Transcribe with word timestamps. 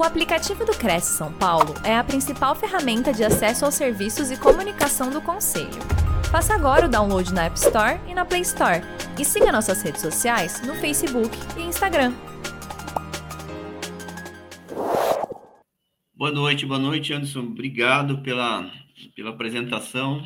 O 0.00 0.02
aplicativo 0.02 0.64
do 0.64 0.72
Cresce 0.72 1.18
São 1.18 1.30
Paulo 1.30 1.74
é 1.84 1.94
a 1.94 2.02
principal 2.02 2.54
ferramenta 2.54 3.12
de 3.12 3.22
acesso 3.22 3.66
aos 3.66 3.74
serviços 3.74 4.30
e 4.30 4.40
comunicação 4.40 5.10
do 5.10 5.20
Conselho. 5.20 5.78
Faça 6.32 6.54
agora 6.54 6.86
o 6.86 6.88
download 6.88 7.34
na 7.34 7.44
App 7.44 7.58
Store 7.58 8.00
e 8.08 8.14
na 8.14 8.24
Play 8.24 8.40
Store. 8.40 8.80
E 9.20 9.24
siga 9.26 9.52
nossas 9.52 9.82
redes 9.82 10.00
sociais 10.00 10.66
no 10.66 10.74
Facebook 10.76 11.28
e 11.54 11.64
Instagram. 11.64 12.14
Boa 16.14 16.32
noite, 16.32 16.64
boa 16.64 16.80
noite, 16.80 17.12
Anderson. 17.12 17.40
Obrigado 17.40 18.22
pela, 18.22 18.72
pela 19.14 19.28
apresentação. 19.28 20.22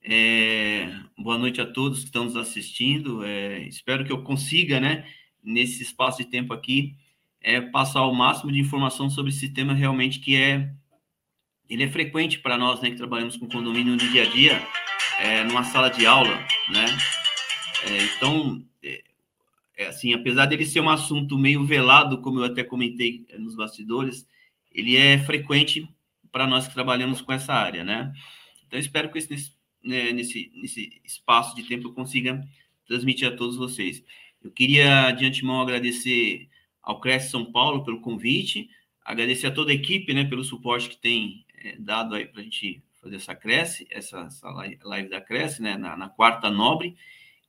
É, 0.00 0.94
boa 1.18 1.36
noite 1.36 1.60
a 1.60 1.66
todos 1.66 1.98
que 1.98 2.04
estão 2.04 2.22
nos 2.22 2.36
assistindo. 2.36 3.24
É, 3.24 3.66
espero 3.66 4.04
que 4.04 4.12
eu 4.12 4.22
consiga, 4.22 4.78
né, 4.78 5.04
nesse 5.42 5.82
espaço 5.82 6.18
de 6.18 6.30
tempo 6.30 6.54
aqui, 6.54 6.94
é 7.40 7.60
passar 7.60 8.04
o 8.06 8.14
máximo 8.14 8.52
de 8.52 8.58
informação 8.60 9.08
sobre 9.08 9.30
esse 9.30 9.48
tema 9.48 9.74
realmente 9.74 10.18
que 10.18 10.36
é 10.36 10.72
ele 11.68 11.84
é 11.84 11.88
frequente 11.88 12.38
para 12.38 12.56
nós, 12.56 12.80
né, 12.80 12.90
que 12.90 12.96
trabalhamos 12.96 13.36
com 13.36 13.46
condomínio 13.46 13.92
no 13.92 13.98
dia 13.98 14.22
a 14.22 14.26
dia, 14.26 14.66
é, 15.20 15.44
numa 15.44 15.64
sala 15.64 15.90
de 15.90 16.06
aula, 16.06 16.34
né? 16.70 16.86
É, 17.84 18.04
então, 18.16 18.64
é, 18.82 19.04
é, 19.76 19.86
assim, 19.88 20.14
apesar 20.14 20.46
dele 20.46 20.64
ser 20.64 20.80
um 20.80 20.88
assunto 20.88 21.36
meio 21.36 21.64
velado, 21.64 22.22
como 22.22 22.40
eu 22.40 22.44
até 22.44 22.64
comentei 22.64 23.26
é, 23.28 23.38
nos 23.38 23.54
bastidores, 23.54 24.26
ele 24.72 24.96
é 24.96 25.18
frequente 25.18 25.86
para 26.32 26.46
nós 26.46 26.66
que 26.66 26.74
trabalhamos 26.74 27.20
com 27.20 27.32
essa 27.32 27.52
área, 27.52 27.84
né? 27.84 28.12
Então, 28.66 28.78
espero 28.78 29.10
que 29.10 29.18
esse, 29.18 29.30
nesse, 29.30 29.52
né, 29.84 30.12
nesse, 30.12 30.50
nesse 30.54 31.00
espaço 31.04 31.54
de 31.54 31.64
tempo 31.64 31.88
eu 31.88 31.92
consiga 31.92 32.42
transmitir 32.86 33.28
a 33.28 33.36
todos 33.36 33.56
vocês. 33.56 34.02
Eu 34.42 34.50
queria, 34.50 35.10
de 35.10 35.26
antemão, 35.26 35.60
agradecer 35.60 36.48
ao 36.88 36.98
Cresce 36.98 37.30
São 37.30 37.44
Paulo 37.52 37.84
pelo 37.84 38.00
convite, 38.00 38.70
agradecer 39.04 39.48
a 39.48 39.50
toda 39.50 39.70
a 39.70 39.74
equipe, 39.74 40.14
né, 40.14 40.24
pelo 40.24 40.42
suporte 40.42 40.88
que 40.88 40.96
tem 40.96 41.44
é, 41.62 41.76
dado 41.78 42.14
aí 42.14 42.24
para 42.24 42.40
a 42.40 42.44
gente 42.44 42.82
fazer 43.02 43.16
essa 43.16 43.34
Cresce, 43.34 43.86
essa, 43.90 44.20
essa 44.20 44.48
live 44.48 45.10
da 45.10 45.20
Cresce, 45.20 45.60
né, 45.60 45.76
na, 45.76 45.94
na, 45.98 46.08
quarta 46.08 46.50
nobre, 46.50 46.96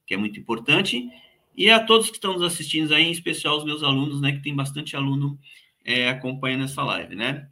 que 0.06 0.14
é 0.14 0.18
muito 0.18 0.38
importante, 0.38 1.10
e 1.56 1.70
a 1.70 1.80
todos 1.80 2.10
que 2.10 2.18
estão 2.18 2.34
nos 2.34 2.42
assistindo 2.42 2.94
aí, 2.94 3.06
em 3.06 3.12
especial 3.12 3.58
os 3.58 3.64
meus 3.64 3.82
alunos, 3.82 4.20
né, 4.20 4.34
que 4.34 4.44
tem 4.44 4.54
bastante 4.54 4.98
aluno 4.98 5.40
é, 5.86 6.10
acompanhando 6.10 6.66
essa 6.66 6.84
live, 6.84 7.16
né. 7.16 7.48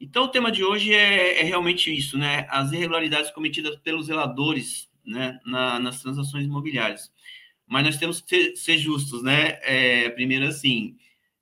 Então, 0.00 0.24
o 0.24 0.28
tema 0.28 0.50
de 0.50 0.64
hoje 0.64 0.94
é, 0.94 1.40
é 1.40 1.42
realmente 1.42 1.94
isso, 1.94 2.16
né, 2.16 2.46
as 2.48 2.72
irregularidades 2.72 3.30
cometidas 3.32 3.76
pelos 3.76 4.06
zeladores, 4.06 4.88
né, 5.04 5.38
na, 5.44 5.78
nas 5.78 6.00
transações 6.00 6.46
imobiliárias. 6.46 7.12
Mas 7.66 7.84
nós 7.84 7.98
temos 7.98 8.22
que 8.22 8.28
ser, 8.30 8.56
ser 8.56 8.78
justos, 8.78 9.22
né, 9.22 9.58
é, 9.60 10.08
primeiro 10.08 10.46
assim, 10.46 10.96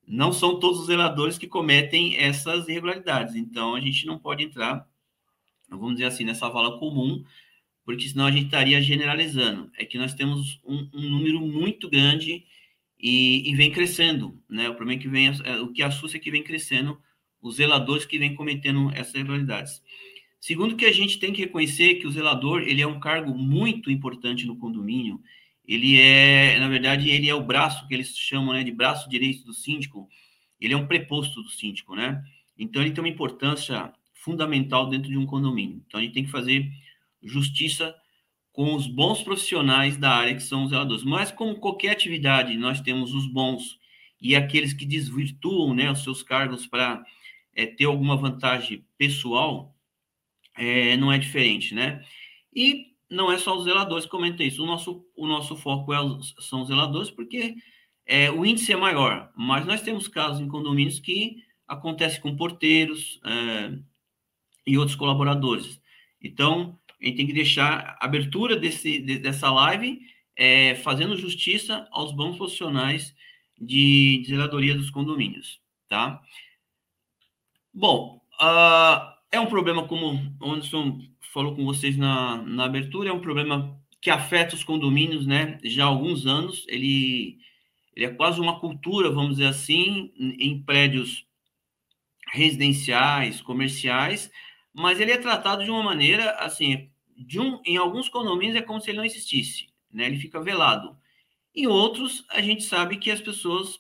não 0.07 0.33
são 0.33 0.61
todos 0.61 0.81
os 0.81 0.87
zeladores 0.87 1.37
que 1.37 1.47
cometem 1.47 2.17
essas 2.17 2.69
irregularidades. 2.69 3.35
Então, 3.35 3.75
a 3.75 3.81
gente 3.81 4.07
não 4.07 4.19
pode 4.19 4.45
entrar, 4.45 4.89
vamos 5.69 5.95
dizer 5.95 6.05
assim, 6.05 6.25
nessa 6.25 6.49
vala 6.49 6.79
comum, 6.79 7.25
porque 7.85 8.09
senão 8.09 8.27
a 8.27 8.31
gente 8.31 8.47
estaria 8.47 8.81
generalizando. 8.81 9.71
É 9.77 9.85
que 9.85 9.99
nós 9.99 10.15
temos 10.15 10.61
um, 10.65 10.89
um 10.95 11.11
número 11.11 11.41
muito 11.41 11.91
grande 11.91 12.45
e, 12.99 13.51
e, 13.51 13.55
vem 13.55 13.71
crescendo, 13.71 14.41
né? 14.49 14.69
O 14.69 14.75
problema 14.75 14.99
é 14.99 15.03
que 15.03 15.09
vem, 15.09 15.29
é, 15.45 15.61
o 15.61 15.73
que 15.73 15.83
assusta 15.83 16.17
é 16.17 16.21
que 16.21 16.31
vem 16.31 16.43
crescendo 16.43 16.99
os 17.43 17.57
zeladores 17.57 18.05
que 18.05 18.19
vêm 18.19 18.35
cometendo 18.35 18.91
essas 18.95 19.15
irregularidades. 19.15 19.83
Segundo 20.41 20.77
que 20.77 20.85
a 20.85 20.93
gente 20.93 21.19
tem 21.19 21.33
que 21.33 21.43
reconhecer 21.43 21.97
que 21.97 22.07
o 22.07 22.11
zelador, 22.11 22.63
ele 22.63 22.83
é 22.83 22.87
um 22.87 23.01
cargo 23.01 23.35
muito 23.35 23.91
importante 23.91 24.47
no 24.47 24.57
condomínio, 24.57 25.21
ele 25.67 26.01
é, 26.01 26.59
na 26.61 26.69
verdade, 26.69 27.11
ele 27.11 27.29
é 27.29 27.35
o 27.35 27.45
braço 27.45 27.87
que 27.89 27.95
eles 27.95 28.17
chamam 28.17 28.55
né, 28.55 28.63
de 28.63 28.71
braço 28.71 29.09
direito 29.09 29.45
do 29.45 29.53
síndico, 29.53 30.09
ele 30.61 30.75
é 30.75 30.77
um 30.77 30.87
preposto 30.87 31.43
do 31.43 31.51
síndico, 31.51 31.95
né? 31.95 32.23
Então, 32.57 32.81
ele 32.81 32.93
tem 32.93 33.03
uma 33.03 33.11
importância 33.11 33.93
fundamental 34.15 34.89
dentro 34.89 35.11
de 35.11 35.19
um 35.19 35.27
condomínio. 35.27 35.83
Então, 35.87 36.01
a 36.01 36.03
gente 36.03 36.15
tem 36.15 36.25
que 36.25 36.31
fazer 36.31 36.71
justiça 37.23 37.95
com 38.53 38.75
os 38.75 38.87
bons 38.87 39.23
profissionais 39.23 39.97
da 39.99 40.11
área, 40.11 40.35
que 40.35 40.43
são 40.43 40.65
os 40.65 40.71
zeladores. 40.71 41.05
Mas, 41.05 41.31
como 41.31 41.57
qualquer 41.57 41.91
atividade, 41.91 42.57
nós 42.57 42.81
temos 42.81 43.13
os 43.13 43.27
bons 43.27 43.79
e 44.21 44.35
aqueles 44.35 44.73
que 44.73 44.87
desvirtuam 44.87 45.75
né, 45.75 45.91
os 45.91 46.03
seus 46.03 46.23
cargos 46.23 46.67
para 46.67 47.05
é, 47.55 47.67
ter 47.67 47.85
alguma 47.85 48.17
vantagem 48.17 48.85
pessoal, 48.97 49.77
é, 50.57 50.97
não 50.97 51.13
é 51.13 51.19
diferente, 51.19 51.75
né? 51.75 52.03
E 52.55 52.96
não 53.11 53.31
é 53.31 53.39
só 53.39 53.57
os 53.57 53.65
zeladores 53.65 54.05
que 54.05 54.11
comentam 54.11 54.45
isso. 54.45 54.63
O 54.63 54.67
nosso, 54.67 55.05
o 55.17 55.27
nosso 55.27 55.57
foco 55.57 55.93
é 55.93 55.99
são 56.41 56.63
os 56.63 56.69
zeladores, 56.69 57.11
porque 57.11 57.55
é, 58.05 58.31
o 58.31 58.45
índice 58.45 58.73
é 58.73 58.77
maior. 58.77 59.31
Mas 59.37 59.67
nós 59.67 59.83
temos 59.83 60.09
casos 60.09 60.41
em 60.41 60.49
condomínios 60.49 60.99
que 60.99 61.43
acontece 61.67 62.21
com 62.21 62.37
porteiros 62.37 63.21
é, 63.25 63.79
e 64.67 64.79
outros 64.79 64.97
colaboradores. 64.97 65.81
Então, 66.21 66.79
a 67.01 67.05
gente 67.05 67.17
tem 67.17 67.27
que 67.27 67.33
deixar 67.33 67.97
a 68.01 68.05
abertura 68.05 68.57
desse, 68.57 68.99
de, 69.01 69.19
dessa 69.19 69.51
live 69.51 70.01
é, 70.35 70.75
fazendo 70.77 71.17
justiça 71.17 71.87
aos 71.91 72.13
bons 72.13 72.37
profissionais 72.37 73.15
de, 73.59 74.23
de 74.23 74.29
zeladoria 74.29 74.75
dos 74.75 74.91
condomínios, 74.91 75.61
tá? 75.89 76.21
Bom, 77.73 78.21
uh, 78.41 79.17
é 79.31 79.41
um 79.41 79.47
problema 79.47 79.87
como 79.87 80.37
o 80.41 80.51
Anderson 80.51 81.01
falou 81.37 81.55
com 81.55 81.67
vocês 81.67 81.99
na, 81.99 82.39
na 82.45 82.65
abertura, 82.65 83.11
é 83.11 83.13
um 83.13 83.21
problema 83.21 83.79
que 84.01 84.09
afeta 84.09 84.55
os 84.55 84.65
condomínios, 84.65 85.27
né? 85.27 85.59
Já 85.65 85.85
há 85.85 85.87
alguns 85.87 86.25
anos, 86.25 86.65
ele, 86.67 87.37
ele 87.95 88.07
é 88.07 88.09
quase 88.09 88.41
uma 88.41 88.59
cultura, 88.59 89.11
vamos 89.11 89.33
dizer 89.33 89.49
assim, 89.49 90.11
em 90.17 90.63
prédios 90.63 91.27
residenciais, 92.33 93.43
comerciais, 93.43 94.31
mas 94.73 94.99
ele 94.99 95.13
é 95.13 95.19
tratado 95.19 95.63
de 95.63 95.71
uma 95.71 95.83
maneira, 95.83 96.31
assim, 96.39 96.91
de 97.15 97.39
um, 97.39 97.61
em 97.67 97.77
alguns 97.77 98.09
condomínios 98.09 98.57
é 98.57 98.63
como 98.63 98.81
se 98.81 98.89
ele 98.89 98.97
não 98.97 99.05
existisse, 99.05 99.69
né? 99.93 100.07
Ele 100.07 100.19
fica 100.19 100.43
velado. 100.43 100.97
Em 101.55 101.67
outros, 101.67 102.25
a 102.31 102.41
gente 102.41 102.63
sabe 102.63 102.97
que 102.97 103.11
as 103.11 103.21
pessoas 103.21 103.79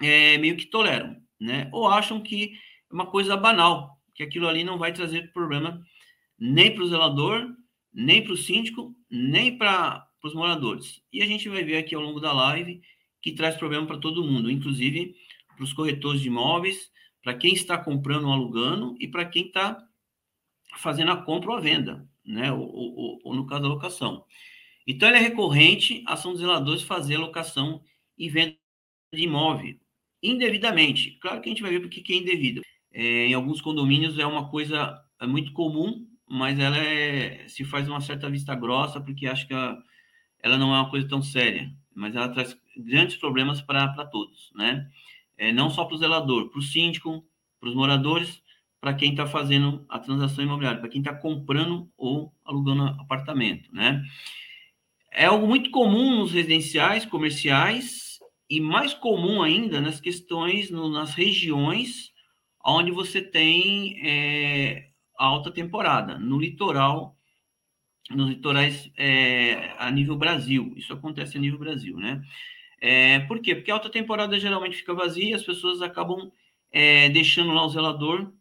é, 0.00 0.38
meio 0.38 0.56
que 0.56 0.64
toleram, 0.64 1.14
né? 1.38 1.68
Ou 1.74 1.86
acham 1.86 2.22
que 2.22 2.58
é 2.90 2.94
uma 2.94 3.04
coisa 3.04 3.36
banal, 3.36 4.00
que 4.14 4.22
aquilo 4.22 4.48
ali 4.48 4.64
não 4.64 4.78
vai 4.78 4.94
trazer 4.94 5.30
problema 5.30 5.84
nem 6.38 6.74
para 6.74 6.84
o 6.84 6.88
zelador, 6.88 7.54
nem 7.92 8.22
para 8.22 8.32
o 8.32 8.36
síndico, 8.36 8.94
nem 9.10 9.56
para 9.56 10.06
os 10.22 10.34
moradores. 10.34 11.02
E 11.12 11.22
a 11.22 11.26
gente 11.26 11.48
vai 11.48 11.62
ver 11.62 11.76
aqui 11.76 11.94
ao 11.94 12.02
longo 12.02 12.20
da 12.20 12.32
live 12.32 12.80
que 13.22 13.32
traz 13.32 13.56
problema 13.56 13.86
para 13.86 13.98
todo 13.98 14.24
mundo, 14.24 14.50
inclusive 14.50 15.14
para 15.54 15.64
os 15.64 15.72
corretores 15.72 16.20
de 16.20 16.28
imóveis, 16.28 16.90
para 17.22 17.34
quem 17.34 17.54
está 17.54 17.78
comprando 17.78 18.26
ou 18.26 18.32
alugando 18.32 18.94
e 18.98 19.08
para 19.08 19.24
quem 19.24 19.46
está 19.46 19.78
fazendo 20.76 21.12
a 21.12 21.16
compra 21.16 21.50
ou 21.50 21.56
a 21.56 21.60
venda, 21.60 22.08
né? 22.24 22.52
Ou, 22.52 22.68
ou, 22.68 23.20
ou, 23.24 23.34
no 23.34 23.46
caso 23.46 23.62
da 23.62 23.68
locação. 23.68 24.24
Então, 24.86 25.08
é 25.08 25.18
recorrente 25.18 26.02
a 26.06 26.14
ação 26.14 26.32
dos 26.32 26.40
zeladores 26.40 26.82
fazer 26.82 27.16
locação 27.16 27.82
e 28.18 28.28
venda 28.28 28.56
de 29.12 29.22
imóvel 29.22 29.78
indevidamente. 30.24 31.18
Claro 31.20 31.40
que 31.42 31.48
a 31.48 31.52
gente 31.52 31.62
vai 31.62 31.70
ver 31.70 31.80
porque 31.80 32.00
que 32.00 32.14
é 32.14 32.16
indevido. 32.16 32.62
É, 32.90 33.26
em 33.26 33.34
alguns 33.34 33.60
condomínios 33.60 34.18
é 34.18 34.26
uma 34.26 34.48
coisa 34.48 34.98
é 35.20 35.26
muito 35.26 35.52
comum 35.52 36.06
mas 36.26 36.58
ela 36.58 36.76
é, 36.76 37.46
se 37.48 37.64
faz 37.64 37.88
uma 37.88 38.00
certa 38.00 38.30
vista 38.30 38.54
grossa, 38.54 39.00
porque 39.00 39.26
acho 39.26 39.46
que 39.46 39.52
ela, 39.52 39.82
ela 40.42 40.58
não 40.58 40.74
é 40.74 40.80
uma 40.80 40.90
coisa 40.90 41.08
tão 41.08 41.22
séria, 41.22 41.70
mas 41.94 42.14
ela 42.16 42.28
traz 42.28 42.58
grandes 42.76 43.16
problemas 43.16 43.60
para 43.60 44.04
todos, 44.06 44.50
né? 44.54 44.88
É, 45.36 45.52
não 45.52 45.68
só 45.70 45.84
para 45.84 45.94
o 45.94 45.98
zelador, 45.98 46.50
para 46.50 46.58
o 46.58 46.62
síndico, 46.62 47.24
para 47.60 47.68
os 47.68 47.74
moradores, 47.74 48.42
para 48.80 48.94
quem 48.94 49.10
está 49.10 49.26
fazendo 49.26 49.84
a 49.88 49.98
transação 49.98 50.44
imobiliária, 50.44 50.80
para 50.80 50.88
quem 50.88 51.00
está 51.00 51.14
comprando 51.14 51.90
ou 51.96 52.32
alugando 52.44 52.84
apartamento, 53.00 53.72
né? 53.72 54.02
É 55.10 55.26
algo 55.26 55.46
muito 55.46 55.70
comum 55.70 56.18
nos 56.18 56.32
residenciais, 56.32 57.06
comerciais, 57.06 58.18
e 58.48 58.60
mais 58.60 58.92
comum 58.92 59.42
ainda 59.42 59.80
nas 59.80 60.00
questões, 60.00 60.70
no, 60.70 60.88
nas 60.88 61.14
regiões 61.14 62.12
onde 62.64 62.90
você 62.90 63.20
tem 63.20 63.98
é, 64.02 64.88
alta 65.16 65.50
temporada, 65.50 66.18
no 66.18 66.38
litoral, 66.38 67.16
nos 68.10 68.28
litorais 68.28 68.90
é, 68.96 69.74
a 69.78 69.90
nível 69.90 70.16
Brasil. 70.16 70.72
Isso 70.76 70.92
acontece 70.92 71.36
a 71.36 71.40
nível 71.40 71.58
Brasil, 71.58 71.96
né? 71.96 72.22
É, 72.80 73.20
por 73.20 73.40
quê? 73.40 73.54
Porque 73.54 73.70
a 73.70 73.74
alta 73.74 73.88
temporada 73.88 74.38
geralmente 74.38 74.76
fica 74.76 74.92
vazia, 74.92 75.36
as 75.36 75.42
pessoas 75.42 75.80
acabam 75.80 76.30
é, 76.70 77.08
deixando 77.08 77.52
lá 77.52 77.64
o 77.64 77.68
zelador 77.68 78.32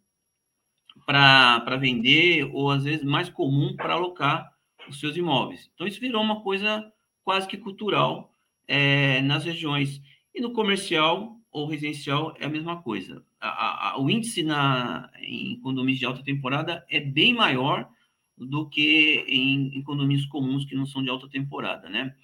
para 1.05 1.77
vender, 1.77 2.49
ou 2.51 2.69
às 2.69 2.83
vezes 2.83 3.03
mais 3.03 3.29
comum 3.29 3.75
para 3.75 3.93
alocar 3.93 4.51
os 4.87 4.99
seus 4.99 5.15
imóveis. 5.15 5.69
Então, 5.73 5.87
isso 5.87 5.99
virou 5.99 6.21
uma 6.21 6.41
coisa 6.41 6.91
quase 7.23 7.47
que 7.47 7.57
cultural 7.57 8.33
é, 8.67 9.21
nas 9.21 9.45
regiões. 9.45 10.01
E 10.33 10.41
no 10.41 10.51
comercial 10.51 11.39
ou 11.53 11.67
residencial 11.67 12.35
é 12.39 12.45
a 12.45 12.49
mesma 12.49 12.81
coisa 12.81 13.23
a, 13.39 13.91
a, 13.91 14.01
o 14.01 14.09
índice 14.09 14.41
na, 14.41 15.11
em 15.21 15.59
condomínios 15.59 15.99
de 15.99 16.05
alta 16.05 16.23
temporada 16.23 16.85
é 16.89 16.99
bem 16.99 17.33
maior 17.33 17.89
do 18.37 18.69
que 18.69 19.23
em, 19.27 19.77
em 19.77 19.83
condomínios 19.83 20.25
comuns 20.25 20.65
que 20.65 20.75
não 20.75 20.85
são 20.85 21.03
de 21.03 21.09
alta 21.09 21.29
temporada, 21.29 21.89
né? 21.89 22.15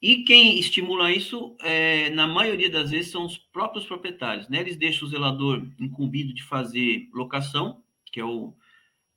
E 0.00 0.22
quem 0.22 0.58
estimula 0.58 1.10
isso, 1.10 1.56
é, 1.60 2.08
na 2.10 2.26
maioria 2.26 2.70
das 2.70 2.90
vezes, 2.90 3.10
são 3.10 3.26
os 3.26 3.36
próprios 3.36 3.84
proprietários. 3.84 4.48
Né? 4.48 4.60
Eles 4.60 4.76
deixam 4.76 5.08
o 5.08 5.10
zelador 5.10 5.66
incumbido 5.78 6.32
de 6.32 6.44
fazer 6.44 7.08
locação, 7.12 7.82
que 8.12 8.20
é 8.20 8.24
o. 8.24 8.54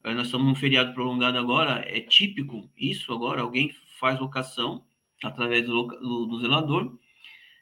É, 0.04 0.16
nós 0.16 0.26
estamos 0.26 0.48
num 0.48 0.56
feriado 0.56 0.94
prolongado 0.96 1.38
agora, 1.38 1.86
é 1.88 2.02
típico 2.02 2.68
isso 2.76 3.14
agora, 3.14 3.42
alguém 3.42 3.72
faz 4.00 4.20
locação 4.20 4.84
através 5.24 5.68
do, 5.68 5.84
do, 5.84 6.26
do 6.26 6.40
zelador, 6.42 6.98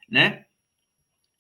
né? 0.07 0.45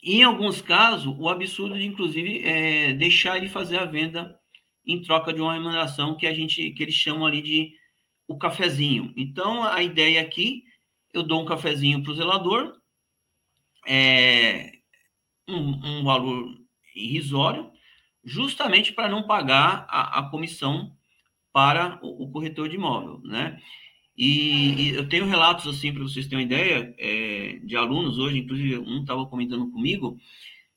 Em 0.01 0.23
alguns 0.23 0.61
casos, 0.61 1.13
o 1.17 1.27
absurdo 1.27 1.77
de, 1.77 1.85
inclusive, 1.85 2.41
é 2.45 2.93
deixar 2.93 3.37
ele 3.37 3.49
fazer 3.49 3.77
a 3.77 3.85
venda 3.85 4.39
em 4.85 5.01
troca 5.01 5.33
de 5.33 5.41
uma 5.41 5.53
remuneração 5.53 6.15
que 6.15 6.25
a 6.25 6.33
gente 6.33 6.71
que 6.71 6.83
eles 6.83 6.95
chamam 6.95 7.25
ali 7.25 7.41
de 7.41 7.73
o 8.27 8.37
cafezinho. 8.37 9.13
Então, 9.17 9.63
a 9.63 9.83
ideia 9.83 10.21
aqui 10.21 10.63
eu 11.13 11.23
dou 11.23 11.41
um 11.41 11.45
cafezinho 11.45 12.03
para 12.03 12.11
o 12.11 12.15
zelador, 12.15 12.79
é, 13.87 14.71
um, 15.47 15.99
um, 15.99 16.03
valor 16.03 16.55
irrisório, 16.95 17.71
justamente 18.23 18.93
para 18.93 19.09
não 19.09 19.23
pagar 19.23 19.85
a, 19.89 20.19
a 20.19 20.29
comissão 20.29 20.95
para 21.51 21.99
o, 22.03 22.25
o, 22.25 22.31
corretor 22.31 22.69
de 22.69 22.75
imóvel, 22.75 23.19
né? 23.23 23.59
E, 24.19 24.73
e 24.73 24.89
eu 24.95 25.07
tenho 25.07 25.25
relatos 25.25 25.65
assim 25.65 25.93
para 25.93 26.03
vocês 26.03 26.27
terem 26.27 26.43
uma 26.43 26.53
ideia 26.53 26.93
é, 26.97 27.57
de 27.63 27.77
alunos 27.77 28.17
hoje, 28.19 28.39
inclusive 28.39 28.77
um 28.77 28.99
estava 28.99 29.25
comentando 29.25 29.71
comigo 29.71 30.19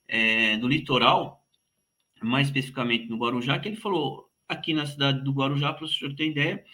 é, 0.07 0.57
do 0.59 0.69
litoral, 0.69 1.45
mais 2.23 2.47
especificamente 2.47 3.09
no 3.09 3.17
Guarujá, 3.17 3.59
que 3.59 3.67
ele 3.69 3.77
falou 3.77 4.31
aqui 4.49 4.73
na 4.73 4.87
cidade 4.87 5.25
do 5.25 5.33
Guarujá, 5.33 5.73
para 5.73 5.85
o 5.85 5.89
senhor 5.89 6.15
ter 6.15 6.29
ideia, 6.29 6.65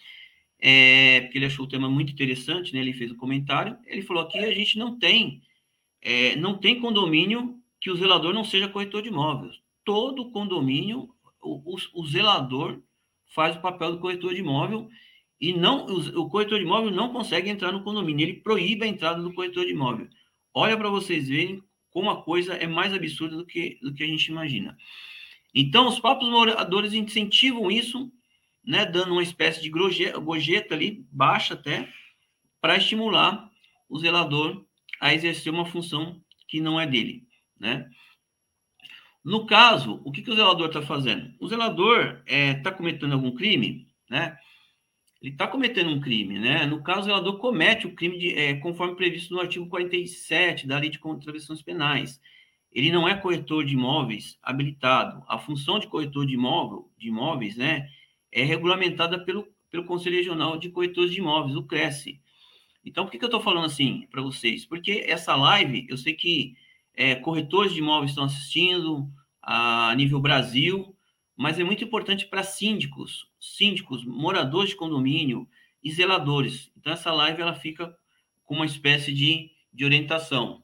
é, 0.59 1.21
porque 1.21 1.39
ele 1.39 1.47
achou 1.47 1.65
o 1.65 1.67
tema 1.67 1.89
muito 1.89 2.13
interessante, 2.13 2.71
né? 2.71 2.81
Ele 2.81 2.93
fez 2.93 3.11
um 3.11 3.17
comentário. 3.17 3.75
Ele 3.87 4.03
falou 4.03 4.21
aqui 4.21 4.37
a 4.37 4.53
gente 4.53 4.77
não 4.77 4.99
tem 4.99 5.41
é, 6.03 6.35
não 6.35 6.55
tem 6.55 6.79
condomínio 6.79 7.59
que 7.81 7.89
o 7.89 7.95
zelador 7.95 8.31
não 8.31 8.43
seja 8.43 8.69
corretor 8.69 9.01
de 9.01 9.09
imóveis. 9.09 9.59
Todo 9.83 10.29
condomínio, 10.29 11.09
o, 11.41 11.73
o, 11.73 11.77
o 11.95 12.05
zelador 12.05 12.79
faz 13.33 13.55
o 13.55 13.61
papel 13.61 13.93
do 13.93 13.99
corretor 13.99 14.35
de 14.35 14.41
imóvel 14.41 14.87
e 15.39 15.53
não 15.53 15.85
o, 15.85 16.29
corretor 16.29 16.59
de 16.59 16.65
imóvel 16.65 16.91
não 16.91 17.13
consegue 17.13 17.49
entrar 17.49 17.71
no 17.71 17.83
condomínio. 17.83 18.25
Ele 18.25 18.41
proíbe 18.41 18.83
a 18.83 18.87
entrada 18.87 19.21
do 19.21 19.33
corretor 19.33 19.65
de 19.65 19.71
imóvel. 19.71 20.07
Olha 20.53 20.75
para 20.77 20.89
vocês 20.89 21.29
verem 21.29 21.63
como 21.89 22.09
a 22.09 22.23
coisa 22.23 22.53
é 22.53 22.67
mais 22.67 22.93
absurda 22.93 23.37
do 23.37 23.45
que 23.45 23.79
do 23.81 23.93
que 23.93 24.03
a 24.03 24.07
gente 24.07 24.27
imagina. 24.27 24.77
Então, 25.53 25.87
os 25.87 25.99
próprios 25.99 26.29
moradores 26.29 26.93
incentivam 26.93 27.71
isso 27.71 28.11
né, 28.63 28.85
dando 28.85 29.13
uma 29.13 29.23
espécie 29.23 29.61
de 29.61 29.69
gorjeta 29.69 30.75
ali, 30.75 31.05
baixa 31.11 31.55
até, 31.55 31.89
para 32.61 32.77
estimular 32.77 33.49
o 33.87 33.97
zelador 33.97 34.63
a 35.01 35.13
exercer 35.13 35.51
uma 35.51 35.65
função 35.65 36.21
que 36.47 36.59
não 36.59 36.79
é 36.79 36.85
dele, 36.85 37.25
né? 37.59 37.89
No 39.23 39.45
caso, 39.45 40.01
o 40.03 40.11
que, 40.11 40.21
que 40.21 40.31
o 40.31 40.35
zelador 40.35 40.67
está 40.67 40.81
fazendo? 40.81 41.33
O 41.39 41.47
zelador 41.47 42.21
está 42.25 42.35
é, 42.35 42.53
tá 42.55 42.71
cometendo 42.71 43.13
algum 43.13 43.33
crime, 43.33 43.87
né? 44.09 44.37
Ele 45.21 45.33
está 45.33 45.47
cometendo 45.47 45.89
um 45.89 45.99
crime, 45.99 46.39
né? 46.39 46.65
No 46.65 46.81
caso, 46.81 47.01
o 47.01 47.03
zelador 47.03 47.37
comete 47.39 47.85
o 47.85 47.93
crime 47.93 48.17
de, 48.17 48.33
é, 48.35 48.53
conforme 48.55 48.95
previsto 48.95 49.33
no 49.33 49.41
artigo 49.41 49.67
47 49.67 50.65
da 50.65 50.79
Lei 50.79 50.89
de 50.89 50.99
Contravenções 50.99 51.61
Penais. 51.61 52.21
Ele 52.71 52.91
não 52.91 53.07
é 53.07 53.15
corretor 53.15 53.65
de 53.65 53.73
imóveis 53.73 54.37
habilitado. 54.41 55.23
A 55.27 55.37
função 55.37 55.79
de 55.79 55.87
corretor 55.87 56.25
de 56.25 56.35
imóvel, 56.35 56.89
de 56.97 57.09
imóveis, 57.09 57.57
né, 57.57 57.89
é 58.31 58.43
regulamentada 58.43 59.23
pelo, 59.25 59.47
pelo 59.69 59.85
Conselho 59.85 60.15
Regional 60.15 60.57
de 60.57 60.69
Corretores 60.69 61.11
de 61.11 61.19
Imóveis, 61.19 61.55
o 61.55 61.63
CRESSE. 61.63 62.21
Então, 62.85 63.03
por 63.03 63.11
que, 63.11 63.17
que 63.17 63.25
eu 63.25 63.27
estou 63.29 63.41
falando 63.41 63.65
assim 63.65 64.07
para 64.09 64.21
vocês? 64.21 64.65
Porque 64.65 65.03
essa 65.05 65.35
live, 65.35 65.85
eu 65.89 65.97
sei 65.97 66.13
que 66.13 66.55
é, 66.93 67.15
corretores 67.15 67.73
de 67.73 67.79
imóveis 67.79 68.11
estão 68.11 68.23
assistindo 68.23 69.09
a 69.41 69.93
nível 69.95 70.19
Brasil, 70.19 70.95
mas 71.39 71.57
é 71.57 71.63
muito 71.63 71.85
importante 71.85 72.25
para 72.25 72.43
síndicos, 72.43 73.25
síndicos, 73.39 74.03
moradores 74.03 74.71
de 74.71 74.75
condomínio 74.75 75.47
e 75.81 75.89
zeladores. 75.89 76.69
Então, 76.77 76.91
essa 76.91 77.13
live 77.13 77.41
ela 77.41 77.55
fica 77.55 77.95
com 78.43 78.55
uma 78.55 78.65
espécie 78.65 79.13
de, 79.13 79.49
de 79.73 79.85
orientação. 79.85 80.61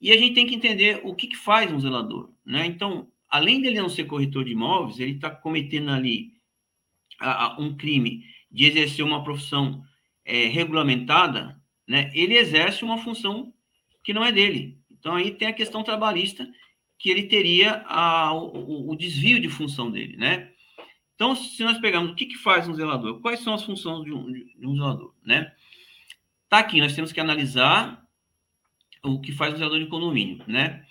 E 0.00 0.12
a 0.12 0.16
gente 0.16 0.34
tem 0.34 0.46
que 0.46 0.54
entender 0.54 1.00
o 1.02 1.16
que, 1.16 1.26
que 1.26 1.36
faz 1.36 1.72
um 1.72 1.80
zelador. 1.80 2.30
Né? 2.46 2.64
Então, 2.64 3.10
além 3.28 3.60
dele 3.60 3.80
não 3.80 3.88
ser 3.88 4.04
corretor 4.04 4.44
de 4.44 4.52
imóveis, 4.52 5.00
ele 5.00 5.16
está 5.16 5.32
cometendo 5.32 5.90
ali 5.90 6.32
um 7.58 7.76
crime 7.76 8.22
de 8.52 8.66
exercer 8.66 9.04
uma 9.04 9.24
profissão 9.24 9.82
é, 10.24 10.46
regulamentada, 10.46 11.60
né, 11.88 12.12
ele 12.14 12.38
exerce 12.38 12.84
uma 12.84 12.98
função 12.98 13.52
que 14.04 14.14
não 14.14 14.24
é 14.24 14.30
dele. 14.30 14.78
Então, 14.92 15.16
aí 15.16 15.32
tem 15.32 15.48
a 15.48 15.52
questão 15.52 15.82
trabalhista, 15.82 16.48
que 16.98 17.10
ele 17.10 17.24
teria 17.24 17.84
a, 17.86 18.32
o, 18.34 18.90
o, 18.90 18.96
desvio 18.96 19.40
de 19.40 19.48
função 19.48 19.90
dele, 19.90 20.16
né? 20.16 20.50
Então, 21.14 21.34
se 21.34 21.62
nós 21.62 21.78
pegarmos 21.78 22.10
o 22.10 22.14
que, 22.14 22.26
que 22.26 22.36
faz 22.36 22.68
um 22.68 22.74
zelador, 22.74 23.20
quais 23.20 23.40
são 23.40 23.54
as 23.54 23.62
funções 23.62 24.04
de 24.04 24.12
um, 24.12 24.30
de 24.32 24.66
um 24.66 24.74
zelador, 24.74 25.14
né? 25.24 25.52
Tá 26.48 26.58
aqui, 26.58 26.80
nós 26.80 26.94
temos 26.94 27.12
que 27.12 27.20
analisar 27.20 28.04
o 29.04 29.20
que 29.20 29.32
faz 29.32 29.54
o 29.54 29.56
zelador 29.56 29.78
de 29.78 29.86
condomínio, 29.86 30.42
né? 30.46 30.84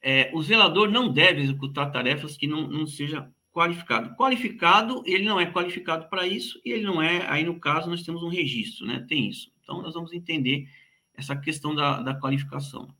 É, 0.00 0.30
o 0.32 0.42
zelador 0.42 0.90
não 0.90 1.12
deve 1.12 1.42
executar 1.42 1.90
tarefas 1.90 2.36
que 2.36 2.46
não, 2.46 2.68
não 2.68 2.86
seja 2.86 3.30
qualificado. 3.52 4.14
Qualificado, 4.14 5.02
ele 5.06 5.24
não 5.24 5.40
é 5.40 5.50
qualificado 5.50 6.08
para 6.08 6.26
isso 6.26 6.60
e 6.64 6.70
ele 6.70 6.84
não 6.84 7.02
é, 7.02 7.28
aí 7.28 7.44
no 7.44 7.58
caso 7.58 7.90
nós 7.90 8.02
temos 8.02 8.22
um 8.22 8.28
registro, 8.28 8.86
né? 8.86 9.04
Tem 9.08 9.28
isso. 9.28 9.50
Então 9.62 9.82
nós 9.82 9.94
vamos 9.94 10.12
entender 10.12 10.68
essa 11.14 11.34
questão 11.34 11.74
da, 11.74 12.00
da 12.00 12.14
qualificação. 12.14 12.94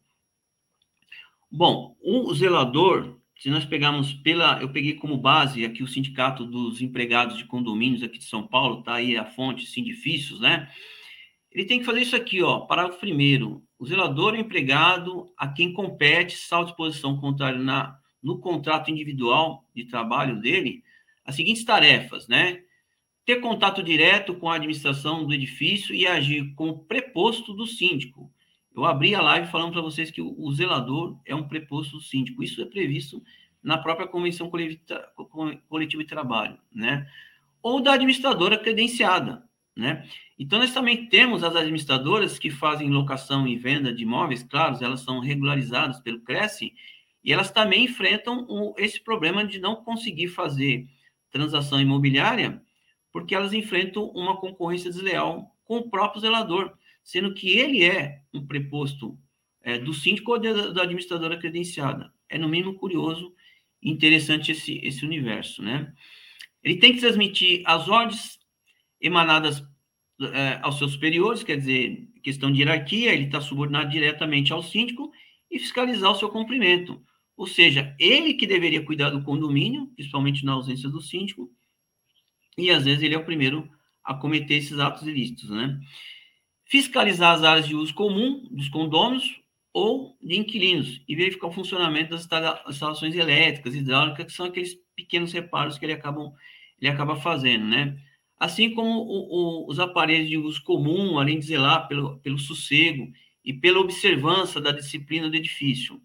Bom, 1.51 1.97
o 2.03 2.35
zelador, 2.35 3.19
se 3.39 3.49
nós 3.49 3.65
pegarmos 3.65 4.13
pela, 4.13 4.61
eu 4.61 4.71
peguei 4.71 4.95
como 4.95 5.17
base 5.17 5.65
aqui 5.65 5.83
o 5.83 5.89
Sindicato 5.89 6.45
dos 6.45 6.83
Empregados 6.83 7.39
de 7.39 7.45
Condomínios 7.45 8.03
aqui 8.03 8.19
de 8.19 8.25
São 8.25 8.47
Paulo, 8.47 8.83
tá 8.83 8.95
aí 8.95 9.17
a 9.17 9.25
fonte 9.25 9.67
Sindifícios, 9.67 10.41
né? 10.41 10.71
Ele 11.51 11.65
tem 11.65 11.79
que 11.79 11.87
fazer 11.87 12.03
isso 12.03 12.15
aqui, 12.15 12.43
ó, 12.43 12.61
parágrafo 12.61 13.01
primeiro. 13.01 13.63
O 13.79 13.87
zelador 13.87 14.35
é 14.35 14.41
empregado 14.41 15.33
a 15.39 15.49
quem 15.49 15.73
compete, 15.73 16.37
salvo 16.37 16.67
disposição 16.67 17.19
contrária 17.19 17.59
na 17.59 17.99
no 18.23 18.39
contrato 18.41 18.91
individual 18.91 19.65
de 19.75 19.85
trabalho 19.85 20.41
dele 20.41 20.83
as 21.25 21.37
seguintes 21.37 21.65
tarefas, 21.65 22.27
né? 22.27 22.63
Ter 23.25 23.37
contato 23.37 23.83
direto 23.83 24.35
com 24.35 24.51
a 24.51 24.57
administração 24.57 25.27
do 25.27 25.35
edifício 25.35 25.95
e 25.95 26.07
agir 26.07 26.55
como 26.55 26.85
preposto 26.85 27.53
do 27.55 27.67
síndico. 27.67 28.33
Eu 28.79 28.85
abri 28.85 29.13
a 29.13 29.21
live 29.21 29.51
falando 29.51 29.73
para 29.73 29.83
vocês 29.83 30.09
que 30.09 30.23
o 30.23 30.53
zelador 30.53 31.19
é 31.27 31.35
um 31.35 31.49
preposto 31.49 32.01
síndico. 32.01 32.45
Isso 32.45 32.63
é 32.63 32.65
previsto 32.65 33.21
na 33.61 33.77
própria 33.77 34.07
Convenção 34.07 34.49
Coletiva 35.69 36.05
de 36.05 36.09
Trabalho, 36.09 36.57
né? 36.73 37.05
Ou 37.61 37.83
da 37.83 37.95
administradora 37.95 38.57
credenciada, 38.57 39.43
né? 39.77 40.09
Então, 40.39 40.61
nós 40.61 40.73
também 40.73 41.09
temos 41.09 41.43
as 41.43 41.57
administradoras 41.57 42.39
que 42.39 42.51
fazem 42.51 42.89
locação 42.89 43.49
e 43.49 43.57
venda 43.57 43.93
de 43.93 44.05
imóveis, 44.05 44.45
claro, 44.45 44.79
elas 44.81 45.01
são 45.01 45.19
regularizadas 45.19 45.99
pelo 45.99 46.21
Cresce 46.21 46.73
e 47.25 47.33
elas 47.33 47.51
também 47.51 47.83
enfrentam 47.83 48.47
o, 48.49 48.77
esse 48.79 49.03
problema 49.03 49.45
de 49.45 49.59
não 49.59 49.75
conseguir 49.75 50.29
fazer 50.29 50.87
transação 51.33 51.81
imobiliária, 51.81 52.63
porque 53.13 53.35
elas 53.35 53.53
enfrentam 53.53 54.05
uma 54.15 54.37
concorrência 54.37 54.89
desleal 54.89 55.53
com 55.65 55.79
o 55.79 55.91
próprio 55.91 56.21
zelador, 56.21 56.78
sendo 57.09 57.33
que 57.33 57.57
ele 57.57 57.83
é 57.83 58.21
um 58.35 58.47
preposto 58.47 59.19
é, 59.63 59.79
do 59.79 59.95
síndico 59.95 60.33
ou 60.33 60.39
da, 60.39 60.73
da, 60.73 60.83
administradora 60.83 61.39
credenciada. 61.39 62.13
É, 62.29 62.37
no 62.37 62.51
mínimo, 62.51 62.75
curioso 62.75 63.35
e 63.83 63.91
interessante 63.91 64.53
esse, 64.53 64.79
esse 64.85 65.07
universo, 65.07 65.63
né? 65.63 65.91
Ele 66.63 66.77
tem 66.77 66.93
que 66.93 67.01
transmitir 67.01 67.63
as 67.65 67.89
ordens 67.89 68.39
emanadas 69.01 69.65
é, 70.21 70.59
aos 70.61 70.77
seus 70.77 70.93
superiores, 70.93 71.43
quer 71.43 71.57
dizer, 71.57 72.11
questão 72.23 72.53
de 72.53 72.61
hierarquia, 72.61 73.15
ele 73.15 73.25
está 73.25 73.41
subordinado 73.41 73.89
diretamente 73.89 74.53
ao 74.53 74.63
síndico 74.63 75.11
e 75.51 75.59
fiscalizar 75.59 76.11
o 76.11 76.15
seu 76.15 76.29
cumprimento. 76.29 77.03
Ou 77.39 77.47
seja, 77.47 77.97
ele 77.99 78.35
que 78.35 78.47
deveria 78.47 78.85
cuidar 78.85 79.09
do 79.09 79.23
condomínio, 79.23 79.87
principalmente 79.97 80.45
na 80.45 80.53
ausência 80.53 80.91
do 80.91 81.01
síndico, 81.01 81.51
e 82.59 82.71
às 82.71 82.85
vezes 82.85 83.03
ele 83.03 83.15
é 83.15 83.19
o 83.19 83.25
primeiro 83.25 83.67
a 84.05 84.13
cometer 84.13 84.57
esses 84.57 84.79
atos 84.79 85.07
ilícitos, 85.07 85.49
né? 85.49 85.81
Fiscalizar 86.69 87.35
as 87.35 87.43
áreas 87.43 87.67
de 87.67 87.75
uso 87.75 87.95
comum 87.95 88.47
dos 88.51 88.69
condôminos 88.69 89.41
ou 89.73 90.15
de 90.23 90.39
inquilinos 90.39 91.01
e 91.09 91.17
verificar 91.17 91.47
o 91.47 91.53
funcionamento 91.53 92.11
das 92.11 92.29
instalações 92.69 93.15
elétricas, 93.15 93.75
hidráulicas, 93.75 94.27
que 94.27 94.33
são 94.33 94.45
aqueles 94.45 94.77
pequenos 94.95 95.33
reparos 95.33 95.79
que 95.79 95.87
ele, 95.87 95.95
ele 95.95 96.91
acaba 96.91 97.17
fazendo, 97.17 97.65
né? 97.65 97.99
Assim 98.39 98.75
como 98.75 98.91
o, 98.91 99.65
o, 99.65 99.71
os 99.71 99.81
aparelhos 99.81 100.29
de 100.29 100.37
uso 100.37 100.63
comum, 100.63 101.19
além 101.19 101.39
de 101.39 101.47
zelar 101.47 101.89
pelo, 101.89 102.19
pelo 102.19 102.39
sossego 102.39 103.11
e 103.43 103.55
pela 103.55 103.81
observância 103.81 104.61
da 104.61 104.71
disciplina 104.71 105.31
do 105.31 105.37
edifício. 105.37 105.99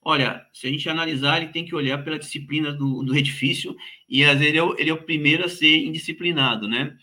Olha, 0.00 0.46
se 0.52 0.68
a 0.68 0.70
gente 0.70 0.88
analisar, 0.88 1.42
ele 1.42 1.50
tem 1.50 1.64
que 1.64 1.74
olhar 1.74 1.98
pela 2.04 2.16
disciplina 2.16 2.72
do, 2.72 3.02
do 3.02 3.14
edifício, 3.18 3.74
e 4.08 4.24
às 4.24 4.38
vezes 4.38 4.46
ele 4.50 4.58
é, 4.58 4.62
o, 4.62 4.78
ele 4.78 4.90
é 4.90 4.94
o 4.94 5.02
primeiro 5.02 5.44
a 5.44 5.48
ser 5.48 5.84
indisciplinado, 5.84 6.68
né? 6.68 6.96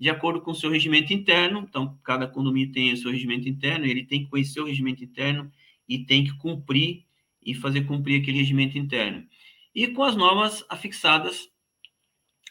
De 0.00 0.08
acordo 0.08 0.40
com 0.40 0.52
o 0.52 0.54
seu 0.54 0.70
regimento 0.70 1.12
interno. 1.12 1.60
Então, 1.68 1.98
cada 2.02 2.26
condomínio 2.26 2.72
tem 2.72 2.92
o 2.92 2.96
seu 2.96 3.10
regimento 3.10 3.46
interno, 3.46 3.84
ele 3.84 4.06
tem 4.06 4.24
que 4.24 4.30
conhecer 4.30 4.60
o 4.60 4.64
regimento 4.64 5.04
interno 5.04 5.52
e 5.86 5.98
tem 5.98 6.24
que 6.24 6.32
cumprir 6.38 7.04
e 7.44 7.54
fazer 7.54 7.82
cumprir 7.82 8.20
aquele 8.20 8.38
regimento 8.38 8.78
interno. 8.78 9.26
E 9.74 9.86
com 9.88 10.02
as 10.02 10.16
normas 10.16 10.64
afixadas 10.68 11.50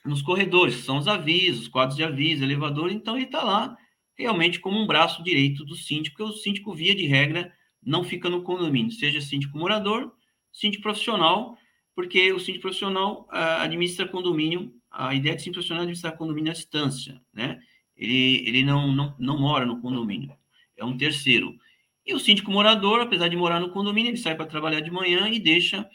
nos 0.06 0.22
corredores, 0.22 0.76
são 0.76 0.98
os 0.98 1.08
avisos, 1.08 1.68
quadros 1.68 1.98
de 1.98 2.04
aviso, 2.04 2.44
elevador, 2.44 2.92
então 2.92 3.16
ele 3.16 3.26
está 3.26 3.44
lá 3.44 3.76
realmente 4.16 4.60
como 4.60 4.80
um 4.80 4.88
braço 4.88 5.24
direito 5.24 5.66
do 5.66 5.76
síndico, 5.76 6.18
porque 6.18 6.32
o 6.32 6.38
síndico, 6.38 6.74
via 6.74 6.96
de 6.96 7.06
regra, 7.06 7.52
não 7.84 8.04
fica 8.04 8.30
no 8.30 8.44
condomínio, 8.44 8.92
seja 8.92 9.22
síndico 9.22 9.58
morador, 9.58 10.14
síndico 10.52 10.84
profissional, 10.84 11.58
porque 11.96 12.32
o 12.32 12.40
síndico 12.40 12.64
profissional 12.64 13.28
uh, 13.32 13.62
administra 13.62 14.08
condomínio, 14.08 14.74
a 14.92 15.14
ideia 15.14 15.36
de 15.36 15.42
síndico 15.42 15.56
profissional 15.56 15.82
é 15.82 15.84
administrar 15.84 16.18
condomínio 16.18 16.52
à 16.52 16.56
distância, 16.56 17.22
né? 17.34 17.60
Ele, 17.96 18.48
ele 18.48 18.64
não, 18.64 18.92
não, 18.92 19.16
não 19.20 19.40
mora 19.40 19.66
no 19.66 19.82
condomínio, 19.82 20.34
é 20.78 20.86
um 20.86 20.98
terceiro. 20.98 21.58
E 22.06 22.14
o 22.14 22.20
síndico 22.20 22.52
morador, 22.52 23.02
apesar 23.02 23.28
de 23.28 23.36
morar 23.36 23.60
no 23.60 23.72
condomínio, 23.72 24.10
ele 24.10 24.18
sai 24.18 24.36
para 24.36 24.46
trabalhar 24.46 24.80
de 24.80 24.90
manhã 24.90 25.30
e 25.30 25.40
deixa 25.40 25.88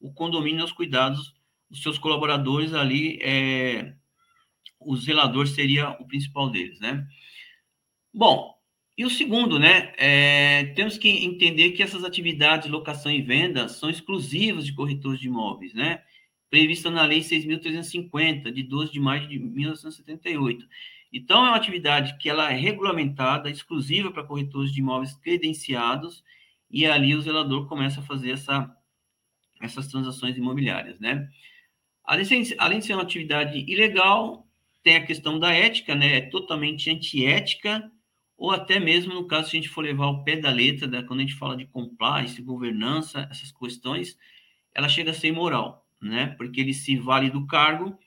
o 0.00 0.12
condomínio 0.12 0.62
aos 0.62 0.72
cuidados 0.72 1.34
dos 1.70 1.82
seus 1.82 1.98
colaboradores 1.98 2.74
ali, 2.74 3.18
é, 3.22 3.94
o 4.80 4.96
zelador 4.96 5.46
seria 5.46 5.90
o 5.90 6.06
principal 6.06 6.50
deles, 6.50 6.80
né? 6.80 7.06
Bom, 8.12 8.54
e 8.98 9.04
o 9.04 9.10
segundo, 9.10 9.58
né? 9.58 9.92
É, 9.96 10.64
temos 10.74 10.98
que 10.98 11.08
entender 11.08 11.72
que 11.72 11.82
essas 11.82 12.02
atividades 12.02 12.66
de 12.66 12.72
locação 12.72 13.12
e 13.12 13.22
venda 13.22 13.68
são 13.68 13.88
exclusivas 13.88 14.66
de 14.66 14.74
corretores 14.74 15.20
de 15.20 15.28
imóveis, 15.28 15.72
né? 15.72 16.02
Prevista 16.50 16.90
na 16.90 17.04
Lei 17.04 17.20
6.350, 17.20 18.50
de 18.50 18.62
12 18.64 18.92
de 18.92 19.00
maio 19.00 19.28
de 19.28 19.38
1978. 19.38 20.66
Então, 21.12 21.44
é 21.46 21.48
uma 21.48 21.56
atividade 21.56 22.18
que 22.18 22.28
ela 22.28 22.50
é 22.50 22.56
regulamentada, 22.56 23.48
exclusiva 23.48 24.10
para 24.10 24.24
corretores 24.24 24.72
de 24.72 24.80
imóveis 24.80 25.14
credenciados, 25.14 26.24
e 26.70 26.86
ali 26.86 27.14
o 27.14 27.22
zelador 27.22 27.68
começa 27.68 28.00
a 28.00 28.02
fazer 28.02 28.32
essa, 28.32 28.70
essas 29.60 29.88
transações 29.88 30.36
imobiliárias, 30.36 31.00
né? 31.00 31.28
Além 32.04 32.24
de, 32.78 32.86
ser, 32.86 32.94
uma 32.94 33.02
atividade 33.02 33.58
ilegal, 33.68 34.46
tem 34.82 34.96
a 34.96 35.06
questão 35.06 35.38
da 35.38 35.52
ética, 35.52 35.94
né? 35.94 36.16
É 36.16 36.20
totalmente 36.20 36.90
antiética, 36.90 37.90
ou 38.40 38.50
até 38.50 38.80
mesmo 38.80 39.12
no 39.12 39.26
caso, 39.26 39.50
se 39.50 39.56
a 39.56 39.60
gente 39.60 39.68
for 39.68 39.82
levar 39.82 40.06
o 40.06 40.24
pé 40.24 40.36
da 40.36 40.50
letra, 40.50 40.88
né? 40.88 41.02
quando 41.02 41.20
a 41.20 41.22
gente 41.22 41.34
fala 41.34 41.54
de 41.54 41.66
compliance, 41.66 42.40
governança, 42.40 43.28
essas 43.30 43.52
questões, 43.52 44.16
ela 44.74 44.88
chega 44.88 45.10
a 45.10 45.14
ser 45.14 45.28
imoral, 45.28 45.79
né? 46.00 46.28
Porque 46.38 46.60
ele 46.60 46.74
se 46.74 46.96
vale 46.96 47.30
do 47.30 47.46
cargo 47.46 47.98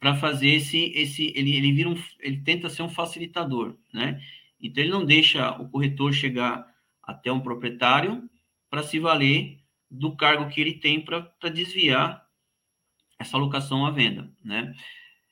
para 0.00 0.14
fazer 0.14 0.48
esse, 0.48 0.92
esse 0.94 1.32
ele, 1.34 1.56
ele 1.56 1.72
vira 1.72 1.88
um, 1.88 2.02
ele 2.20 2.38
tenta 2.42 2.68
ser 2.68 2.82
um 2.82 2.88
facilitador, 2.88 3.76
né? 3.92 4.20
Então 4.60 4.82
ele 4.82 4.92
não 4.92 5.04
deixa 5.04 5.50
o 5.60 5.68
corretor 5.68 6.12
chegar 6.12 6.66
até 7.02 7.30
um 7.30 7.40
proprietário 7.40 8.28
para 8.68 8.82
se 8.82 8.98
valer 8.98 9.60
do 9.90 10.16
cargo 10.16 10.48
que 10.48 10.60
ele 10.60 10.74
tem 10.74 11.00
para 11.00 11.48
desviar 11.52 12.26
essa 13.18 13.36
alocação 13.36 13.86
à 13.86 13.90
venda, 13.90 14.30
né? 14.44 14.74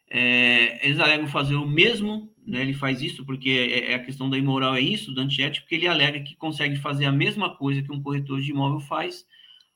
É, 0.08 0.86
eles 0.86 1.00
alegam 1.00 1.26
fazer 1.26 1.56
o 1.56 1.66
mesmo, 1.66 2.32
né? 2.46 2.60
Ele 2.60 2.74
faz 2.74 3.02
isso 3.02 3.24
porque 3.24 3.50
é, 3.50 3.92
é, 3.92 3.94
a 3.94 4.04
questão 4.04 4.30
da 4.30 4.38
imoral 4.38 4.74
é 4.76 4.80
isso, 4.80 5.12
do 5.12 5.20
antiético, 5.20 5.64
porque 5.64 5.74
ele 5.74 5.88
alega 5.88 6.20
que 6.20 6.36
consegue 6.36 6.76
fazer 6.76 7.06
a 7.06 7.12
mesma 7.12 7.56
coisa 7.56 7.82
que 7.82 7.92
um 7.92 8.02
corretor 8.02 8.40
de 8.40 8.50
imóvel 8.50 8.80
faz 8.80 9.26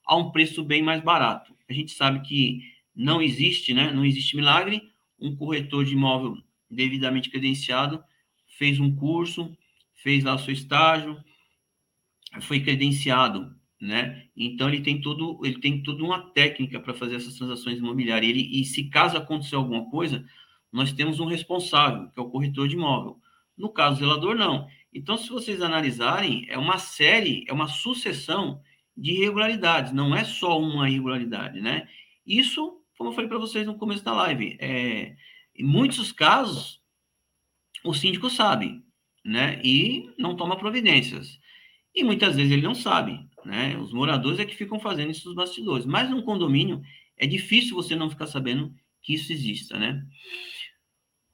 a 0.06 0.16
um 0.16 0.30
preço 0.30 0.62
bem 0.62 0.82
mais 0.82 1.02
barato. 1.02 1.57
A 1.68 1.72
gente 1.72 1.92
sabe 1.92 2.20
que 2.20 2.60
não 2.94 3.20
existe, 3.20 3.74
né? 3.74 3.92
Não 3.92 4.04
existe 4.04 4.36
milagre. 4.36 4.82
Um 5.20 5.36
corretor 5.36 5.84
de 5.84 5.92
imóvel 5.92 6.36
devidamente 6.70 7.30
credenciado 7.30 8.02
fez 8.58 8.78
um 8.80 8.94
curso, 8.94 9.56
fez 9.94 10.24
lá 10.24 10.34
o 10.34 10.38
seu 10.38 10.52
estágio, 10.52 11.22
foi 12.40 12.60
credenciado 12.60 13.58
né? 13.80 14.24
Então 14.36 14.68
ele 14.68 14.80
tem 14.80 15.00
tudo, 15.00 15.38
ele 15.44 15.60
tem 15.60 15.82
toda 15.82 16.02
uma 16.02 16.30
técnica 16.32 16.80
para 16.80 16.94
fazer 16.94 17.16
essas 17.16 17.34
transações 17.34 17.78
imobiliárias. 17.78 18.30
Ele, 18.30 18.60
e 18.60 18.64
se 18.64 18.84
caso 18.84 19.16
acontecer 19.16 19.54
alguma 19.54 19.88
coisa, 19.90 20.24
nós 20.72 20.92
temos 20.92 21.20
um 21.20 21.26
responsável, 21.26 22.08
que 22.10 22.18
é 22.18 22.22
o 22.22 22.30
corretor 22.30 22.68
de 22.68 22.74
imóvel. 22.74 23.18
No 23.56 23.70
caso 23.70 23.96
do 23.96 24.00
zelador, 24.00 24.34
não. 24.34 24.66
Então, 24.92 25.16
se 25.16 25.28
vocês 25.28 25.62
analisarem, 25.62 26.46
é 26.48 26.58
uma 26.58 26.78
série, 26.78 27.44
é 27.48 27.52
uma 27.52 27.68
sucessão 27.68 28.60
de 28.98 29.12
irregularidades, 29.12 29.92
não 29.92 30.14
é 30.14 30.24
só 30.24 30.58
uma 30.58 30.88
irregularidade, 30.88 31.60
né? 31.60 31.88
Isso, 32.26 32.82
como 32.96 33.10
eu 33.10 33.14
falei 33.14 33.28
para 33.28 33.38
vocês 33.38 33.66
no 33.66 33.78
começo 33.78 34.04
da 34.04 34.12
live, 34.12 34.56
é, 34.60 35.16
em 35.54 35.64
muitos 35.64 36.12
casos, 36.12 36.80
o 37.84 37.94
síndico 37.94 38.28
sabe, 38.28 38.82
né? 39.24 39.60
E 39.64 40.10
não 40.18 40.36
toma 40.36 40.58
providências. 40.58 41.38
E 41.94 42.04
muitas 42.04 42.36
vezes 42.36 42.52
ele 42.52 42.62
não 42.62 42.74
sabe 42.74 43.28
né? 43.48 43.76
Os 43.78 43.92
moradores 43.92 44.38
é 44.38 44.44
que 44.44 44.54
ficam 44.54 44.78
fazendo 44.78 45.08
nos 45.08 45.34
bastidores. 45.34 45.86
Mas 45.86 46.10
num 46.10 46.22
condomínio 46.22 46.82
é 47.16 47.26
difícil 47.26 47.74
você 47.74 47.96
não 47.96 48.10
ficar 48.10 48.26
sabendo 48.26 48.74
que 49.02 49.14
isso 49.14 49.32
exista, 49.32 49.78
né? 49.78 50.04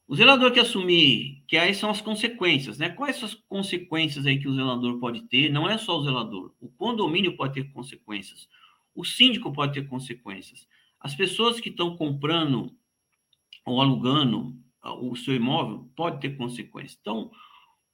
O 0.07 0.15
zelador 0.15 0.53
que 0.53 0.61
assumir, 0.61 1.43
que 1.49 1.57
aí 1.57 1.75
são 1.75 1.89
as 1.89 2.01
consequências, 2.01 2.77
né? 2.77 2.91
Quais 2.91 3.17
são 3.17 3.27
as 3.27 3.35
consequências 3.35 4.27
aí 4.27 4.39
que 4.39 4.49
o 4.49 4.55
zelador 4.55 4.99
pode 5.01 5.23
ter? 5.23 5.51
Não 5.51 5.69
é 5.69 5.79
só 5.79 5.99
o 5.99 6.05
zelador, 6.05 6.55
o 6.61 6.69
condomínio 6.69 7.37
pode 7.37 7.55
ter 7.55 7.73
consequências, 7.73 8.47
o 8.95 9.05
síndico 9.05 9.53
pode 9.53 9.73
ter 9.73 9.89
consequências. 9.89 10.69
As 11.01 11.15
pessoas 11.15 11.59
que 11.59 11.71
estão 11.71 11.97
comprando 11.97 12.75
ou 13.65 13.81
alugando 13.81 14.55
o 14.83 15.17
seu 15.17 15.35
imóvel 15.35 15.91
pode 15.97 16.21
ter 16.21 16.37
consequências. 16.37 16.99
Então, 17.01 17.31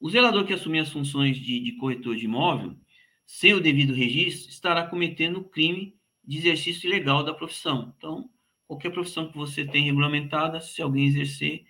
o 0.01 0.11
zelador 0.11 0.45
que 0.45 0.53
assumir 0.53 0.81
as 0.81 0.91
funções 0.91 1.37
de, 1.37 1.61
de 1.61 1.73
corretor 1.73 2.17
de 2.17 2.25
imóvel, 2.25 2.77
sem 3.25 3.55
o 3.55 3.61
devido 3.61 3.95
registro, 3.95 4.51
estará 4.51 4.87
cometendo 4.87 5.45
crime 5.45 5.95
de 6.25 6.39
exercício 6.39 6.89
ilegal 6.89 7.23
da 7.23 7.33
profissão. 7.33 7.95
Então, 7.97 8.29
qualquer 8.67 8.91
profissão 8.91 9.31
que 9.31 9.37
você 9.37 9.65
tem 9.65 9.85
regulamentada, 9.85 10.61
se 10.61 10.83
alguém 10.83 11.07
exercer, 11.07 11.65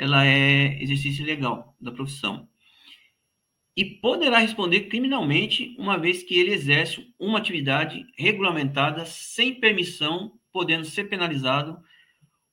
ela 0.00 0.26
é 0.26 0.82
exercício 0.82 1.22
ilegal 1.22 1.76
da 1.78 1.92
profissão. 1.92 2.48
E 3.76 3.84
poderá 3.84 4.38
responder 4.38 4.88
criminalmente, 4.88 5.76
uma 5.78 5.98
vez 5.98 6.22
que 6.22 6.38
ele 6.38 6.52
exerce 6.52 7.12
uma 7.18 7.38
atividade 7.38 8.06
regulamentada 8.16 9.04
sem 9.04 9.60
permissão, 9.60 10.32
podendo 10.50 10.86
ser 10.86 11.04
penalizado 11.04 11.78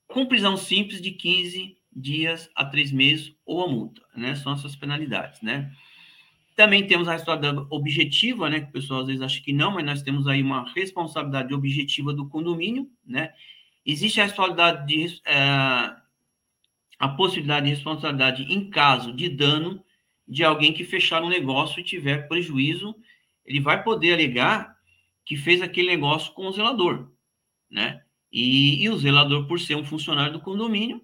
com 0.08 0.26
prisão 0.26 0.58
simples 0.58 1.02
de 1.02 1.12
15 1.12 1.78
dias 1.96 2.50
a 2.54 2.66
3 2.66 2.92
meses 2.92 3.34
ou 3.46 3.64
a 3.64 3.68
multa, 3.68 4.02
né? 4.14 4.36
São 4.36 4.52
essas 4.52 4.76
penalidades, 4.76 5.42
né? 5.42 5.72
Também 6.54 6.86
temos 6.86 7.08
a 7.08 7.14
responsabilidade 7.14 7.66
objetiva, 7.70 8.50
né? 8.50 8.60
Que 8.60 8.70
o 8.70 8.74
pessoal 8.74 9.02
às 9.02 9.08
vezes 9.08 9.22
acha 9.22 9.42
que 9.42 9.54
não, 9.54 9.72
mas 9.72 9.86
nós 9.86 10.02
temos 10.02 10.28
aí 10.28 10.42
uma 10.42 10.70
responsabilidade 10.74 11.54
objetiva 11.54 12.14
do 12.14 12.28
condomínio, 12.28 12.90
né? 13.06 13.32
Existe 13.86 14.20
a 14.20 14.26
responsabilidade 14.26 14.86
de 14.86 15.22
é, 15.26 16.07
a 17.00 17.08
possibilidade 17.08 17.66
de 17.66 17.74
responsabilidade 17.74 18.44
em 18.44 18.70
caso 18.70 19.14
de 19.14 19.30
dano 19.30 19.84
de 20.28 20.44
alguém 20.44 20.74
que 20.74 20.84
fechar 20.84 21.24
um 21.24 21.30
negócio 21.30 21.80
e 21.80 21.84
tiver 21.84 22.28
prejuízo, 22.28 22.96
ele 23.46 23.62
vai 23.62 23.82
poder 23.84 24.14
alegar 24.14 24.76
que 25.26 25.38
fez 25.38 25.62
aquele 25.62 25.88
negócio 25.88 26.34
com 26.34 26.48
o 26.48 26.52
zelador, 26.52 27.12
né? 27.70 28.04
E, 28.32 28.84
e 28.84 28.90
o 28.90 28.98
zelador, 28.98 29.48
por 29.48 29.60
ser 29.60 29.76
um 29.76 29.86
funcionário 29.86 30.34
do 30.34 30.42
condomínio, 30.42 31.02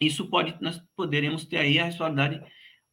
isso 0.00 0.26
pode, 0.26 0.56
nós 0.60 0.80
poderemos 0.96 1.44
ter 1.44 1.58
aí 1.58 1.78
a 1.78 1.84
responsabilidade 1.84 2.42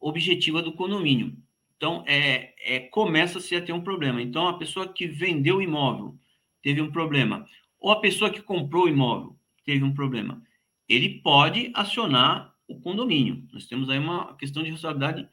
objetiva 0.00 0.62
do 0.62 0.72
condomínio. 0.72 1.36
Então, 1.76 2.04
é, 2.06 2.54
é 2.58 2.80
começa-se 2.80 3.54
a 3.54 3.62
ter 3.62 3.72
um 3.72 3.80
problema. 3.80 4.20
Então, 4.20 4.48
a 4.48 4.58
pessoa 4.58 4.92
que 4.92 5.06
vendeu 5.06 5.56
o 5.56 5.62
imóvel 5.62 6.18
teve 6.62 6.80
um 6.80 6.90
problema, 6.90 7.46
ou 7.78 7.90
a 7.90 8.00
pessoa 8.00 8.30
que 8.30 8.42
comprou 8.42 8.84
o 8.84 8.88
imóvel 8.88 9.36
teve 9.64 9.82
um 9.82 9.94
problema, 9.94 10.42
ele 10.90 11.20
pode 11.20 11.70
acionar 11.74 12.52
o 12.66 12.80
condomínio. 12.80 13.46
Nós 13.52 13.66
temos 13.66 13.88
aí 13.88 13.98
uma 13.98 14.36
questão 14.36 14.62
de 14.62 14.70
responsabilidade 14.70 15.28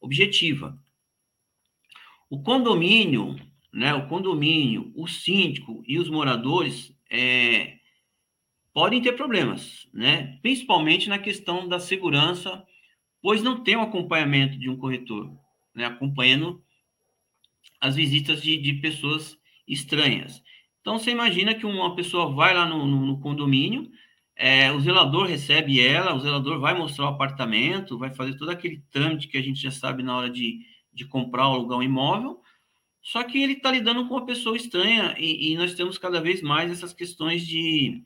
objetiva. 0.00 0.78
O 2.30 2.42
condomínio, 2.42 3.36
né, 3.72 3.92
o 3.94 4.06
condomínio, 4.08 4.92
o 4.94 5.08
síndico 5.08 5.82
e 5.86 5.98
os 5.98 6.08
moradores 6.08 6.96
é, 7.10 7.78
podem 8.72 9.02
ter 9.02 9.12
problemas, 9.12 9.88
né, 9.92 10.38
principalmente 10.40 11.08
na 11.08 11.18
questão 11.18 11.68
da 11.68 11.80
segurança, 11.80 12.64
pois 13.20 13.42
não 13.42 13.62
tem 13.62 13.76
o 13.76 13.82
acompanhamento 13.82 14.58
de 14.58 14.70
um 14.70 14.76
corretor 14.76 15.36
né, 15.74 15.84
acompanhando 15.84 16.62
as 17.80 17.96
visitas 17.96 18.40
de, 18.40 18.56
de 18.56 18.74
pessoas 18.74 19.36
estranhas. 19.66 20.42
Então, 20.80 20.98
você 20.98 21.10
imagina 21.10 21.54
que 21.54 21.66
uma 21.66 21.94
pessoa 21.94 22.32
vai 22.32 22.54
lá 22.54 22.66
no, 22.66 22.86
no, 22.86 23.06
no 23.06 23.20
condomínio, 23.20 23.90
é, 24.36 24.72
o 24.72 24.80
zelador 24.80 25.26
recebe 25.26 25.80
ela, 25.80 26.14
o 26.14 26.20
zelador 26.20 26.58
vai 26.58 26.74
mostrar 26.74 27.04
o 27.04 27.08
apartamento, 27.08 27.98
vai 27.98 28.12
fazer 28.14 28.36
todo 28.36 28.50
aquele 28.50 28.82
trâmite 28.90 29.28
que 29.28 29.36
a 29.36 29.42
gente 29.42 29.60
já 29.60 29.70
sabe 29.70 30.02
na 30.02 30.16
hora 30.16 30.30
de, 30.30 30.60
de 30.92 31.04
comprar 31.04 31.48
ou 31.48 31.54
alugar 31.54 31.78
um 31.78 31.82
imóvel, 31.82 32.40
só 33.02 33.22
que 33.24 33.42
ele 33.42 33.54
está 33.54 33.70
lidando 33.70 34.06
com 34.06 34.14
uma 34.14 34.26
pessoa 34.26 34.56
estranha 34.56 35.14
e, 35.18 35.52
e, 35.52 35.56
nós 35.56 35.74
temos 35.74 35.98
cada 35.98 36.20
vez 36.20 36.40
mais 36.40 36.70
essas 36.70 36.92
questões 36.92 37.46
de, 37.46 38.02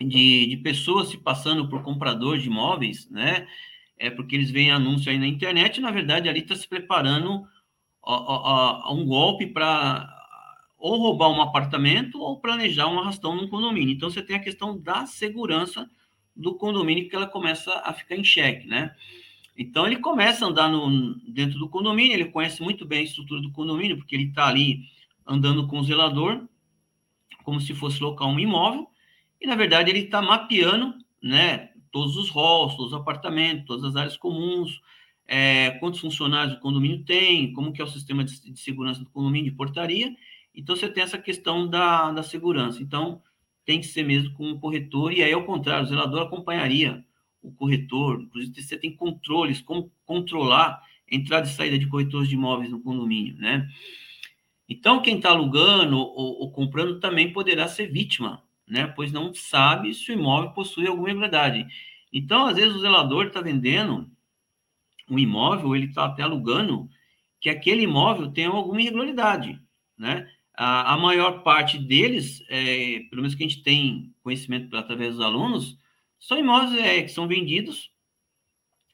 de, 0.00 0.46
de 0.46 0.56
pessoas 0.58 1.08
se 1.08 1.18
passando 1.18 1.68
por 1.68 1.82
comprador 1.82 2.38
de 2.38 2.46
imóveis, 2.46 3.10
né? 3.10 3.46
É 3.98 4.10
porque 4.10 4.36
eles 4.36 4.50
veem 4.50 4.70
anúncio 4.70 5.10
aí 5.10 5.18
na 5.18 5.26
internet, 5.26 5.78
e, 5.78 5.80
na 5.80 5.90
verdade 5.90 6.28
ali 6.28 6.40
está 6.40 6.54
se 6.54 6.68
preparando 6.68 7.46
a, 8.04 8.14
a, 8.14 8.82
a 8.84 8.92
um 8.92 9.04
golpe 9.04 9.46
para 9.46 10.15
ou 10.86 10.98
roubar 10.98 11.30
um 11.30 11.42
apartamento 11.42 12.20
ou 12.20 12.38
planejar 12.38 12.86
um 12.86 13.00
arrastão 13.00 13.34
num 13.34 13.48
condomínio. 13.48 13.92
Então 13.92 14.08
você 14.08 14.22
tem 14.22 14.36
a 14.36 14.40
questão 14.40 14.78
da 14.78 15.04
segurança 15.04 15.90
do 16.34 16.54
condomínio 16.54 17.08
que 17.08 17.16
ela 17.16 17.26
começa 17.26 17.72
a 17.84 17.92
ficar 17.92 18.14
em 18.14 18.22
xeque, 18.22 18.68
né? 18.68 18.94
Então 19.58 19.84
ele 19.84 19.96
começa 19.96 20.44
a 20.44 20.48
andar 20.48 20.68
no, 20.68 21.14
dentro 21.28 21.58
do 21.58 21.68
condomínio, 21.68 22.12
ele 22.12 22.26
conhece 22.26 22.62
muito 22.62 22.84
bem 22.84 23.00
a 23.00 23.02
estrutura 23.02 23.40
do 23.40 23.50
condomínio, 23.50 23.96
porque 23.96 24.14
ele 24.14 24.28
está 24.28 24.46
ali 24.46 24.82
andando 25.26 25.66
com 25.66 25.80
o 25.80 25.82
zelador, 25.82 26.46
como 27.42 27.60
se 27.60 27.74
fosse 27.74 28.00
local 28.00 28.28
um 28.28 28.38
imóvel, 28.38 28.88
e 29.40 29.46
na 29.46 29.56
verdade 29.56 29.90
ele 29.90 30.00
está 30.00 30.22
mapeando, 30.22 30.94
né, 31.20 31.70
todos 31.90 32.16
os 32.16 32.30
halls, 32.30 32.76
todos 32.76 32.92
os 32.92 33.00
apartamentos, 33.00 33.66
todas 33.66 33.84
as 33.84 33.96
áreas 33.96 34.16
comuns, 34.16 34.80
é, 35.26 35.70
quantos 35.80 35.98
funcionários 35.98 36.56
o 36.56 36.60
condomínio 36.60 37.04
tem, 37.04 37.52
como 37.54 37.72
que 37.72 37.80
é 37.80 37.84
o 37.84 37.88
sistema 37.88 38.22
de, 38.22 38.52
de, 38.52 38.60
segurança 38.60 39.00
do 39.02 39.10
condomínio, 39.10 39.50
de 39.50 39.56
portaria. 39.56 40.14
Então 40.56 40.74
você 40.74 40.88
tem 40.88 41.02
essa 41.02 41.18
questão 41.18 41.68
da, 41.68 42.10
da 42.10 42.22
segurança. 42.22 42.82
Então 42.82 43.22
tem 43.64 43.80
que 43.80 43.86
ser 43.86 44.04
mesmo 44.04 44.32
com 44.34 44.50
o 44.50 44.58
corretor, 44.58 45.12
e 45.12 45.22
aí 45.22 45.32
ao 45.32 45.44
contrário, 45.44 45.84
o 45.84 45.88
zelador 45.88 46.22
acompanharia 46.22 47.04
o 47.42 47.52
corretor, 47.52 48.20
inclusive 48.20 48.62
você 48.62 48.76
tem 48.76 48.94
controles, 48.94 49.60
como 49.60 49.90
controlar 50.04 50.82
entrada 51.10 51.46
e 51.46 51.50
saída 51.50 51.78
de 51.78 51.86
corretores 51.86 52.28
de 52.28 52.34
imóveis 52.34 52.70
no 52.70 52.80
condomínio, 52.80 53.36
né? 53.36 53.68
Então, 54.68 55.00
quem 55.00 55.16
está 55.16 55.30
alugando 55.30 55.96
ou, 55.96 56.40
ou, 56.40 56.50
comprando 56.50 56.98
também 56.98 57.32
poderá 57.32 57.68
ser 57.68 57.86
vítima, 57.86 58.42
né? 58.66 58.86
Pois 58.88 59.12
não 59.12 59.32
sabe 59.32 59.94
se 59.94 60.10
o 60.10 60.14
imóvel 60.14 60.50
possui 60.50 60.88
alguma 60.88 61.08
irregularidade. 61.08 61.66
Então, 62.12 62.46
às 62.46 62.56
vezes, 62.56 62.74
o 62.74 62.80
zelador 62.80 63.26
está 63.26 63.40
vendendo 63.40 64.10
um 65.08 65.18
imóvel, 65.18 65.76
ele 65.76 65.86
está 65.86 66.06
até 66.06 66.22
alugando, 66.22 66.88
que 67.40 67.48
aquele 67.48 67.82
imóvel 67.82 68.32
tem 68.32 68.46
alguma 68.46 68.80
irregularidade, 68.80 69.60
né? 69.96 70.28
A, 70.56 70.94
a 70.94 70.96
maior 70.96 71.42
parte 71.42 71.78
deles, 71.78 72.42
é, 72.48 73.00
pelo 73.10 73.22
menos 73.22 73.34
que 73.34 73.44
a 73.44 73.48
gente 73.48 73.62
tem 73.62 74.14
conhecimento 74.22 74.74
através 74.76 75.14
dos 75.14 75.24
alunos, 75.24 75.78
são 76.18 76.38
imóveis 76.38 76.80
é, 76.80 77.02
que 77.02 77.10
são 77.10 77.28
vendidos 77.28 77.90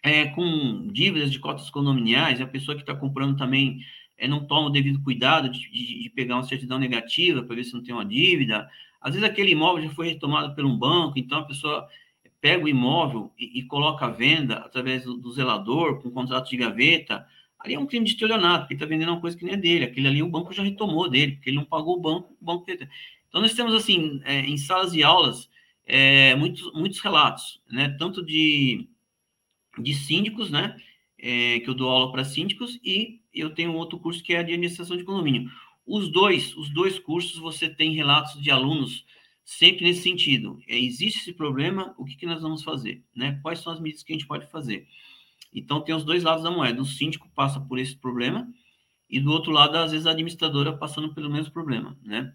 é, 0.03 0.27
com 0.27 0.89
dívidas 0.89 1.31
de 1.31 1.39
cotas 1.39 1.71
condominiais, 1.71 2.41
a 2.41 2.47
pessoa 2.47 2.75
que 2.75 2.83
está 2.83 2.95
comprando 2.95 3.37
também 3.37 3.81
é, 4.19 4.27
não 4.27 4.45
toma 4.45 4.69
o 4.69 4.71
devido 4.71 5.03
cuidado 5.03 5.49
de, 5.49 5.71
de, 5.71 6.03
de 6.03 6.11
pegar 6.11 6.37
uma 6.37 6.43
certidão 6.43 6.79
negativa 6.79 7.43
para 7.43 7.55
ver 7.55 7.65
se 7.65 7.75
não 7.75 7.83
tem 7.83 7.95
uma 7.95 8.05
dívida. 8.05 8.69
Às 9.01 9.15
vezes 9.15 9.29
aquele 9.29 9.53
imóvel 9.53 9.85
já 9.85 9.91
foi 9.95 10.09
retomado 10.09 10.55
por 10.55 10.65
um 10.65 10.77
banco, 10.77 11.19
então 11.19 11.39
a 11.39 11.45
pessoa 11.45 11.89
pega 12.41 12.65
o 12.65 12.69
imóvel 12.69 13.33
e, 13.39 13.61
e 13.61 13.63
coloca 13.65 14.07
a 14.07 14.11
venda 14.11 14.57
através 14.57 15.05
do, 15.05 15.17
do, 15.17 15.33
zelador, 15.33 16.03
com 16.03 16.11
contrato 16.11 16.51
de 16.51 16.57
gaveta. 16.57 17.27
Ali 17.65 17.75
é 17.75 17.79
um 17.79 17.87
crime 17.87 18.05
de 18.05 18.13
estelionato, 18.13 18.63
porque 18.63 18.75
está 18.75 18.87
vendendo 18.87 19.11
uma 19.11 19.21
coisa 19.21 19.37
que 19.37 19.45
nem 19.45 19.55
é 19.55 19.57
dele. 19.57 19.85
Aquele 19.85 20.09
ali 20.09 20.23
o 20.23 20.29
banco 20.29 20.53
já 20.53 20.63
retomou 20.63 21.09
dele, 21.09 21.33
porque 21.33 21.51
ele 21.51 21.57
não 21.57 21.65
pagou 21.65 21.97
o 21.97 22.01
banco, 22.01 22.37
o 22.41 22.45
banco... 22.45 22.65
Então 22.69 23.41
nós 23.41 23.55
temos, 23.55 23.73
assim, 23.75 24.21
é, 24.25 24.41
em 24.41 24.57
salas 24.57 24.93
de 24.93 25.03
aulas, 25.03 25.49
é, 25.87 26.35
muitos, 26.35 26.73
muitos 26.75 27.01
relatos, 27.01 27.63
né? 27.71 27.89
Tanto 27.99 28.25
de, 28.25 28.89
de 29.79 29.95
síndicos, 29.95 30.51
né? 30.51 30.77
É, 31.19 31.61
que 31.61 31.71
eu 31.71 31.75
dou 31.75 31.89
aula 31.89 32.11
para 32.11 32.25
síndicos 32.25 32.81
e 32.85 33.21
eu 33.33 33.55
tenho 33.55 33.75
outro 33.75 33.99
curso 33.99 34.23
que 34.23 34.35
é 34.35 34.43
de 34.43 34.53
administração 34.53 34.97
de 34.97 35.05
condomínio. 35.05 35.49
Os 35.87 36.11
dois, 36.11 36.57
os 36.57 36.69
dois 36.69 36.99
cursos 36.99 37.39
você 37.39 37.69
tem 37.69 37.95
relatos 37.95 38.41
de 38.43 38.51
alunos 38.51 39.05
sempre 39.45 39.85
nesse 39.85 40.03
sentido. 40.03 40.61
É, 40.69 40.79
existe 40.79 41.21
esse 41.21 41.33
problema, 41.33 41.95
o 41.97 42.05
que, 42.05 42.17
que 42.17 42.27
nós 42.27 42.43
vamos 42.43 42.63
fazer, 42.63 43.03
né? 43.15 43.39
Quais 43.43 43.61
são 43.61 43.73
as 43.73 43.81
medidas 43.81 44.03
que 44.03 44.13
a 44.13 44.17
gente 44.17 44.27
pode 44.27 44.51
fazer? 44.51 44.87
Então 45.53 45.81
tem 45.81 45.95
os 45.95 46.05
dois 46.05 46.23
lados 46.23 46.43
da 46.43 46.51
moeda. 46.51 46.81
O 46.81 46.87
síndico 46.87 47.29
passa 47.35 47.61
por 47.61 47.79
esse 47.79 47.97
problema 47.97 48.49
e 49.09 49.21
do 49.21 49.31
outro 49.31 49.53
lado 49.53 49.77
às 49.77 49.93
vezes 49.93 50.07
a 50.07 50.13
administradora 50.13 50.77
passando 50.77 51.15
pelo 51.15 51.31
mesmo 51.31 51.53
problema, 51.53 51.97
né? 52.03 52.33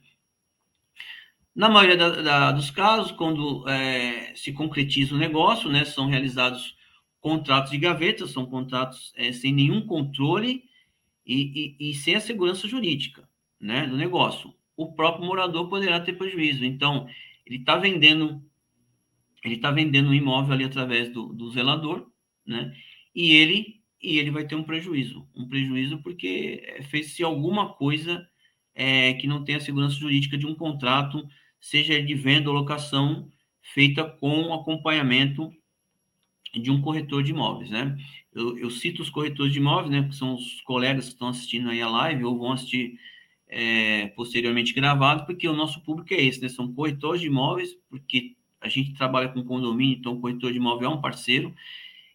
Na 1.56 1.68
maioria 1.68 1.98
da, 1.98 2.22
da, 2.22 2.52
dos 2.52 2.70
casos, 2.70 3.12
quando 3.12 3.68
é, 3.68 4.36
se 4.36 4.54
concretiza 4.54 5.16
o 5.16 5.18
negócio, 5.18 5.72
né, 5.72 5.86
são 5.86 6.06
realizados 6.06 6.76
contratos 7.20 7.72
de 7.72 7.80
gaveta, 7.80 8.28
são 8.28 8.46
contratos 8.46 9.12
é, 9.16 9.32
sem 9.32 9.52
nenhum 9.52 9.82
controle 9.82 10.66
e, 11.26 11.76
e, 11.80 11.90
e, 11.90 11.94
sem 11.96 12.14
a 12.14 12.20
segurança 12.20 12.68
jurídica 12.68 13.28
né, 13.60 13.88
do 13.88 13.98
negócio. 13.98 14.54
O 14.76 14.94
próprio 14.94 15.26
morador 15.26 15.68
poderá 15.68 16.00
ter 16.00 16.14
prejuízo. 16.14 16.64
Então, 16.64 17.08
ele 17.44 17.58
está 17.58 17.76
vendendo 17.76 18.40
ele 19.44 19.56
está 19.56 19.72
vendendo 19.72 20.10
um 20.10 20.14
imóvel 20.14 20.54
ali 20.54 20.64
através 20.64 21.10
do, 21.10 21.34
do 21.34 21.50
zelador, 21.52 22.08
né? 22.46 22.76
E 23.18 23.32
ele 23.32 23.82
e 24.00 24.20
ele 24.20 24.30
vai 24.30 24.46
ter 24.46 24.54
um 24.54 24.64
prejuízo, 24.64 25.28
um 25.36 25.48
prejuízo 25.48 25.98
porque 26.04 26.62
é, 26.64 26.84
fez-se 26.84 27.24
alguma 27.24 27.74
coisa 27.74 28.30
é, 28.76 29.16
que 29.16 29.26
não 29.26 29.44
tem 29.44 29.56
a 29.56 29.60
segurança 29.60 29.96
jurídica 29.96 30.38
de 30.38 30.46
um 30.46 30.54
contrato 30.54 31.28
seja 31.60 32.00
de 32.00 32.14
venda 32.14 32.48
ou 32.48 32.56
locação 32.56 33.28
feita 33.74 34.04
com 34.06 34.54
acompanhamento 34.54 35.52
de 36.54 36.70
um 36.70 36.80
corretor 36.80 37.24
de 37.24 37.32
imóveis, 37.32 37.72
né? 37.72 37.98
Eu, 38.32 38.56
eu, 38.60 38.70
cito 38.70 39.02
os 39.02 39.10
corretores 39.10 39.52
de 39.52 39.58
imóveis, 39.58 39.90
né? 39.90 40.08
Que 40.08 40.16
são 40.16 40.36
os 40.36 40.62
colegas 40.62 41.06
que 41.06 41.14
estão 41.14 41.30
assistindo 41.30 41.72
aí 41.72 41.82
a 41.82 41.90
live 41.90 42.24
ou 42.24 42.38
vão 42.38 42.52
assistir 42.52 43.00
é, 43.48 44.08
posteriormente 44.10 44.74
gravado, 44.74 45.26
porque 45.26 45.48
o 45.48 45.56
nosso 45.56 45.82
público 45.82 46.14
é 46.14 46.22
esse, 46.22 46.40
né? 46.40 46.50
São 46.50 46.72
corretores 46.72 47.20
de 47.20 47.28
imóveis, 47.28 47.76
porque 47.90 48.36
a 48.62 48.70
gente 48.70 48.94
trabalha 48.94 49.30
com 49.30 49.44
condomínio, 49.44 49.98
então 49.98 50.14
o 50.14 50.22
corretor 50.22 50.52
de 50.52 50.58
imóvel 50.58 50.92
é 50.92 50.94
um 50.94 51.02
parceiro. 51.02 51.54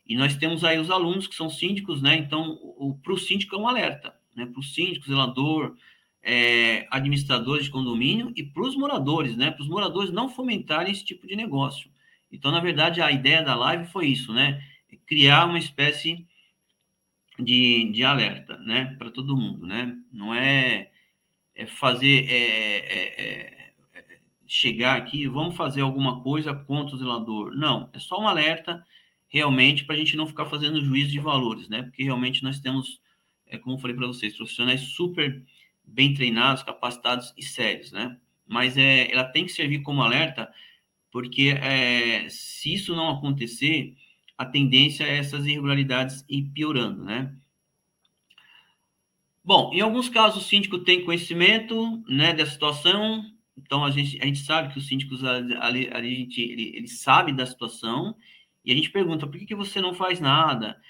E 0.07 0.17
nós 0.17 0.37
temos 0.37 0.65
aí 0.65 0.79
os 0.79 0.91
alunos 0.91 1.27
que 1.27 1.35
são 1.35 1.49
síndicos, 1.49 2.03
né? 2.03 2.17
Então, 2.17 2.59
para 3.03 3.13
o 3.13 3.19
síndico 3.19 3.55
é 3.55 3.59
um 3.59 3.69
alerta, 3.69 4.15
né? 4.35 4.47
Para 4.47 4.61
o 4.61 4.63
síndico, 4.63 5.07
zelador, 5.07 5.77
é, 6.23 6.87
administradores 6.91 7.65
de 7.65 7.71
condomínio 7.71 8.33
e 8.37 8.43
para 8.43 8.63
os 8.63 8.77
moradores, 8.77 9.37
né? 9.37 9.51
Para 9.51 9.63
os 9.63 9.69
moradores 9.69 10.13
não 10.13 10.29
fomentarem 10.29 10.93
esse 10.93 11.05
tipo 11.05 11.27
de 11.27 11.37
negócio. 11.37 11.91
Então, 12.31 12.51
na 12.51 12.61
verdade, 12.61 13.01
a 13.01 13.11
ideia 13.13 13.43
da 13.43 13.55
live 13.55 13.87
foi 13.87 14.07
isso, 14.07 14.33
né? 14.33 14.63
Criar 15.07 15.47
uma 15.47 15.59
espécie 15.59 16.27
de, 17.39 17.91
de 17.93 18.05
alerta, 18.05 18.57
né? 18.59 18.97
Para 18.99 19.11
todo 19.11 19.37
mundo, 19.37 19.67
né? 19.67 19.97
Não 20.13 20.35
é, 20.35 20.91
é 21.55 21.67
fazer 21.67 22.27
é 22.29 22.79
é, 22.79 23.23
é, 23.23 23.99
é, 23.99 24.19
chegar 24.47 24.97
aqui, 24.97 25.27
vamos 25.27 25.57
fazer 25.57 25.81
alguma 25.81 26.23
coisa 26.23 26.55
contra 26.55 26.95
o 26.95 26.99
zelador. 26.99 27.57
Não, 27.57 27.89
é 27.93 27.99
só 27.99 28.21
um 28.21 28.29
alerta 28.29 28.85
realmente 29.33 29.85
para 29.85 29.95
a 29.95 29.99
gente 29.99 30.15
não 30.15 30.27
ficar 30.27 30.45
fazendo 30.45 30.85
juízo 30.85 31.11
de 31.11 31.19
valores, 31.19 31.67
né? 31.67 31.83
Porque 31.83 32.05
realmente 32.05 32.43
nós 32.43 32.61
temos, 32.61 33.01
é, 33.47 33.57
como 33.57 33.79
falei 33.79 33.97
para 33.97 34.07
vocês, 34.07 34.37
profissionais 34.37 34.83
super 34.83 35.43
bem 35.83 36.13
treinados, 36.13 36.63
capacitados 36.63 37.33
e 37.35 37.43
sérios, 37.43 37.91
né? 37.93 38.19
Mas 38.47 38.77
é, 38.77 39.11
ela 39.11 39.25
tem 39.25 39.47
que 39.47 39.53
servir 39.53 39.81
como 39.81 40.03
alerta, 40.03 40.53
porque 41.11 41.49
é, 41.49 42.29
se 42.29 42.75
isso 42.75 42.95
não 42.95 43.09
acontecer, 43.09 43.97
a 44.37 44.45
tendência 44.45 45.05
é 45.05 45.17
essas 45.17 45.47
irregularidades 45.47 46.27
ir 46.29 46.51
piorando, 46.51 47.03
né? 47.03 47.35
Bom, 49.43 49.73
em 49.73 49.81
alguns 49.81 50.11
casos 50.11 50.45
o 50.45 50.47
síndico 50.47 50.79
tem 50.81 51.05
conhecimento, 51.05 52.05
né, 52.07 52.35
da 52.35 52.45
situação, 52.47 53.25
então 53.57 53.83
a 53.83 53.91
gente, 53.91 54.21
a 54.23 54.27
gente 54.27 54.41
sabe 54.41 54.73
que 54.73 54.79
os 54.79 54.87
síndicos 54.87 55.25
ali 55.25 55.89
a 55.91 56.03
gente, 56.03 56.41
ele, 56.41 56.77
ele 56.77 56.89
sabe 56.89 57.33
da 57.33 57.47
situação 57.47 58.15
e 58.65 58.73
a 58.73 58.75
gente 58.75 58.91
pergunta 58.91 59.27
por 59.27 59.39
que, 59.39 59.47
que 59.47 59.55
você 59.55 59.81
não 59.81 59.95
faz 59.95 60.21
nada? 60.21 60.81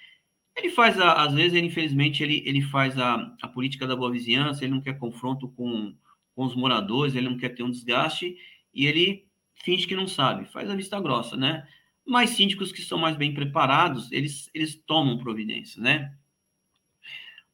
Ele 0.57 0.71
faz, 0.71 0.99
a, 1.01 1.25
às 1.25 1.33
vezes, 1.35 1.55
ele, 1.55 1.67
infelizmente, 1.67 2.23
ele, 2.23 2.43
ele 2.47 2.61
faz 2.63 2.99
a, 2.99 3.35
a 3.41 3.49
política 3.49 3.87
da 3.87 3.97
boa 3.97 4.13
vizinhança, 4.13 4.65
ele 4.65 4.75
não 4.75 4.83
quer 4.83 4.99
confronto 4.99 5.49
com, 5.49 5.95
com 6.35 6.45
os 6.45 6.55
moradores, 6.55 7.15
ele 7.15 7.29
não 7.29 7.39
quer 7.39 7.51
ter 7.51 7.63
um 7.63 7.71
desgaste, 7.71 8.37
e 8.75 8.87
ele 8.87 9.27
finge 9.55 9.87
que 9.87 9.97
não 9.97 10.07
sabe, 10.07 10.47
faz 10.47 10.69
a 10.69 10.75
vista 10.75 11.01
grossa, 11.01 11.37
né? 11.37 11.67
Mas 12.07 12.31
síndicos 12.31 12.73
que 12.73 12.83
são 12.83 12.99
mais 12.99 13.17
bem 13.17 13.33
preparados, 13.33 14.11
eles, 14.11 14.51
eles 14.53 14.75
tomam 14.75 15.19
providências, 15.19 15.83
né? 15.83 16.15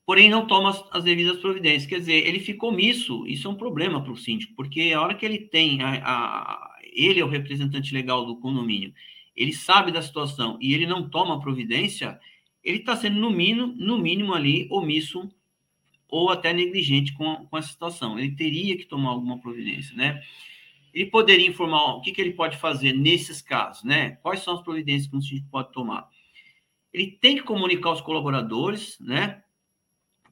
Porém, 0.07 0.31
não 0.31 0.47
toma 0.47 0.71
as, 0.71 0.83
as 0.91 1.05
devidas 1.05 1.39
providências. 1.39 1.85
Quer 1.85 1.99
dizer, 1.99 2.27
ele 2.27 2.41
ficou 2.41 2.71
omisso, 2.71 3.27
isso 3.27 3.47
é 3.47 3.51
um 3.51 3.57
problema 3.57 4.03
para 4.03 4.11
o 4.11 4.17
síndico, 4.17 4.55
porque 4.57 4.91
a 4.95 5.03
hora 5.03 5.15
que 5.15 5.27
ele 5.27 5.39
tem, 5.39 5.83
a, 5.83 6.01
a, 6.03 6.79
ele 6.95 7.21
é 7.21 7.25
o 7.25 7.29
representante 7.29 7.93
legal 7.93 8.25
do 8.25 8.41
condomínio, 8.41 8.95
ele 9.39 9.53
sabe 9.53 9.93
da 9.93 10.03
situação 10.03 10.59
e 10.61 10.75
ele 10.75 10.85
não 10.85 11.09
toma 11.09 11.41
providência, 11.41 12.19
ele 12.63 12.79
está 12.79 12.97
sendo, 12.97 13.21
no 13.21 13.31
mínimo, 13.31 13.69
no 13.69 13.97
mínimo 13.97 14.35
ali, 14.35 14.67
omisso 14.69 15.31
ou 16.09 16.29
até 16.31 16.53
negligente 16.53 17.13
com, 17.13 17.47
com 17.47 17.57
a 17.57 17.63
situação. 17.63 18.19
Ele 18.19 18.33
teria 18.33 18.77
que 18.77 18.85
tomar 18.85 19.11
alguma 19.11 19.39
providência, 19.39 19.95
né? 19.95 20.21
Ele 20.93 21.07
poderia 21.07 21.47
informar 21.47 21.95
o 21.95 22.01
que, 22.01 22.11
que 22.11 22.21
ele 22.21 22.33
pode 22.33 22.57
fazer 22.57 22.93
nesses 22.93 23.41
casos, 23.41 23.85
né? 23.85 24.17
Quais 24.23 24.41
são 24.41 24.55
as 24.55 24.63
providências 24.63 25.09
que 25.09 25.17
o 25.17 25.23
síndico 25.23 25.49
pode 25.51 25.71
tomar? 25.71 26.09
Ele 26.93 27.13
tem 27.21 27.37
que 27.37 27.43
comunicar 27.43 27.91
aos 27.91 28.01
colaboradores, 28.01 28.99
né? 28.99 29.43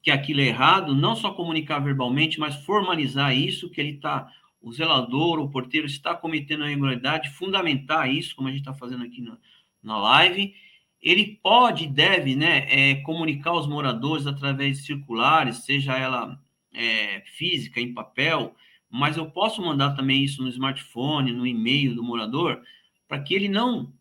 Que 0.03 0.11
aquilo 0.11 0.41
é 0.41 0.47
errado, 0.47 0.97
não 0.97 1.15
só 1.15 1.31
comunicar 1.33 1.79
verbalmente, 1.79 2.41
mas 2.41 2.57
formalizar 2.57 3.37
isso, 3.37 3.71
que 3.71 3.81
ele 3.81 3.91
está 3.91 4.29
o 4.61 4.73
zelador, 4.73 5.39
o 5.39 5.51
porteiro 5.51 5.87
está 5.87 6.15
cometendo 6.15 6.65
a 6.65 6.67
irregularidade, 6.67 7.31
fundamentar 7.31 8.11
isso, 8.11 8.35
como 8.35 8.49
a 8.49 8.51
gente 8.51 8.61
está 8.61 8.75
fazendo 8.75 9.05
aqui 9.05 9.21
na, 9.21 9.39
na 9.83 9.99
live. 9.99 10.55
Ele 11.01 11.39
pode 11.43 11.85
e 11.85 11.89
deve 11.89 12.35
né, 12.35 12.67
é, 12.69 12.95
comunicar 12.97 13.51
aos 13.51 13.67
moradores 13.67 14.27
através 14.27 14.79
de 14.79 14.87
circulares, 14.87 15.65
seja 15.65 15.97
ela 15.97 16.41
é, 16.73 17.23
física, 17.37 17.81
em 17.81 17.95
papel, 17.95 18.55
mas 18.91 19.17
eu 19.17 19.31
posso 19.31 19.63
mandar 19.63 19.95
também 19.95 20.23
isso 20.23 20.43
no 20.43 20.49
smartphone, 20.49 21.33
no 21.33 21.47
e-mail 21.47 21.95
do 21.95 22.03
morador, 22.03 22.63
para 23.09 23.21
que 23.21 23.35
ele 23.35 23.49
não 23.49 23.93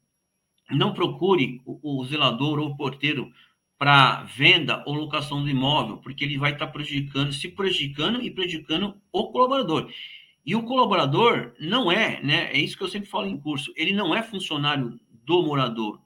não 0.71 0.93
procure 0.93 1.61
o, 1.63 2.01
o 2.01 2.05
zelador 2.05 2.57
ou 2.57 2.69
o 2.69 2.77
porteiro 2.77 3.31
para 3.77 4.23
venda 4.23 4.83
ou 4.85 4.95
locação 4.95 5.43
do 5.43 5.49
imóvel, 5.49 5.97
porque 5.97 6.23
ele 6.23 6.37
vai 6.37 6.53
estar 6.53 6.67
tá 6.67 6.71
prejudicando, 6.71 7.31
se 7.33 7.49
prejudicando 7.49 8.21
e 8.21 8.31
prejudicando 8.31 8.95
o 9.11 9.31
colaborador. 9.31 9.91
E 10.45 10.55
o 10.55 10.63
colaborador 10.63 11.53
não 11.59 11.91
é, 11.91 12.21
né? 12.21 12.51
É 12.51 12.57
isso 12.57 12.77
que 12.77 12.83
eu 12.83 12.87
sempre 12.87 13.09
falo 13.09 13.27
em 13.27 13.37
curso. 13.37 13.73
Ele 13.75 13.93
não 13.93 14.13
é 14.13 14.21
funcionário 14.21 14.99
do 15.25 15.41
morador. 15.41 15.99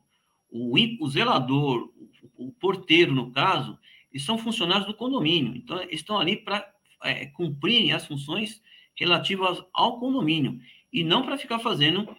O, 0.49 0.75
o 1.01 1.09
zelador, 1.09 1.91
o, 2.37 2.47
o 2.47 2.51
porteiro, 2.53 3.13
no 3.13 3.31
caso, 3.31 3.77
eles 4.11 4.25
são 4.25 4.37
funcionários 4.37 4.87
do 4.87 4.93
condomínio. 4.93 5.55
Então, 5.55 5.81
estão 5.89 6.17
ali 6.17 6.37
para 6.37 6.65
é, 7.03 7.25
cumprirem 7.27 7.91
as 7.91 8.05
funções 8.05 8.61
relativas 8.95 9.61
ao 9.73 9.99
condomínio 9.99 10.59
e 10.91 11.03
não 11.03 11.23
para 11.23 11.37
ficar 11.37 11.59
fazendo 11.59 12.15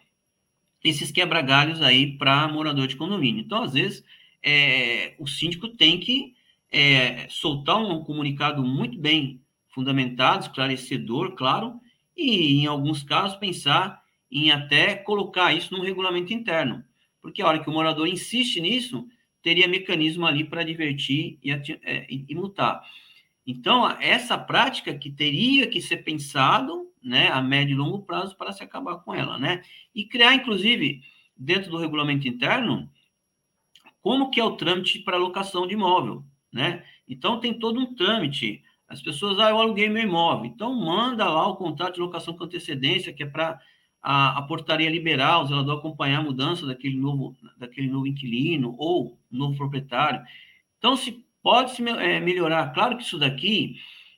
esses 0.85 1.11
quebra-galhos 1.11 1.83
aí 1.83 2.19
para 2.19 2.49
morador 2.49 2.87
de 2.87 2.97
condomínio. 2.97 3.41
Então, 3.41 3.63
às 3.63 3.73
vezes, 3.73 4.05
é, 4.43 5.15
o 5.19 5.27
síndico 5.27 5.69
tem 5.69 5.99
que 5.99 6.35
é, 6.71 7.27
soltar 7.29 7.77
um 7.77 8.05
comunicado 8.05 8.63
muito 8.63 8.99
bem 8.99 9.41
fundamentado, 9.69 10.45
esclarecedor, 10.45 11.35
claro, 11.35 11.81
e, 12.21 12.61
em 12.61 12.67
alguns 12.67 13.03
casos, 13.03 13.39
pensar 13.39 14.03
em 14.31 14.51
até 14.51 14.95
colocar 14.95 15.53
isso 15.55 15.75
no 15.75 15.83
regulamento 15.83 16.33
interno. 16.33 16.85
Porque 17.21 17.43
a 17.43 17.47
hora 17.47 17.59
que 17.59 17.69
o 17.69 17.73
morador 17.73 18.07
insiste 18.07 18.61
nisso, 18.61 19.07
teria 19.43 19.67
mecanismo 19.67 20.27
ali 20.27 20.45
para 20.45 20.63
divertir 20.63 21.39
e, 21.43 21.51
é, 21.51 22.07
e, 22.09 22.27
e 22.29 22.35
multar. 22.35 22.83
Então, 23.47 23.89
essa 24.01 24.37
prática 24.37 24.95
que 24.95 25.11
teria 25.11 25.67
que 25.67 25.81
ser 25.81 25.99
pensado, 25.99 26.89
né, 27.03 27.29
a 27.29 27.41
médio 27.41 27.75
e 27.75 27.77
longo 27.77 28.03
prazo 28.03 28.37
para 28.37 28.53
se 28.53 28.63
acabar 28.63 28.97
com 28.99 29.15
ela, 29.15 29.39
né? 29.39 29.63
E 29.95 30.05
criar, 30.05 30.35
inclusive, 30.35 31.03
dentro 31.35 31.71
do 31.71 31.79
regulamento 31.79 32.29
interno, 32.29 32.91
como 34.03 34.31
que 34.31 34.39
é 34.39 34.45
o 34.45 34.57
trâmite 34.57 34.99
para 35.01 35.17
alocação 35.17 35.67
de 35.67 35.75
imóvel, 35.75 36.23
né? 36.53 36.85
Então, 37.09 37.41
tem 37.41 37.55
todo 37.59 37.81
um 37.81 37.95
trâmite. 37.95 38.63
As 38.91 39.01
pessoas, 39.01 39.39
ah, 39.39 39.51
eu 39.51 39.59
aluguei 39.61 39.89
meu 39.89 40.03
imóvel. 40.03 40.47
Então, 40.47 40.75
manda 40.75 41.25
lá 41.31 41.47
o 41.47 41.55
contrato 41.55 41.95
de 41.95 42.01
locação 42.01 42.37
com 42.37 42.43
antecedência, 42.43 43.13
que 43.13 43.23
é 43.23 43.27
para 43.27 43.61
a, 44.03 44.39
a, 44.39 44.43
portaria 44.43 44.91
liberar 44.91 45.41
o 45.41 45.47
zelador 45.47 45.79
acompanhar 45.79 46.19
a 46.19 46.23
mudança 46.25 46.67
daquele 46.67 46.97
novo, 46.97 47.37
daquele 47.57 47.89
novo 47.89 48.09
inquilino 48.09 48.75
ou 48.77 49.17
novo 49.31 49.57
proprietário. 49.57 50.21
Então, 50.77 50.97
se 50.97 51.25
pode 51.41 51.71
se 51.71 51.89
é, 51.89 52.19
melhorar. 52.19 52.73
Claro 52.75 52.97
que 52.97 53.05
isso 53.05 53.17
daqui, 53.17 53.77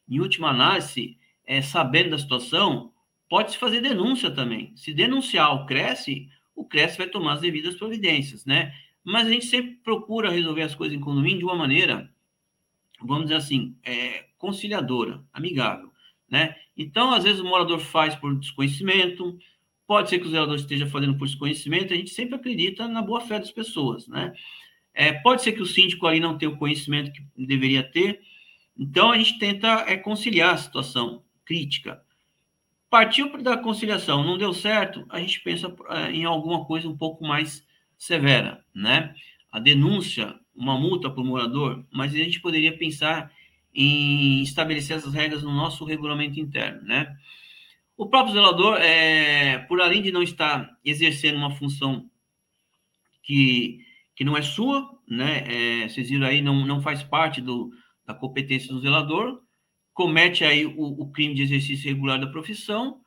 em 0.08 0.20
última 0.20 0.48
análise, 0.48 1.18
é, 1.46 1.60
sabendo 1.60 2.10
da 2.10 2.18
situação, 2.18 2.92
pode 3.28 3.52
se 3.52 3.58
fazer 3.58 3.82
denúncia 3.82 4.30
também. 4.30 4.72
Se 4.74 4.94
denunciar 4.94 5.54
o 5.54 5.66
Cresce, 5.66 6.30
o 6.56 6.64
Cresce 6.64 6.96
vai 6.96 7.08
tomar 7.08 7.34
as 7.34 7.40
devidas 7.42 7.74
providências, 7.74 8.46
né? 8.46 8.72
Mas 9.04 9.26
a 9.26 9.30
gente 9.30 9.44
sempre 9.44 9.72
procura 9.84 10.30
resolver 10.30 10.62
as 10.62 10.74
coisas 10.74 10.96
em 10.96 11.00
condomínio 11.00 11.40
de 11.40 11.44
uma 11.44 11.56
maneira, 11.56 12.10
vamos 13.06 13.24
dizer 13.24 13.36
assim, 13.36 13.76
é, 13.84 14.26
conciliadora, 14.38 15.22
amigável, 15.32 15.92
né? 16.28 16.56
Então, 16.76 17.12
às 17.12 17.24
vezes 17.24 17.40
o 17.40 17.44
morador 17.44 17.78
faz 17.78 18.14
por 18.14 18.34
desconhecimento, 18.38 19.38
pode 19.86 20.08
ser 20.08 20.18
que 20.18 20.26
o 20.26 20.30
zelador 20.30 20.56
esteja 20.56 20.86
fazendo 20.86 21.16
por 21.16 21.26
desconhecimento, 21.26 21.92
a 21.92 21.96
gente 21.96 22.10
sempre 22.10 22.34
acredita 22.34 22.88
na 22.88 23.02
boa 23.02 23.20
fé 23.20 23.38
das 23.38 23.50
pessoas, 23.50 24.08
né? 24.08 24.32
É, 24.94 25.12
pode 25.12 25.42
ser 25.42 25.52
que 25.52 25.62
o 25.62 25.66
síndico 25.66 26.06
ali 26.06 26.20
não 26.20 26.36
tenha 26.36 26.50
o 26.50 26.56
conhecimento 26.56 27.12
que 27.12 27.22
deveria 27.46 27.82
ter, 27.82 28.20
então 28.76 29.10
a 29.10 29.18
gente 29.18 29.38
tenta 29.38 29.84
é, 29.86 29.96
conciliar 29.96 30.54
a 30.54 30.58
situação 30.58 31.22
crítica. 31.44 32.02
Partiu 32.90 33.42
da 33.42 33.56
conciliação, 33.56 34.22
não 34.22 34.36
deu 34.36 34.52
certo, 34.52 35.06
a 35.08 35.18
gente 35.18 35.40
pensa 35.40 35.74
é, 35.88 36.10
em 36.10 36.24
alguma 36.24 36.64
coisa 36.64 36.88
um 36.88 36.96
pouco 36.96 37.24
mais 37.24 37.66
severa, 37.96 38.64
né? 38.74 39.14
A 39.50 39.58
denúncia, 39.58 40.38
uma 40.54 40.78
multa 40.78 41.10
para 41.10 41.22
o 41.22 41.24
morador, 41.24 41.84
mas 41.90 42.14
a 42.14 42.18
gente 42.18 42.40
poderia 42.40 42.76
pensar 42.76 43.32
em 43.74 44.42
estabelecer 44.42 44.96
essas 44.96 45.14
regras 45.14 45.42
no 45.42 45.52
nosso 45.52 45.84
regulamento 45.84 46.38
interno, 46.38 46.82
né? 46.82 47.16
O 47.96 48.08
próprio 48.08 48.34
zelador, 48.34 48.78
é, 48.78 49.58
por 49.58 49.80
além 49.80 50.02
de 50.02 50.12
não 50.12 50.22
estar 50.22 50.68
exercendo 50.84 51.36
uma 51.36 51.54
função 51.54 52.10
que 53.22 53.78
que 54.14 54.24
não 54.24 54.36
é 54.36 54.42
sua, 54.42 54.90
né? 55.08 55.44
É, 55.84 55.88
vocês 55.88 56.10
viram 56.10 56.26
aí, 56.26 56.42
não, 56.42 56.66
não 56.66 56.82
faz 56.82 57.02
parte 57.02 57.40
do, 57.40 57.70
da 58.06 58.14
competência 58.14 58.68
do 58.72 58.80
zelador, 58.80 59.40
comete 59.92 60.44
aí 60.44 60.66
o, 60.66 60.74
o 60.76 61.10
crime 61.10 61.34
de 61.34 61.42
exercício 61.42 61.88
irregular 61.88 62.20
da 62.20 62.26
profissão, 62.26 63.00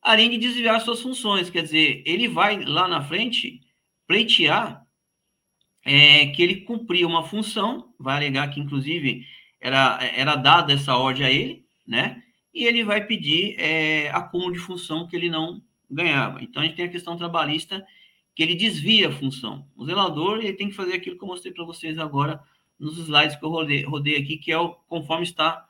além 0.00 0.30
de 0.30 0.38
desviar 0.38 0.80
suas 0.80 1.00
funções. 1.00 1.50
Quer 1.50 1.62
dizer, 1.62 2.02
ele 2.06 2.28
vai 2.28 2.64
lá 2.64 2.86
na 2.88 3.02
frente 3.02 3.60
pleitear 4.06 4.81
é, 5.84 6.26
que 6.26 6.42
ele 6.42 6.62
cumpria 6.62 7.06
uma 7.06 7.24
função, 7.24 7.92
vai 7.98 8.16
alegar 8.16 8.48
que, 8.48 8.60
inclusive, 8.60 9.26
era, 9.60 9.98
era 10.02 10.36
dada 10.36 10.72
essa 10.72 10.96
ordem 10.96 11.26
a 11.26 11.30
ele, 11.30 11.64
né? 11.86 12.22
E 12.54 12.64
ele 12.64 12.84
vai 12.84 13.04
pedir 13.06 13.54
é, 13.58 14.10
acúmulo 14.10 14.52
de 14.52 14.58
função 14.58 15.06
que 15.06 15.16
ele 15.16 15.30
não 15.30 15.62
ganhava. 15.90 16.42
Então, 16.42 16.62
a 16.62 16.64
gente 16.64 16.76
tem 16.76 16.84
a 16.84 16.90
questão 16.90 17.16
trabalhista 17.16 17.84
que 18.34 18.42
ele 18.42 18.54
desvia 18.54 19.08
a 19.08 19.12
função. 19.12 19.66
O 19.76 19.84
zelador 19.84 20.38
ele 20.38 20.52
tem 20.52 20.68
que 20.68 20.74
fazer 20.74 20.94
aquilo 20.94 21.16
que 21.16 21.24
eu 21.24 21.28
mostrei 21.28 21.52
para 21.52 21.64
vocês 21.64 21.98
agora 21.98 22.40
nos 22.78 22.98
slides 22.98 23.36
que 23.36 23.44
eu 23.44 23.50
rodei, 23.50 23.84
rodei 23.84 24.16
aqui, 24.16 24.38
que 24.38 24.50
é 24.50 24.58
o 24.58 24.70
conforme 24.88 25.22
está 25.22 25.66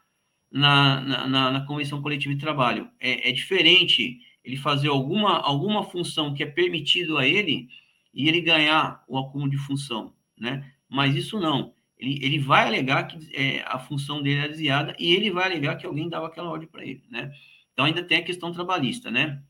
na, 0.51 1.01
na, 1.01 1.51
na 1.51 1.67
Convenção 1.67 2.01
Coletiva 2.01 2.35
de 2.35 2.41
Trabalho. 2.41 2.89
É, 3.01 3.29
é, 3.29 3.33
diferente 3.33 4.19
ele 4.45 4.57
fazer 4.57 4.89
alguma, 4.89 5.39
alguma 5.39 5.85
função 5.85 6.35
que 6.35 6.43
é 6.43 6.47
permitido 6.47 7.19
a 7.19 7.27
ele 7.27 7.69
e 8.13 8.29
ele 8.29 8.41
ganhar 8.41 9.03
o 9.09 9.19
acúmulo 9.19 9.51
de 9.51 9.57
função, 9.57 10.15
né? 10.39 10.71
Mas 10.89 11.15
isso 11.15 11.41
não. 11.41 11.75
Ele, 11.99 12.19
ele 12.25 12.39
vai 12.39 12.67
alegar 12.67 13.05
que 13.05 13.35
é, 13.35 13.63
a 13.67 13.79
função 13.79 14.23
dele 14.23 14.41
é 14.41 14.49
desviada 14.49 14.95
e 14.99 15.13
ele 15.15 15.31
vai 15.31 15.47
alegar 15.47 15.77
que 15.77 15.87
alguém 15.87 16.09
dava 16.09 16.27
aquela 16.27 16.51
ordem 16.51 16.69
para 16.69 16.85
ele, 16.85 17.03
né? 17.11 17.33
Então 17.73 17.85
ainda 17.85 18.03
tem 18.03 18.19
a 18.19 18.25
questão 18.25 18.53
trabalhista, 18.53 19.11
né? 19.11 19.43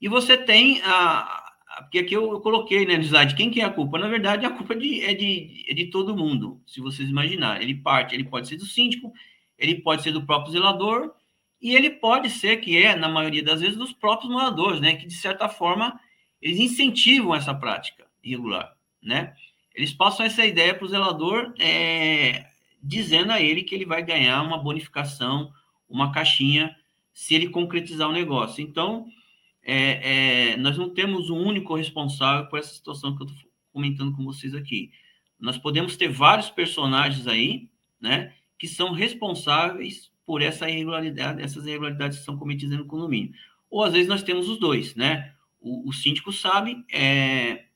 E 0.00 0.08
você 0.08 0.36
tem 0.36 0.80
a, 0.84 1.46
porque 1.82 1.98
aqui 1.98 2.14
eu, 2.14 2.30
eu 2.32 2.40
coloquei, 2.40 2.86
né, 2.86 2.94
slide, 2.94 3.34
quem 3.34 3.50
que 3.50 3.60
é 3.60 3.64
a 3.64 3.70
culpa? 3.70 3.98
Na 3.98 4.08
verdade, 4.08 4.46
a 4.46 4.50
culpa 4.50 4.72
é 4.74 4.76
de, 4.76 5.04
é, 5.04 5.14
de, 5.14 5.64
é 5.68 5.74
de 5.74 5.86
todo 5.86 6.16
mundo, 6.16 6.60
se 6.66 6.80
vocês 6.80 7.08
imaginarem. 7.08 7.62
Ele 7.62 7.74
parte, 7.74 8.14
ele 8.14 8.24
pode 8.24 8.48
ser 8.48 8.56
do 8.56 8.64
síndico, 8.64 9.12
ele 9.58 9.76
pode 9.76 10.02
ser 10.02 10.12
do 10.12 10.24
próprio 10.24 10.52
zelador, 10.52 11.12
e 11.60 11.74
ele 11.74 11.90
pode 11.90 12.30
ser, 12.30 12.58
que 12.58 12.76
é, 12.82 12.94
na 12.94 13.08
maioria 13.08 13.42
das 13.42 13.60
vezes, 13.60 13.76
dos 13.76 13.92
próprios 13.92 14.30
moradores, 14.30 14.80
né, 14.80 14.96
que, 14.96 15.06
de 15.06 15.14
certa 15.14 15.48
forma, 15.48 15.98
eles 16.40 16.58
incentivam 16.58 17.34
essa 17.34 17.54
prática 17.54 18.06
irregular, 18.22 18.74
né? 19.02 19.34
Eles 19.74 19.92
passam 19.92 20.24
essa 20.24 20.44
ideia 20.44 20.74
para 20.74 20.84
o 20.84 20.88
zelador, 20.88 21.52
é, 21.58 22.46
dizendo 22.82 23.32
a 23.32 23.40
ele 23.40 23.62
que 23.62 23.74
ele 23.74 23.84
vai 23.84 24.02
ganhar 24.02 24.42
uma 24.42 24.58
bonificação, 24.58 25.52
uma 25.88 26.12
caixinha, 26.12 26.74
se 27.12 27.34
ele 27.34 27.48
concretizar 27.48 28.08
o 28.08 28.12
negócio. 28.12 28.62
Então, 28.62 29.06
é, 29.62 30.52
é, 30.52 30.56
nós 30.56 30.78
não 30.78 30.88
temos 30.88 31.28
um 31.28 31.38
único 31.38 31.74
responsável 31.74 32.46
por 32.48 32.58
essa 32.58 32.74
situação 32.74 33.16
que 33.16 33.22
eu 33.22 33.26
estou 33.26 33.50
comentando 33.72 34.14
com 34.14 34.24
vocês 34.24 34.54
aqui. 34.54 34.90
Nós 35.38 35.58
podemos 35.58 35.96
ter 35.96 36.08
vários 36.08 36.48
personagens 36.48 37.26
aí, 37.26 37.68
né, 38.00 38.32
que 38.58 38.66
são 38.66 38.92
responsáveis 38.92 40.10
por 40.24 40.40
essa 40.40 40.68
irregularidade, 40.68 41.42
essas 41.42 41.66
irregularidades 41.66 42.18
que 42.18 42.24
são 42.24 42.38
cometidas 42.38 42.78
no 42.78 42.86
condomínio. 42.86 43.32
Ou 43.70 43.84
às 43.84 43.92
vezes 43.92 44.08
nós 44.08 44.22
temos 44.22 44.48
os 44.48 44.58
dois, 44.58 44.94
né? 44.94 45.34
O, 45.60 45.88
o 45.88 45.92
síndico 45.92 46.32
sabe 46.32 46.84
é, 46.92 47.66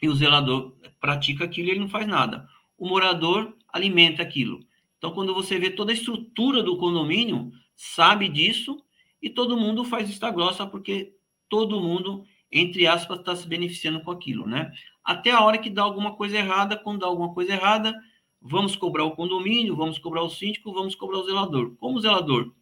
e 0.00 0.08
o 0.08 0.14
zelador 0.14 0.76
pratica 1.00 1.44
aquilo 1.44 1.68
e 1.68 1.70
ele 1.72 1.80
não 1.80 1.88
faz 1.88 2.06
nada. 2.06 2.48
O 2.76 2.86
morador 2.86 3.56
alimenta 3.72 4.22
aquilo. 4.22 4.60
Então, 4.98 5.12
quando 5.12 5.34
você 5.34 5.58
vê 5.58 5.70
toda 5.70 5.92
a 5.92 5.94
estrutura 5.94 6.62
do 6.62 6.76
condomínio, 6.76 7.52
sabe 7.74 8.28
disso 8.28 8.82
e 9.20 9.30
todo 9.30 9.56
mundo 9.56 9.84
faz 9.84 10.08
vista 10.08 10.30
grossa 10.30 10.66
porque 10.66 11.14
todo 11.48 11.80
mundo, 11.80 12.24
entre 12.50 12.86
aspas, 12.86 13.18
está 13.18 13.34
se 13.34 13.46
beneficiando 13.48 14.00
com 14.00 14.10
aquilo, 14.10 14.46
né? 14.46 14.72
Até 15.02 15.30
a 15.30 15.40
hora 15.40 15.58
que 15.58 15.70
dá 15.70 15.82
alguma 15.82 16.14
coisa 16.14 16.36
errada, 16.36 16.76
quando 16.76 17.00
dá 17.00 17.06
alguma 17.06 17.32
coisa 17.34 17.52
errada, 17.52 17.94
vamos 18.40 18.76
cobrar 18.76 19.04
o 19.04 19.12
condomínio, 19.12 19.76
vamos 19.76 19.98
cobrar 19.98 20.22
o 20.22 20.30
síndico, 20.30 20.72
vamos 20.72 20.94
cobrar 20.94 21.18
o 21.18 21.24
zelador. 21.24 21.74
Como 21.76 21.96
o 21.96 22.00
zelador 22.00 22.52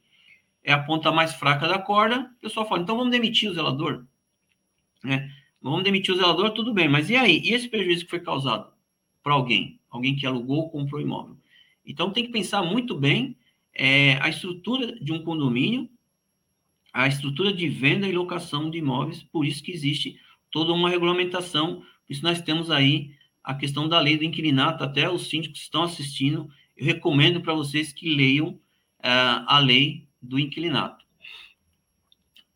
é 0.63 0.73
a 0.73 0.83
ponta 0.83 1.11
mais 1.11 1.35
fraca 1.35 1.67
da 1.67 1.79
corda, 1.79 2.31
o 2.39 2.41
pessoal 2.41 2.69
fala, 2.69 2.83
então 2.83 2.97
vamos 2.97 3.11
demitir 3.11 3.51
o 3.51 3.55
zelador, 3.55 4.05
né? 5.03 5.31
Vamos 5.61 5.85
demitir 5.85 6.13
o 6.13 6.17
zelador, 6.17 6.51
tudo 6.51 6.75
bem, 6.75 6.89
mas 6.89 7.09
e 7.09 7.17
aí? 7.17 7.41
E 7.45 7.55
esse 7.55 7.69
prejuízo 7.69 8.05
que 8.05 8.11
foi 8.11 8.21
causado 8.21 8.73
para 9.23 9.35
alguém? 9.35 9.79
Alguém 9.91 10.17
que 10.17 10.27
alugou 10.27 10.59
ou 10.59 10.71
comprou 10.71 11.01
imóvel? 11.01 11.37
Então 11.87 12.11
tem 12.11 12.25
que 12.25 12.33
pensar 12.33 12.63
muito 12.63 12.97
bem 12.97 13.37
é, 13.75 14.19
a 14.21 14.29
estrutura 14.29 14.99
de 15.01 15.13
um 15.13 15.23
condomínio, 15.23 15.89
a 16.93 17.07
estrutura 17.07 17.53
de 17.53 17.69
venda 17.69 18.07
e 18.07 18.13
locação 18.13 18.71
de 18.71 18.79
imóveis, 18.79 19.23
por 19.23 19.47
isso 19.47 19.63
que 19.63 19.73
existe 19.73 20.19
toda 20.51 20.73
uma 20.73 20.91
regulamentação, 20.91 21.77
por 21.77 22.13
isso 22.13 22.23
nós 22.23 22.43
temos 22.43 22.71
aí 22.71 23.15
a 23.43 23.55
questão 23.55 23.89
da 23.89 23.99
lei 23.99 24.17
do 24.17 24.25
inquilinato, 24.25 24.85
até 24.85 25.11
os 25.11 25.29
síndicos 25.29 25.59
que 25.59 25.65
estão 25.65 25.83
assistindo, 25.83 26.51
eu 26.77 26.87
recomendo 26.87 27.41
para 27.41 27.55
vocês 27.55 27.93
que 27.93 28.15
leiam 28.15 28.49
uh, 28.49 29.45
a 29.47 29.59
lei 29.59 30.07
do 30.21 30.39
inquilinato. 30.39 31.05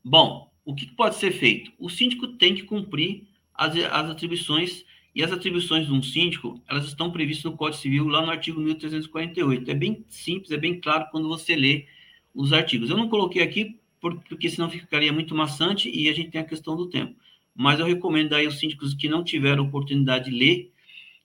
Bom, 0.05 0.46
o 0.67 0.75
que 0.75 0.85
pode 0.85 1.15
ser 1.15 1.31
feito? 1.31 1.73
O 1.79 1.89
síndico 1.89 2.27
tem 2.27 2.55
que 2.55 2.65
cumprir 2.65 3.23
as, 3.55 3.75
as 3.77 4.11
atribuições, 4.11 4.85
e 5.15 5.23
as 5.23 5.33
atribuições 5.33 5.87
de 5.87 5.93
um 5.93 6.03
síndico, 6.03 6.61
elas 6.69 6.85
estão 6.85 7.11
previstas 7.11 7.51
no 7.51 7.57
Código 7.57 7.81
Civil, 7.81 8.07
lá 8.07 8.21
no 8.21 8.31
artigo 8.31 8.61
1348. 8.61 9.71
É 9.71 9.75
bem 9.75 10.05
simples, 10.11 10.51
é 10.51 10.59
bem 10.59 10.79
claro 10.79 11.07
quando 11.11 11.27
você 11.27 11.57
lê 11.57 11.87
os 12.35 12.53
artigos. 12.53 12.91
Eu 12.91 12.99
não 12.99 13.09
coloquei 13.09 13.43
aqui 13.43 13.81
porque 13.99 14.51
senão 14.51 14.69
ficaria 14.69 15.13
muito 15.13 15.35
maçante 15.35 15.89
e 15.89 16.11
a 16.11 16.13
gente 16.13 16.33
tem 16.33 16.41
a 16.41 16.45
questão 16.45 16.77
do 16.77 16.91
tempo. 16.91 17.15
Mas 17.55 17.81
eu 17.81 17.87
recomendo 17.87 18.35
aí 18.35 18.47
os 18.47 18.59
síndicos 18.59 18.93
que 18.93 19.09
não 19.09 19.25
tiveram 19.25 19.65
oportunidade 19.65 20.31
de 20.31 20.37
ler 20.37 20.73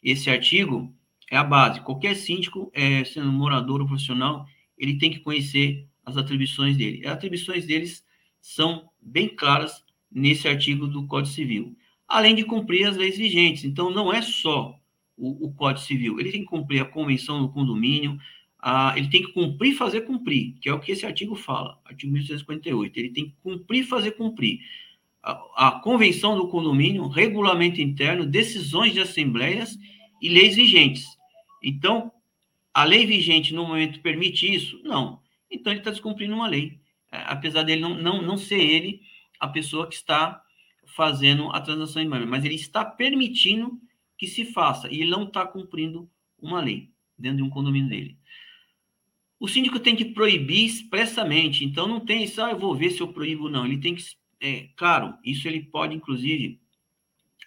esse 0.01 0.29
artigo, 0.29 0.93
é 1.29 1.35
a 1.35 1.43
base. 1.43 1.81
Qualquer 1.81 2.15
síndico, 2.15 2.71
é, 2.73 3.03
sendo 3.03 3.29
morador 3.31 3.81
ou 3.81 3.87
profissional, 3.87 4.45
ele 4.77 4.97
tem 4.97 5.11
que 5.11 5.19
conhecer 5.19 5.85
as 6.05 6.15
atribuições 6.15 6.77
dele. 6.77 7.05
As 7.05 7.13
atribuições 7.13 7.65
deles 7.65 8.05
são 8.39 8.89
bem 9.01 9.27
claras 9.27 9.83
nesse 10.11 10.47
artigo 10.47 10.87
do 10.87 11.07
Código 11.07 11.33
Civil, 11.33 11.75
além 12.07 12.35
de 12.35 12.43
cumprir 12.43 12.87
as 12.87 12.97
leis 12.97 13.17
vigentes. 13.17 13.63
Então, 13.63 13.89
não 13.89 14.13
é 14.13 14.21
só 14.21 14.77
o, 15.17 15.47
o 15.47 15.53
Código 15.53 15.85
Civil, 15.85 16.19
ele 16.19 16.31
tem 16.31 16.41
que 16.41 16.47
cumprir 16.47 16.81
a 16.81 16.85
Convenção 16.85 17.41
do 17.41 17.49
Condomínio, 17.49 18.19
ah, 18.61 18.93
ele 18.95 19.09
tem 19.09 19.23
que 19.23 19.31
cumprir 19.31 19.75
fazer 19.75 20.01
cumprir, 20.01 20.53
que 20.61 20.69
é 20.69 20.73
o 20.73 20.79
que 20.79 20.91
esse 20.91 21.03
artigo 21.05 21.35
fala, 21.35 21.79
artigo 21.83 22.13
1658. 22.13 22.99
Ele 22.99 23.09
tem 23.09 23.25
que 23.25 23.35
cumprir 23.41 23.83
fazer 23.83 24.11
cumprir. 24.11 24.59
A, 25.23 25.67
a, 25.67 25.71
convenção 25.79 26.37
do 26.37 26.47
condomínio, 26.47 27.07
regulamento 27.07 27.81
interno, 27.81 28.25
decisões 28.25 28.93
de 28.93 28.99
assembleias 28.99 29.77
e 30.21 30.29
leis 30.29 30.55
vigentes. 30.55 31.05
Então, 31.63 32.11
a 32.73 32.83
lei 32.83 33.05
vigente 33.05 33.53
no 33.53 33.65
momento 33.65 33.99
permite 34.01 34.51
isso? 34.51 34.79
Não. 34.83 35.19
Então, 35.49 35.73
ele 35.73 35.81
está 35.81 35.91
descumprindo 35.91 36.33
uma 36.33 36.47
lei, 36.47 36.79
apesar 37.11 37.63
dele 37.63 37.81
não, 37.81 37.95
não, 37.95 38.21
não 38.21 38.37
ser 38.37 38.59
ele 38.59 39.01
a 39.39 39.47
pessoa 39.47 39.87
que 39.87 39.95
está 39.95 40.41
fazendo 40.95 41.49
a 41.51 41.61
transação 41.61 42.01
imóvel, 42.01 42.27
mas 42.27 42.45
ele 42.45 42.55
está 42.55 42.83
permitindo 42.83 43.79
que 44.17 44.27
se 44.27 44.45
faça, 44.45 44.87
e 44.91 45.01
ele 45.01 45.09
não 45.09 45.23
está 45.23 45.45
cumprindo 45.45 46.09
uma 46.39 46.61
lei 46.61 46.91
dentro 47.17 47.37
de 47.37 47.43
um 47.43 47.49
condomínio 47.49 47.89
dele. 47.89 48.17
O 49.39 49.47
síndico 49.47 49.79
tem 49.79 49.95
que 49.95 50.05
proibir 50.05 50.65
expressamente, 50.65 51.65
então 51.65 51.87
não 51.87 51.99
tem 51.99 52.23
isso, 52.23 52.41
ah, 52.41 52.51
eu 52.51 52.59
vou 52.59 52.75
ver 52.75 52.91
se 52.91 53.01
eu 53.01 53.07
proíbo 53.07 53.45
ou 53.45 53.49
não. 53.49 53.65
Ele 53.65 53.79
tem 53.79 53.95
que, 53.95 54.03
é, 54.39 54.69
claro, 54.75 55.15
isso 55.25 55.47
ele 55.47 55.61
pode, 55.63 55.95
inclusive, 55.95 56.59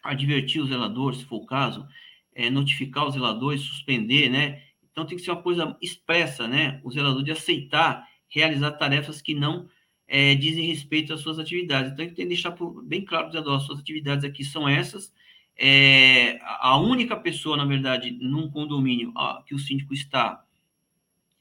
advertir 0.03 0.61
o 0.61 0.66
zelador, 0.66 1.14
se 1.14 1.24
for 1.24 1.37
o 1.37 1.46
caso, 1.46 1.87
é, 2.35 2.50
notificar 2.50 3.07
os 3.07 3.14
zeladores, 3.14 3.61
suspender, 3.61 4.29
né? 4.29 4.62
Então 4.90 5.07
tem 5.07 5.16
que 5.16 5.22
ser 5.22 5.31
uma 5.31 5.42
coisa 5.42 5.77
expressa, 5.81 6.48
né? 6.48 6.81
O 6.83 6.90
zelador 6.90 7.22
de 7.22 7.31
aceitar 7.31 8.05
realizar 8.35 8.73
tarefas 8.73 9.23
que 9.23 9.35
não 9.35 9.68
é, 10.09 10.35
dizem 10.35 10.66
respeito 10.66 11.12
às 11.14 11.20
suas 11.20 11.38
atividades. 11.38 11.92
Então, 11.92 12.05
ele 12.05 12.14
tem 12.14 12.25
que 12.25 12.35
deixar 12.35 12.55
bem 12.83 13.05
claro 13.05 13.31
para 13.31 13.57
as 13.57 13.62
suas 13.62 13.79
atividades 13.79 14.25
aqui 14.25 14.44
são 14.44 14.68
essas. 14.68 15.12
É, 15.57 16.40
a 16.42 16.77
única 16.77 17.16
pessoa, 17.16 17.57
na 17.57 17.64
verdade, 17.64 18.11
num 18.11 18.51
condomínio 18.51 19.12
ó, 19.14 19.40
que 19.42 19.55
o 19.55 19.59
síndico 19.59 19.94
está 19.94 20.44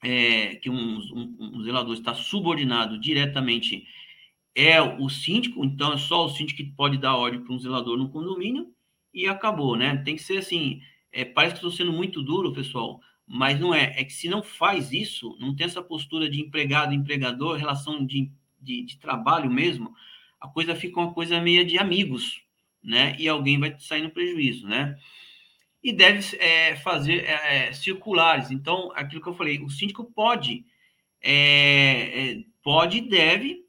é, 0.03 0.55
que 0.55 0.69
um, 0.69 0.99
um, 0.99 1.37
um, 1.39 1.63
zelador 1.63 1.93
está 1.93 2.13
subordinado 2.13 2.99
diretamente 2.99 3.87
é 4.53 4.79
o 4.81 5.09
síndico, 5.09 5.65
então 5.65 5.93
é 5.93 5.97
só 5.97 6.25
o 6.25 6.29
síndico 6.29 6.57
que 6.57 6.75
pode 6.75 6.97
dar 6.97 7.15
ordem 7.15 7.41
para 7.41 7.53
um 7.53 7.59
zelador 7.59 7.97
no 7.97 8.09
condomínio 8.09 8.67
e 9.13 9.27
acabou, 9.27 9.75
né? 9.75 9.97
Tem 9.97 10.15
que 10.15 10.21
ser 10.21 10.37
assim. 10.37 10.81
É, 11.11 11.25
parece 11.25 11.55
que 11.55 11.59
estou 11.59 11.71
sendo 11.71 11.91
muito 11.91 12.21
duro, 12.21 12.53
pessoal, 12.53 12.99
mas 13.27 13.59
não 13.59 13.73
é. 13.73 13.93
É 13.99 14.03
que 14.03 14.13
se 14.13 14.29
não 14.29 14.43
faz 14.43 14.91
isso, 14.91 15.35
não 15.39 15.55
tem 15.55 15.65
essa 15.65 15.81
postura 15.81 16.29
de 16.29 16.41
empregado-empregador, 16.41 17.57
relação 17.57 18.05
de, 18.05 18.31
de, 18.61 18.83
de 18.83 18.97
trabalho 18.97 19.49
mesmo, 19.49 19.93
a 20.39 20.47
coisa 20.47 20.75
fica 20.75 20.99
uma 20.99 21.13
coisa 21.13 21.41
meio 21.41 21.65
de 21.65 21.77
amigos, 21.77 22.41
né? 22.83 23.15
E 23.19 23.27
alguém 23.27 23.59
vai 23.59 23.75
sair 23.79 24.01
no 24.01 24.11
prejuízo, 24.11 24.67
né? 24.67 24.97
e 25.83 25.91
deve 25.91 26.37
é, 26.37 26.77
fazer 26.77 27.25
é, 27.25 27.67
é, 27.67 27.73
circulares. 27.73 28.49
Então, 28.49 28.91
aquilo 28.95 29.21
que 29.21 29.27
eu 29.27 29.35
falei, 29.35 29.59
o 29.59 29.69
síndico 29.69 30.05
pode, 30.05 30.65
é, 31.21 32.31
é 32.31 32.43
pode 32.63 32.99
e 32.99 33.01
deve 33.01 33.65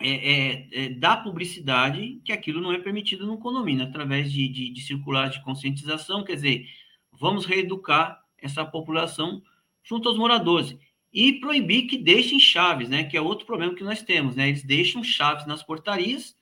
é, 0.00 0.88
dar 0.96 1.18
publicidade 1.18 2.22
que 2.24 2.32
aquilo 2.32 2.62
não 2.62 2.72
é 2.72 2.78
permitido 2.78 3.26
no 3.26 3.38
condomínio, 3.38 3.84
através 3.84 4.32
de, 4.32 4.48
de, 4.48 4.70
de 4.70 4.80
circulares 4.80 5.34
de 5.34 5.44
conscientização, 5.44 6.24
quer 6.24 6.36
dizer, 6.36 6.66
vamos 7.12 7.44
reeducar 7.44 8.19
essa 8.42 8.64
população 8.64 9.42
junto 9.82 10.08
aos 10.08 10.18
moradores. 10.18 10.76
E 11.12 11.40
proibir 11.40 11.86
que 11.86 11.98
deixem 11.98 12.38
chaves, 12.38 12.88
né? 12.88 13.04
Que 13.04 13.16
é 13.16 13.20
outro 13.20 13.46
problema 13.46 13.74
que 13.74 13.82
nós 13.82 14.02
temos, 14.02 14.36
né? 14.36 14.48
Eles 14.48 14.62
deixam 14.62 15.02
chaves 15.02 15.46
nas 15.46 15.62
portarias 15.62 16.38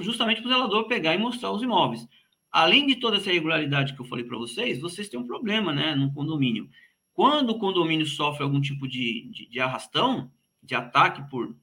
justamente 0.00 0.40
para 0.40 0.48
o 0.48 0.52
zelador 0.52 0.88
pegar 0.88 1.14
e 1.14 1.18
mostrar 1.18 1.52
os 1.52 1.62
imóveis 1.62 2.08
além 2.50 2.86
de 2.86 2.96
toda 2.96 3.16
essa 3.16 3.30
irregularidade 3.30 3.94
que 3.94 4.00
eu 4.00 4.04
falei 4.04 4.24
para 4.24 4.36
vocês, 4.36 4.80
vocês 4.80 5.08
têm 5.08 5.20
um 5.20 5.26
problema, 5.26 5.72
né, 5.72 5.94
no 5.94 6.12
condomínio. 6.12 6.68
Quando 7.12 7.50
o 7.50 7.58
condomínio 7.58 8.06
sofre 8.06 8.42
algum 8.42 8.60
tipo 8.60 8.88
de, 8.88 9.28
de, 9.30 9.46
de 9.46 9.60
arrastão, 9.60 10.30
de 10.62 10.74
ataque 10.74 11.28
por, 11.30 11.54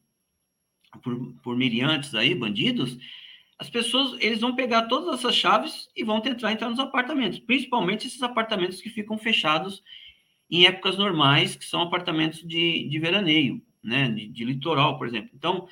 por, 1.01 1.33
por 1.43 1.57
miriantes 1.57 2.15
aí, 2.15 2.33
bandidos, 2.33 2.97
as 3.59 3.69
pessoas, 3.69 4.19
eles 4.21 4.39
vão 4.39 4.55
pegar 4.55 4.83
todas 4.83 5.19
essas 5.19 5.35
chaves 5.35 5.89
e 5.95 6.03
vão 6.03 6.21
tentar 6.21 6.51
entrar 6.51 6.69
nos 6.69 6.79
apartamentos, 6.79 7.39
principalmente 7.39 8.07
esses 8.07 8.21
apartamentos 8.21 8.81
que 8.81 8.89
ficam 8.89 9.17
fechados 9.17 9.83
em 10.49 10.65
épocas 10.65 10.97
normais, 10.97 11.55
que 11.55 11.65
são 11.65 11.81
apartamentos 11.81 12.39
de, 12.41 12.87
de 12.87 12.99
veraneio, 12.99 13.61
né, 13.83 14.09
de, 14.09 14.27
de 14.27 14.45
litoral, 14.45 14.97
por 14.97 15.07
exemplo. 15.07 15.31
Então, 15.33 15.67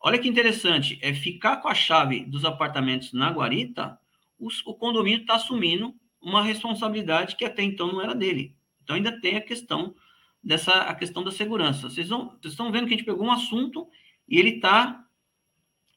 olha 0.00 0.18
que 0.18 0.28
interessante, 0.28 0.98
é 1.02 1.12
ficar 1.12 1.58
com 1.58 1.68
a 1.68 1.74
chave 1.74 2.24
dos 2.24 2.44
apartamentos 2.44 3.12
na 3.12 3.30
guarita 3.30 3.98
o 4.38 4.74
condomínio 4.74 5.20
está 5.20 5.36
assumindo 5.36 5.94
uma 6.20 6.42
responsabilidade 6.42 7.36
que 7.36 7.44
até 7.44 7.62
então 7.62 7.92
não 7.92 8.02
era 8.02 8.14
dele. 8.14 8.54
Então 8.82 8.96
ainda 8.96 9.18
tem 9.20 9.36
a 9.36 9.40
questão 9.40 9.94
dessa 10.42 10.72
a 10.82 10.94
questão 10.94 11.24
da 11.24 11.30
segurança. 11.30 11.88
Vocês, 11.88 12.08
vão, 12.08 12.36
vocês 12.40 12.52
estão 12.52 12.70
vendo 12.70 12.86
que 12.86 12.94
a 12.94 12.96
gente 12.96 13.06
pegou 13.06 13.26
um 13.26 13.32
assunto 13.32 13.88
e 14.28 14.38
ele 14.38 14.56
está 14.56 15.04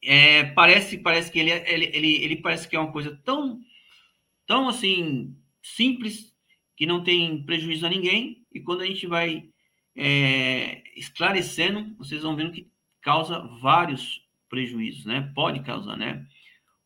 é, 0.04 0.46
parece 0.46 0.98
parece 0.98 1.32
que 1.32 1.40
ele, 1.40 1.52
ele, 1.52 1.86
ele, 1.94 2.24
ele 2.24 2.36
parece 2.38 2.68
que 2.68 2.76
é 2.76 2.80
uma 2.80 2.92
coisa 2.92 3.20
tão 3.24 3.60
tão 4.48 4.70
assim 4.70 5.36
simples 5.62 6.34
que 6.76 6.86
não 6.86 7.04
tem 7.04 7.44
prejuízo 7.46 7.86
a 7.86 7.90
ninguém 7.90 8.46
e 8.54 8.62
quando 8.62 8.82
a 8.82 8.86
gente 8.86 9.06
vai 9.08 9.50
é, 9.96 10.84
esclarecendo 10.96 11.96
vocês 11.98 12.22
vão 12.24 12.36
vendo 12.36 12.54
que 12.54 12.72
causa 13.02 13.40
vários 13.62 14.22
prejuízos, 14.50 15.06
né? 15.06 15.32
Pode 15.36 15.62
causar, 15.62 15.96
né? 15.96 16.26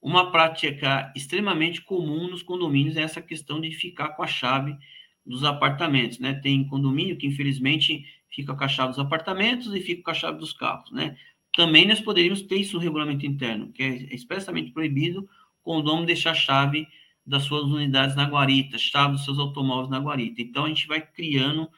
Uma 0.02 0.32
prática 0.32 1.12
extremamente 1.16 1.82
comum 1.82 2.30
nos 2.30 2.44
condomínios 2.44 2.98
é 2.98 3.02
essa 3.02 3.22
questão 3.22 3.62
de 3.62 3.72
ficar 3.72 4.10
com 4.10 4.22
a 4.22 4.28
chave 4.28 4.78
dos 5.26 5.44
apartamentos, 5.46 6.20
né? 6.20 6.34
Tem 6.34 6.68
condomínio 6.68 7.18
que, 7.18 7.26
infelizmente, 7.26 8.06
fica 8.30 8.54
com 8.54 8.64
a 8.64 8.68
chave 8.68 8.90
dos 8.90 9.00
apartamentos 9.00 9.74
e 9.74 9.80
fica 9.80 10.04
com 10.04 10.12
a 10.12 10.14
chave 10.14 10.38
dos 10.38 10.52
carros, 10.52 10.92
né? 10.92 11.18
Também 11.56 11.88
nós 11.88 12.02
poderíamos 12.02 12.42
ter 12.42 12.58
isso 12.58 12.76
no 12.76 12.82
regulamento 12.82 13.26
interno, 13.26 13.72
que 13.72 13.84
é 13.84 14.16
expressamente 14.16 14.72
proibido 14.72 15.22
o 15.22 15.28
condomínio 15.64 16.08
deixar 16.08 16.32
a 16.32 16.36
chave 16.36 16.88
das 17.26 17.44
suas 17.44 17.64
unidades 17.64 18.16
na 18.16 18.26
guarita, 18.26 18.78
chave 18.78 19.14
dos 19.14 19.24
seus 19.24 19.40
automóveis 19.40 19.90
na 19.90 20.00
guarita. 20.00 20.42
Então, 20.42 20.66
a 20.66 20.68
gente 20.68 20.88
vai 20.88 21.02
criando 21.02 21.70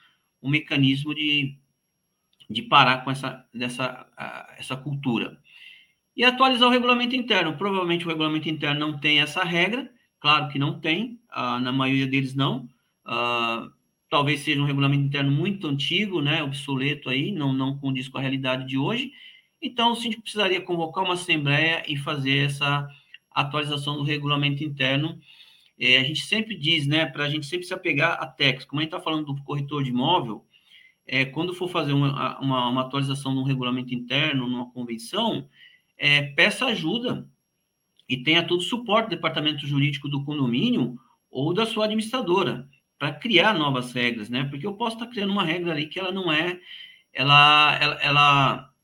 um 0.41 0.49
mecanismo 0.49 1.13
de, 1.13 1.57
de 2.49 2.61
parar 2.63 3.03
com 3.03 3.11
essa, 3.11 3.45
dessa, 3.53 4.07
essa 4.57 4.75
cultura. 4.75 5.37
E 6.15 6.23
atualizar 6.23 6.69
o 6.69 6.71
regulamento 6.71 7.15
interno. 7.15 7.57
Provavelmente 7.57 8.05
o 8.05 8.07
regulamento 8.07 8.47
interno 8.47 8.79
não 8.79 8.97
tem 8.97 9.19
essa 9.19 9.43
regra, 9.43 9.91
claro 10.19 10.47
que 10.47 10.57
não 10.57 10.79
tem, 10.79 11.19
uh, 11.31 11.59
na 11.59 11.71
maioria 11.71 12.07
deles 12.07 12.33
não. 12.33 12.69
Uh, 13.05 13.69
talvez 14.09 14.39
seja 14.39 14.61
um 14.61 14.65
regulamento 14.65 15.03
interno 15.03 15.29
muito 15.29 15.67
antigo, 15.67 16.21
né, 16.21 16.41
obsoleto 16.41 17.09
aí, 17.09 17.31
não, 17.31 17.51
não 17.51 17.77
condiz 17.77 18.07
com 18.07 18.17
a 18.17 18.21
realidade 18.21 18.65
de 18.65 18.77
hoje. 18.77 19.11
Então, 19.65 19.93
o 19.93 19.95
síndico 19.95 20.21
precisaria 20.21 20.61
convocar 20.61 21.03
uma 21.03 21.15
assembleia 21.15 21.83
e 21.87 21.97
fazer 21.97 22.45
essa 22.45 22.87
atualização 23.31 23.97
do 23.97 24.03
regulamento 24.03 24.63
interno. 24.63 25.19
É, 25.79 25.97
a 25.97 26.03
gente 26.03 26.21
sempre 26.21 26.55
diz, 26.55 26.85
né, 26.85 27.07
para 27.07 27.23
a 27.23 27.29
gente 27.29 27.47
sempre 27.47 27.65
se 27.65 27.73
apegar 27.73 28.21
a 28.21 28.27
texto. 28.27 28.67
Como 28.67 28.79
a 28.79 28.83
gente 28.83 28.93
está 28.93 29.03
falando 29.03 29.33
do 29.33 29.43
corretor 29.43 29.83
de 29.83 29.89
imóvel, 29.89 30.45
é, 31.07 31.25
quando 31.25 31.53
for 31.53 31.67
fazer 31.67 31.93
uma, 31.93 32.39
uma, 32.39 32.69
uma 32.69 32.81
atualização 32.81 33.33
no 33.33 33.43
regulamento 33.43 33.93
interno, 33.93 34.47
numa 34.47 34.71
convenção, 34.71 35.49
é, 35.97 36.21
peça 36.21 36.65
ajuda 36.65 37.27
e 38.07 38.17
tenha 38.17 38.45
todo 38.45 38.59
o 38.59 38.63
suporte 38.63 39.07
do 39.07 39.15
departamento 39.15 39.65
jurídico 39.65 40.07
do 40.07 40.23
condomínio 40.23 40.95
ou 41.29 41.53
da 41.55 41.65
sua 41.65 41.85
administradora 41.85 42.69
para 42.99 43.13
criar 43.13 43.53
novas 43.53 43.91
regras, 43.93 44.29
né? 44.29 44.43
Porque 44.45 44.65
eu 44.65 44.75
posso 44.75 44.95
estar 44.95 45.07
criando 45.07 45.31
uma 45.31 45.43
regra 45.43 45.71
ali 45.71 45.87
que 45.87 45.99
ela 45.99 46.11
não 46.11 46.31
é, 46.31 46.59
ela, 47.11 47.77
ela, 47.81 48.01
ela, 48.01 48.74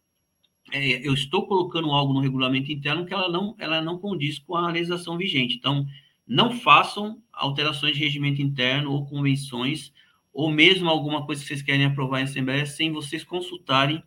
é, 0.72 1.08
eu 1.08 1.14
estou 1.14 1.46
colocando 1.48 1.92
algo 1.92 2.14
no 2.14 2.20
regulamento 2.20 2.72
interno 2.72 3.06
que 3.06 3.14
ela 3.14 3.30
não, 3.30 3.56
ela 3.60 3.82
não 3.82 3.98
condiz 3.98 4.40
com 4.40 4.56
a 4.56 4.72
legislação 4.72 5.18
vigente. 5.18 5.56
Então, 5.56 5.86
não 6.28 6.52
façam 6.52 7.22
alterações 7.34 7.94
de 7.94 8.00
regimento 8.00 8.42
interno 8.42 8.92
ou 8.92 9.06
convenções, 9.06 9.92
ou 10.34 10.50
mesmo 10.50 10.90
alguma 10.90 11.26
coisa 11.26 11.42
que 11.42 11.48
vocês 11.48 11.62
querem 11.62 11.86
aprovar 11.86 12.22
em 12.22 12.24
Assembleia, 12.24 12.66
sem 12.66 12.92
vocês 12.92 13.24
consultarem 13.24 14.02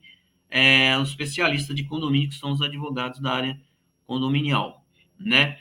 é, 0.51 0.97
os 0.99 1.11
especialistas 1.11 1.75
de 1.75 1.85
condomínio, 1.85 2.29
que 2.29 2.35
são 2.37 2.53
os 2.53 2.63
advogados 2.63 3.21
da 3.21 3.33
área 3.33 3.61
condominial, 4.07 4.85
né? 5.19 5.59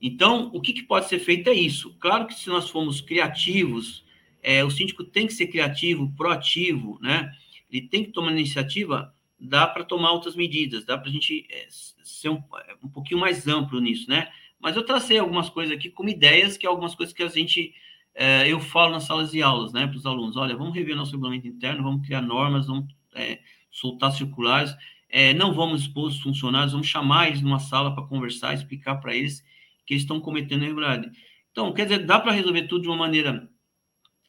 Então, 0.00 0.50
o 0.54 0.60
que, 0.60 0.72
que 0.72 0.82
pode 0.82 1.08
ser 1.08 1.18
feito 1.18 1.48
é 1.48 1.54
isso. 1.54 1.94
Claro 1.98 2.26
que 2.26 2.34
se 2.34 2.48
nós 2.48 2.70
formos 2.70 3.00
criativos, 3.00 4.04
é, 4.42 4.64
o 4.64 4.70
síndico 4.70 5.02
tem 5.02 5.26
que 5.26 5.32
ser 5.32 5.48
criativo, 5.48 6.12
proativo, 6.16 6.98
né? 7.02 7.32
Ele 7.70 7.88
tem 7.88 8.04
que 8.04 8.12
tomar 8.12 8.30
iniciativa, 8.32 9.12
dá 9.38 9.66
para 9.66 9.84
tomar 9.84 10.12
outras 10.12 10.34
medidas, 10.34 10.84
dá 10.84 10.96
para 10.96 11.08
a 11.08 11.12
gente 11.12 11.46
é, 11.50 11.66
ser 11.70 12.30
um, 12.30 12.42
um 12.82 12.88
pouquinho 12.88 13.20
mais 13.20 13.46
amplo 13.46 13.80
nisso, 13.80 14.08
né? 14.08 14.30
Mas 14.58 14.76
eu 14.76 14.84
tracei 14.84 15.18
algumas 15.18 15.48
coisas 15.50 15.76
aqui 15.76 15.90
como 15.90 16.08
ideias, 16.08 16.56
que 16.56 16.66
é 16.66 16.68
algumas 16.68 16.94
coisas 16.94 17.14
que 17.14 17.22
a 17.22 17.28
gente, 17.28 17.74
é, 18.14 18.50
eu 18.50 18.58
falo 18.58 18.92
nas 18.92 19.04
salas 19.04 19.30
de 19.30 19.42
aulas, 19.42 19.72
né, 19.72 19.86
para 19.86 19.96
os 19.96 20.06
alunos, 20.06 20.36
olha, 20.36 20.56
vamos 20.56 20.74
rever 20.74 20.96
nosso 20.96 21.12
regulamento 21.12 21.46
interno, 21.46 21.82
vamos 21.82 22.06
criar 22.06 22.22
normas, 22.22 22.66
vamos 22.66 22.86
é, 23.14 23.40
soltar 23.70 24.12
circulares, 24.12 24.74
é, 25.08 25.34
não 25.34 25.52
vamos 25.52 25.82
expor 25.82 26.08
os 26.08 26.20
funcionários, 26.20 26.72
vamos 26.72 26.86
chamar 26.86 27.28
eles 27.28 27.42
numa 27.42 27.58
sala 27.58 27.94
para 27.94 28.06
conversar, 28.06 28.54
explicar 28.54 28.96
para 28.96 29.14
eles 29.14 29.44
que 29.84 29.94
eles 29.94 30.02
estão 30.02 30.20
cometendo 30.20 30.64
irregularidade. 30.64 31.16
Então, 31.52 31.72
quer 31.72 31.84
dizer, 31.84 32.04
dá 32.04 32.18
para 32.18 32.32
resolver 32.32 32.62
tudo 32.62 32.82
de 32.82 32.88
uma 32.88 32.96
maneira 32.96 33.48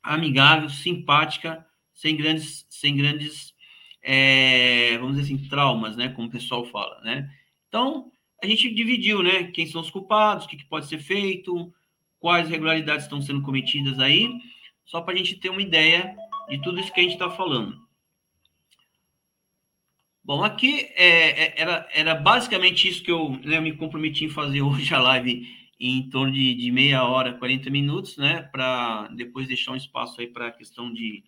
amigável, 0.04 0.70
simpática, 0.70 1.66
sem 1.94 2.16
grandes, 2.16 2.66
sem 2.70 2.96
grandes, 2.96 3.54
é, 4.10 4.98
vamos 5.00 5.18
dizer 5.18 5.34
assim, 5.34 5.50
traumas, 5.50 5.98
né, 5.98 6.08
como 6.08 6.30
o 6.30 6.32
pessoal 6.32 6.64
fala, 6.66 7.02
né? 7.02 7.30
Então, 7.68 8.10
a 8.42 8.48
gente 8.48 8.74
dividiu, 8.74 9.22
né, 9.22 9.52
quem 9.52 9.68
são 9.68 9.82
os 9.82 9.92
culpados, 9.92 10.46
o 10.46 10.48
que, 10.48 10.56
que 10.56 10.66
pode 10.66 10.88
ser 10.88 11.00
feito, 11.00 11.74
quais 12.18 12.48
irregularidades 12.48 13.04
estão 13.04 13.22
sendo 13.22 13.42
cometidas 13.42 14.00
aí, 14.00 14.30
só 14.86 15.02
para 15.02 15.14
a 15.14 15.18
gente 15.18 15.36
ter 15.36 15.50
uma 15.50 15.62
ideia 15.62 16.16
de 16.48 16.62
tudo 16.62 16.80
isso 16.80 16.94
que 16.94 17.02
a 17.02 17.04
gente 17.04 17.14
está 17.14 17.30
falando. 17.30 17.86
Bom, 20.24 20.42
aqui 20.42 20.90
é, 20.96 21.44
é, 21.44 21.62
era, 21.62 21.90
era 21.94 22.16
basicamente 22.16 22.88
isso 22.88 23.04
que 23.04 23.12
eu 23.12 23.32
né, 23.44 23.60
me 23.60 23.76
comprometi 23.76 24.24
em 24.24 24.30
fazer 24.30 24.62
hoje 24.64 24.94
a 24.94 25.00
live 25.00 25.46
em 25.78 26.10
torno 26.10 26.32
de, 26.32 26.56
de 26.56 26.72
meia 26.72 27.04
hora, 27.04 27.34
40 27.34 27.70
minutos, 27.70 28.18
né? 28.18 28.42
Para 28.44 29.10
depois 29.10 29.48
deixar 29.48 29.74
um 29.74 29.76
espaço 29.76 30.20
aí 30.22 30.28
para 30.28 30.48
a 30.48 30.52
questão 30.52 30.92
de, 30.94 31.24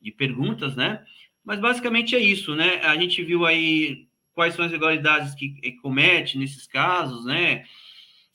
de 0.00 0.12
perguntas, 0.12 0.76
né? 0.76 1.04
Mas 1.48 1.60
basicamente 1.60 2.14
é 2.14 2.18
isso, 2.18 2.54
né? 2.54 2.76
A 2.82 2.94
gente 2.98 3.24
viu 3.24 3.46
aí 3.46 4.06
quais 4.34 4.52
são 4.54 4.66
as 4.66 4.70
irregularidades 4.70 5.34
que, 5.34 5.48
que 5.48 5.72
comete 5.72 6.36
nesses 6.36 6.66
casos, 6.66 7.24
né? 7.24 7.64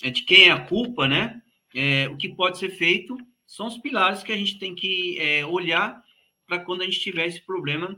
É 0.02 0.10
de 0.10 0.24
quem 0.24 0.46
é 0.46 0.52
a 0.52 0.66
culpa, 0.66 1.08
né? 1.08 1.40
É, 1.76 2.10
o 2.10 2.18
que 2.18 2.28
pode 2.28 2.58
ser 2.58 2.72
feito 2.72 3.16
são 3.46 3.68
os 3.68 3.78
pilares 3.78 4.24
que 4.24 4.32
a 4.32 4.36
gente 4.36 4.58
tem 4.58 4.74
que 4.74 5.20
é, 5.20 5.46
olhar 5.46 6.04
para 6.48 6.58
quando 6.58 6.82
a 6.82 6.86
gente 6.86 7.00
tiver 7.02 7.28
esse 7.28 7.40
problema 7.40 7.96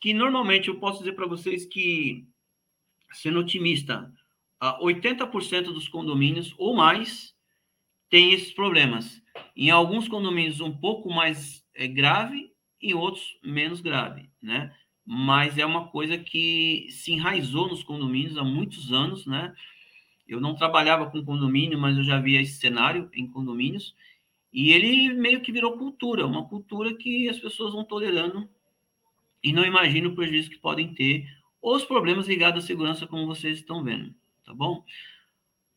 que 0.00 0.14
normalmente 0.14 0.68
eu 0.68 0.78
posso 0.78 1.00
dizer 1.00 1.14
para 1.14 1.26
vocês 1.26 1.64
que, 1.66 2.24
sendo 3.10 3.40
otimista, 3.40 4.08
80% 4.62 5.64
dos 5.64 5.88
condomínios 5.88 6.54
ou 6.56 6.76
mais 6.76 7.34
tem 8.08 8.32
esses 8.32 8.52
problemas. 8.52 9.20
Em 9.56 9.70
alguns 9.70 10.06
condomínios 10.06 10.60
um 10.60 10.72
pouco 10.72 11.12
mais 11.12 11.66
é, 11.74 11.88
grave, 11.88 12.54
em 12.84 12.94
outros 12.94 13.36
menos 13.42 13.80
grave, 13.80 14.30
né? 14.44 14.72
Mas 15.04 15.58
é 15.58 15.66
uma 15.66 15.88
coisa 15.88 16.16
que 16.18 16.86
se 16.90 17.12
enraizou 17.12 17.68
nos 17.68 17.82
condomínios 17.82 18.36
há 18.36 18.44
muitos 18.44 18.92
anos, 18.92 19.26
né? 19.26 19.54
Eu 20.26 20.40
não 20.40 20.54
trabalhava 20.54 21.10
com 21.10 21.24
condomínio, 21.24 21.78
mas 21.78 21.96
eu 21.96 22.04
já 22.04 22.18
via 22.20 22.40
esse 22.40 22.58
cenário 22.58 23.10
em 23.12 23.26
condomínios 23.26 23.94
e 24.52 24.72
ele 24.72 25.12
meio 25.12 25.40
que 25.40 25.52
virou 25.52 25.76
cultura, 25.76 26.26
uma 26.26 26.46
cultura 26.48 26.94
que 26.94 27.28
as 27.28 27.38
pessoas 27.38 27.72
vão 27.72 27.84
tolerando 27.84 28.48
e 29.42 29.52
não 29.52 29.64
imagino 29.64 30.10
o 30.10 30.14
prejuízo 30.14 30.48
que 30.48 30.58
podem 30.58 30.94
ter 30.94 31.26
ou 31.60 31.76
os 31.76 31.84
problemas 31.84 32.28
ligados 32.28 32.64
à 32.64 32.66
segurança, 32.66 33.06
como 33.06 33.26
vocês 33.26 33.58
estão 33.58 33.82
vendo, 33.82 34.14
tá 34.44 34.54
bom? 34.54 34.84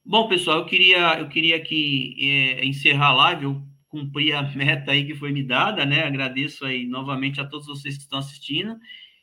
Bom, 0.05 0.27
pessoal, 0.27 0.59
eu 0.59 0.65
queria, 0.65 1.19
eu 1.19 1.27
queria 1.27 1.57
aqui 1.57 2.15
é, 2.19 2.65
encerrar 2.65 3.07
a 3.07 3.13
live, 3.13 3.43
eu 3.45 3.61
cumpri 3.89 4.33
a 4.33 4.41
meta 4.41 4.91
aí 4.91 5.05
que 5.05 5.15
foi 5.15 5.31
me 5.31 5.43
dada, 5.43 5.85
né? 5.85 6.03
Agradeço 6.03 6.65
aí 6.65 6.85
novamente 6.85 7.39
a 7.39 7.45
todos 7.45 7.67
vocês 7.67 7.95
que 7.95 8.03
estão 8.03 8.19
assistindo. 8.19 8.77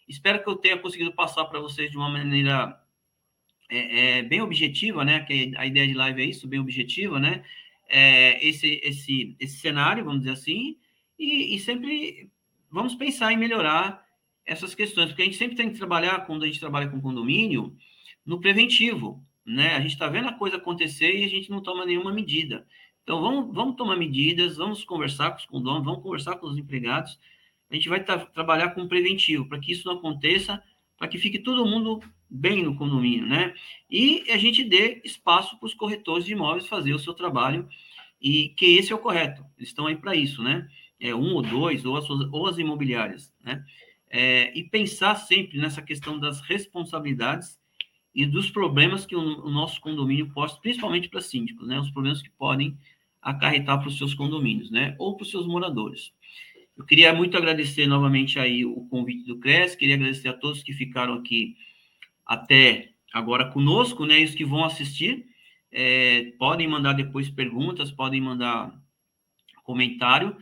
Espero 0.09 0.43
que 0.43 0.49
eu 0.49 0.57
tenha 0.57 0.79
conseguido 0.79 1.13
passar 1.13 1.45
para 1.47 1.61
vocês 1.61 1.91
de 1.91 1.97
uma 1.97 2.09
maneira 2.09 2.79
é, 3.71 4.19
é, 4.19 4.23
bem 4.23 4.41
objetiva, 4.41 5.05
né? 5.05 5.21
Que 5.21 5.53
a 5.57 5.67
ideia 5.67 5.87
de 5.87 5.95
live 5.95 6.23
é 6.23 6.27
isso, 6.27 6.49
bem 6.49 6.61
objetiva, 6.61 7.19
né? 7.19 7.45
É, 7.89 8.47
esse, 8.47 8.81
esse, 8.83 9.37
esse 9.39 9.59
cenário, 9.59 10.05
vamos 10.05 10.21
dizer 10.21 10.33
assim, 10.33 10.77
e, 11.19 11.55
e 11.55 11.59
sempre 11.59 12.31
vamos 12.71 12.95
pensar 12.95 13.33
em 13.33 13.37
melhorar 13.37 14.05
essas 14.47 14.75
questões, 14.75 15.09
porque 15.09 15.23
a 15.23 15.25
gente 15.25 15.37
sempre 15.37 15.57
tem 15.57 15.71
que 15.71 15.79
trabalhar, 15.79 16.27
quando 16.27 16.43
a 16.43 16.47
gente 16.47 16.61
trabalha 16.61 16.89
com 16.89 17.01
condomínio, 17.01 17.75
no 18.25 18.41
preventivo, 18.41 19.25
né? 19.45 19.75
A 19.75 19.81
gente 19.81 19.93
está 19.93 20.09
vendo 20.09 20.29
a 20.29 20.33
coisa 20.33 20.57
acontecer 20.57 21.15
e 21.15 21.25
a 21.25 21.29
gente 21.29 21.51
não 21.51 21.63
toma 21.63 21.85
nenhuma 21.85 22.13
medida. 22.13 22.67
Então, 23.05 23.21
vamos, 23.21 23.55
vamos 23.55 23.77
tomar 23.77 23.97
medidas, 23.97 24.57
vamos 24.57 24.83
conversar 24.83 25.31
com 25.31 25.37
os 25.37 25.47
condomínios, 25.47 25.85
vamos 25.85 26.03
conversar 26.03 26.37
com 26.37 26.49
os 26.49 26.59
empregados. 26.59 27.21
A 27.71 27.75
gente 27.75 27.89
vai 27.89 28.03
trabalhar 28.03 28.71
com 28.71 28.89
preventivo, 28.89 29.49
para 29.49 29.61
que 29.61 29.71
isso 29.71 29.87
não 29.87 29.99
aconteça, 29.99 30.61
para 30.99 31.07
que 31.07 31.19
fique 31.19 31.39
todo 31.39 31.65
mundo 31.65 32.01
bem 32.29 32.63
no 32.65 32.75
condomínio, 32.75 33.27
né? 33.27 33.55
E 33.89 34.25
a 34.29 34.37
gente 34.37 34.65
dê 34.65 35.01
espaço 35.05 35.57
para 35.59 35.67
os 35.67 35.75
corretores 35.75 36.25
de 36.25 36.33
imóveis 36.33 36.67
fazer 36.67 36.93
o 36.93 36.99
seu 36.99 37.15
trabalho, 37.15 37.69
e 38.21 38.49
que 38.51 38.65
esse 38.65 38.93
é 38.93 38.95
o 38.95 38.99
correto. 38.99 39.45
Eles 39.57 39.69
estão 39.69 39.87
aí 39.87 39.97
para 39.97 40.17
isso, 40.17 40.43
né? 40.43 40.69
É 40.99 41.15
um 41.15 41.35
ou 41.35 41.43
dois, 41.43 41.85
ou 41.85 41.97
as, 41.97 42.09
ou 42.09 42.47
as 42.47 42.59
imobiliárias, 42.59 43.33
né? 43.41 43.65
é, 44.15 44.57
e 44.57 44.63
pensar 44.63 45.17
sempre 45.17 45.59
nessa 45.59 45.83
questão 45.83 46.21
das 46.21 46.41
responsabilidades 46.41 47.59
e 48.15 48.25
dos 48.25 48.49
problemas 48.49 49.05
que 49.05 49.17
o, 49.17 49.45
o 49.45 49.51
nosso 49.51 49.81
condomínio 49.81 50.31
posta, 50.33 50.61
principalmente 50.61 51.09
para 51.09 51.21
síndicos, 51.21 51.67
né? 51.67 51.81
Os 51.81 51.91
problemas 51.91 52.23
que 52.23 52.31
podem 52.31 52.79
acarretar 53.25 53.79
para 53.79 53.89
os 53.89 53.99
seus 53.99 54.15
condomínios, 54.15 54.71
né? 54.71 54.95
Ou 54.99 55.17
para 55.17 55.25
os 55.25 55.31
seus 55.31 55.47
moradores. 55.47 56.13
Eu 56.77 56.85
queria 56.85 57.13
muito 57.15 57.37
agradecer 57.37 57.87
novamente 57.87 58.39
aí 58.39 58.65
o 58.65 58.87
convite 58.89 59.27
do 59.27 59.39
CRES, 59.39 59.77
queria 59.77 59.95
agradecer 59.95 60.29
a 60.29 60.33
todos 60.33 60.63
que 60.63 60.73
ficaram 60.73 61.15
aqui 61.15 61.57
até 62.27 62.91
agora 63.13 63.51
conosco, 63.51 64.05
né? 64.05 64.21
E 64.21 64.25
os 64.25 64.35
que 64.35 64.45
vão 64.45 64.65
assistir, 64.65 65.27
é, 65.73 66.33
podem 66.39 66.69
mandar 66.69 66.93
depois 66.93 67.31
perguntas, 67.31 67.91
podem 67.91 68.21
mandar 68.21 68.73
comentário 69.65 70.37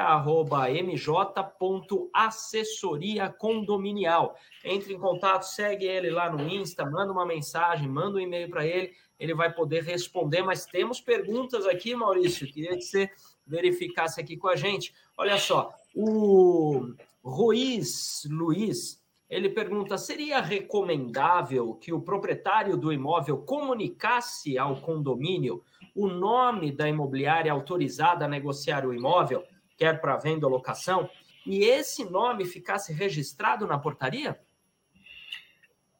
mj.assessoria 0.79 3.29
condominial. 3.29 4.35
Entre 4.63 4.93
em 4.93 4.99
contato, 4.99 5.43
segue 5.43 5.85
ele 5.85 6.09
lá 6.09 6.29
no 6.29 6.45
Insta, 6.47 6.85
manda 6.85 7.13
uma 7.13 7.25
mensagem, 7.25 7.87
manda 7.87 8.17
um 8.17 8.19
e-mail 8.19 8.49
para 8.49 8.65
ele, 8.65 8.91
ele 9.17 9.33
vai 9.33 9.53
poder 9.53 9.83
responder. 9.83 10.43
Mas 10.43 10.65
temos 10.65 10.99
perguntas 10.99 11.65
aqui, 11.65 11.95
Maurício, 11.95 12.51
queria 12.51 12.75
que 12.75 12.81
você 12.81 13.09
verificasse 13.47 14.19
aqui 14.19 14.35
com 14.35 14.49
a 14.49 14.57
gente. 14.57 14.93
Olha 15.17 15.37
só, 15.37 15.73
o 15.95 16.93
Ruiz 17.23 18.27
Luiz 18.29 19.01
ele 19.29 19.49
pergunta: 19.49 19.97
seria 19.97 20.39
recomendável 20.39 21.73
que 21.75 21.91
o 21.91 22.01
proprietário 22.01 22.77
do 22.77 22.93
imóvel 22.93 23.39
comunicasse 23.39 24.57
ao 24.57 24.79
condomínio 24.81 25.63
o 25.95 26.07
nome 26.07 26.71
da 26.71 26.89
imobiliária 26.89 27.51
autorizada 27.51 28.25
a 28.25 28.27
negociar 28.27 28.85
o 28.85 28.93
imóvel, 28.93 29.43
quer 29.77 30.01
para 30.01 30.17
venda 30.17 30.45
ou 30.45 30.51
locação, 30.51 31.09
e 31.45 31.63
esse 31.63 32.03
nome 32.03 32.43
ficasse 32.43 32.91
registrado 32.91 33.65
na 33.65 33.79
portaria? 33.79 34.37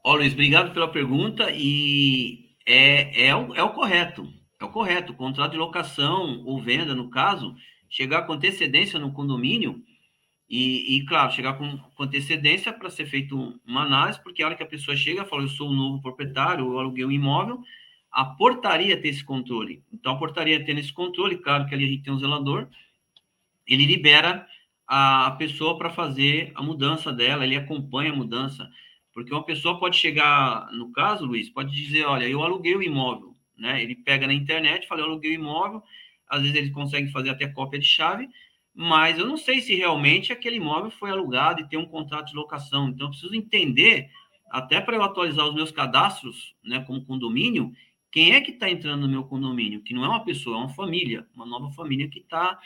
Ó, 0.04 0.16
Luiz, 0.16 0.34
obrigado 0.34 0.74
pela 0.74 0.92
pergunta 0.92 1.48
e 1.52 2.56
é, 2.66 3.28
é, 3.28 3.36
o, 3.36 3.56
é 3.56 3.64
o 3.64 3.72
correto. 3.72 4.28
É 4.60 4.66
o 4.66 4.70
correto. 4.70 5.14
O 5.14 5.16
contrato 5.16 5.52
de 5.52 5.58
locação 5.58 6.44
ou 6.46 6.62
venda, 6.62 6.94
no 6.94 7.10
caso, 7.10 7.56
chegar 7.90 8.24
com 8.24 8.34
antecedência 8.34 9.00
no 9.00 9.14
condomínio 9.14 9.82
e, 10.50 10.98
e, 10.98 11.06
claro, 11.06 11.32
chegar 11.32 11.58
com, 11.58 11.78
com 11.78 12.04
antecedência 12.04 12.72
para 12.72 12.90
ser 12.90 13.06
feito 13.06 13.60
uma 13.66 13.82
análise, 13.84 14.22
porque 14.22 14.44
a 14.44 14.48
hora 14.48 14.56
que 14.56 14.64
a 14.64 14.68
pessoa 14.68 14.96
chega 14.96 15.26
fala, 15.26 15.44
eu 15.44 15.48
sou 15.48 15.70
um 15.70 15.74
novo 15.74 16.02
proprietário, 16.02 16.66
eu 16.66 16.80
aluguei 16.80 17.06
um 17.06 17.12
imóvel, 17.12 17.62
a 18.16 18.24
portaria 18.24 19.00
tem 19.02 19.12
esse 19.12 19.26
controle. 19.26 19.84
Então, 19.92 20.14
a 20.14 20.18
portaria 20.18 20.64
tendo 20.64 20.80
esse 20.80 20.94
controle, 20.94 21.38
claro 21.38 21.66
que 21.66 21.76
ali 21.76 21.84
a 21.84 21.88
gente 21.90 22.04
tem 22.04 22.14
um 22.14 22.18
zelador, 22.18 22.70
ele 23.68 23.86
libera 23.86 24.48
a 24.88 25.32
pessoa 25.32 25.78
para 25.78 25.90
fazer 25.90 26.50
a 26.56 26.64
mudança 26.64 27.12
dela, 27.12 27.44
ele 27.44 27.58
acompanha 27.58 28.14
a 28.14 28.16
mudança. 28.16 28.70
Porque 29.14 29.34
uma 29.34 29.44
pessoa 29.44 29.78
pode 29.78 29.98
chegar, 29.98 30.72
no 30.72 30.94
caso, 30.94 31.26
Luiz, 31.26 31.50
pode 31.50 31.76
dizer, 31.76 32.06
olha, 32.06 32.26
eu 32.26 32.42
aluguei 32.42 32.74
o 32.74 32.82
imóvel, 32.82 33.36
né? 33.58 33.84
Ele 33.84 33.96
pega 33.96 34.26
na 34.26 34.34
internet, 34.34 34.88
fala, 34.88 35.02
eu 35.02 35.08
aluguei 35.08 35.32
o 35.32 35.42
imóvel, 35.42 35.84
às 36.30 36.42
vezes 36.42 36.56
ele 36.56 36.70
consegue 36.72 37.12
fazer 37.12 37.32
até 37.32 37.48
cópia 37.48 37.80
de 37.80 37.86
chave, 37.86 38.30
mas 38.74 39.20
eu 39.20 39.28
não 39.28 39.36
sei 39.36 39.60
se 39.60 39.76
realmente 39.76 40.32
aquele 40.32 40.56
imóvel 40.56 40.90
foi 40.90 41.12
alugado 41.12 41.60
e 41.60 41.68
tem 41.68 41.78
um 41.78 41.86
contrato 41.86 42.28
de 42.28 42.36
locação. 42.36 42.88
Então, 42.88 43.08
eu 43.08 43.12
preciso 43.12 43.36
entender, 43.36 44.10
até 44.50 44.80
para 44.80 44.96
eu 44.96 45.04
atualizar 45.04 45.46
os 45.46 45.54
meus 45.54 45.72
cadastros, 45.72 46.56
né, 46.64 46.80
como 46.80 47.06
condomínio, 47.06 47.74
quem 48.16 48.32
é 48.32 48.40
que 48.40 48.52
está 48.52 48.70
entrando 48.70 49.02
no 49.02 49.10
meu 49.10 49.26
condomínio? 49.26 49.82
Que 49.82 49.94
não 49.94 50.06
é 50.06 50.08
uma 50.08 50.24
pessoa, 50.24 50.56
é 50.56 50.60
uma 50.60 50.70
família, 50.70 51.28
uma 51.36 51.46
nova 51.46 51.70
família 51.72 52.08
que 52.08 52.20
está. 52.20 52.58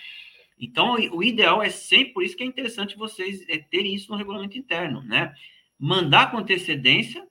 Então, 0.60 0.94
o 0.94 1.24
ideal 1.24 1.64
é 1.64 1.72
sempre, 1.72 2.14
por 2.14 2.24
isso 2.24 2.38
que 2.38 2.44
é 2.44 2.46
interessante 2.46 2.96
vocês 2.96 3.44
é, 3.50 3.58
terem 3.58 3.96
isso 3.96 4.12
no 4.12 4.16
regulamento 4.16 4.56
interno, 4.56 5.02
né? 5.02 5.34
Mandar 5.80 6.30
com 6.30 6.38
antecedência 6.38 7.28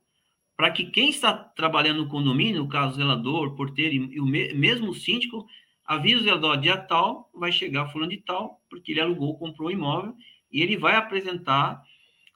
para 0.57 0.69
que 0.73 0.87
quem 0.87 1.11
está 1.11 1.33
trabalhando 1.33 1.99
no 1.99 2.09
condomínio, 2.09 2.65
no 2.65 2.69
caso, 2.69 2.97
zelador, 2.97 3.55
porteiro 3.55 3.95
e, 3.95 4.19
o 4.19 4.27
me, 4.27 4.53
mesmo 4.53 4.93
síndico, 4.93 5.47
avisa 5.85 6.35
o 6.35 6.57
dia 6.57 6.77
tal, 6.77 7.31
vai 7.33 7.53
chegar 7.53 7.87
fulano 7.87 8.11
de 8.11 8.17
tal, 8.17 8.61
porque 8.69 8.91
ele 8.91 9.01
alugou, 9.01 9.39
comprou 9.39 9.69
o 9.69 9.73
imóvel, 9.73 10.17
e 10.51 10.61
ele 10.61 10.77
vai 10.77 10.97
apresentar 10.97 11.81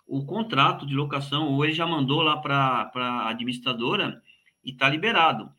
o 0.07 0.25
contrato 0.25 0.87
de 0.87 0.95
locação, 0.95 1.49
ou 1.49 1.65
ele 1.65 1.75
já 1.75 1.89
mandou 1.89 2.23
lá 2.23 2.37
para 2.37 2.93
a 2.95 3.31
administradora 3.31 4.23
e 4.65 4.71
está 4.71 4.89
liberado. 4.89 5.51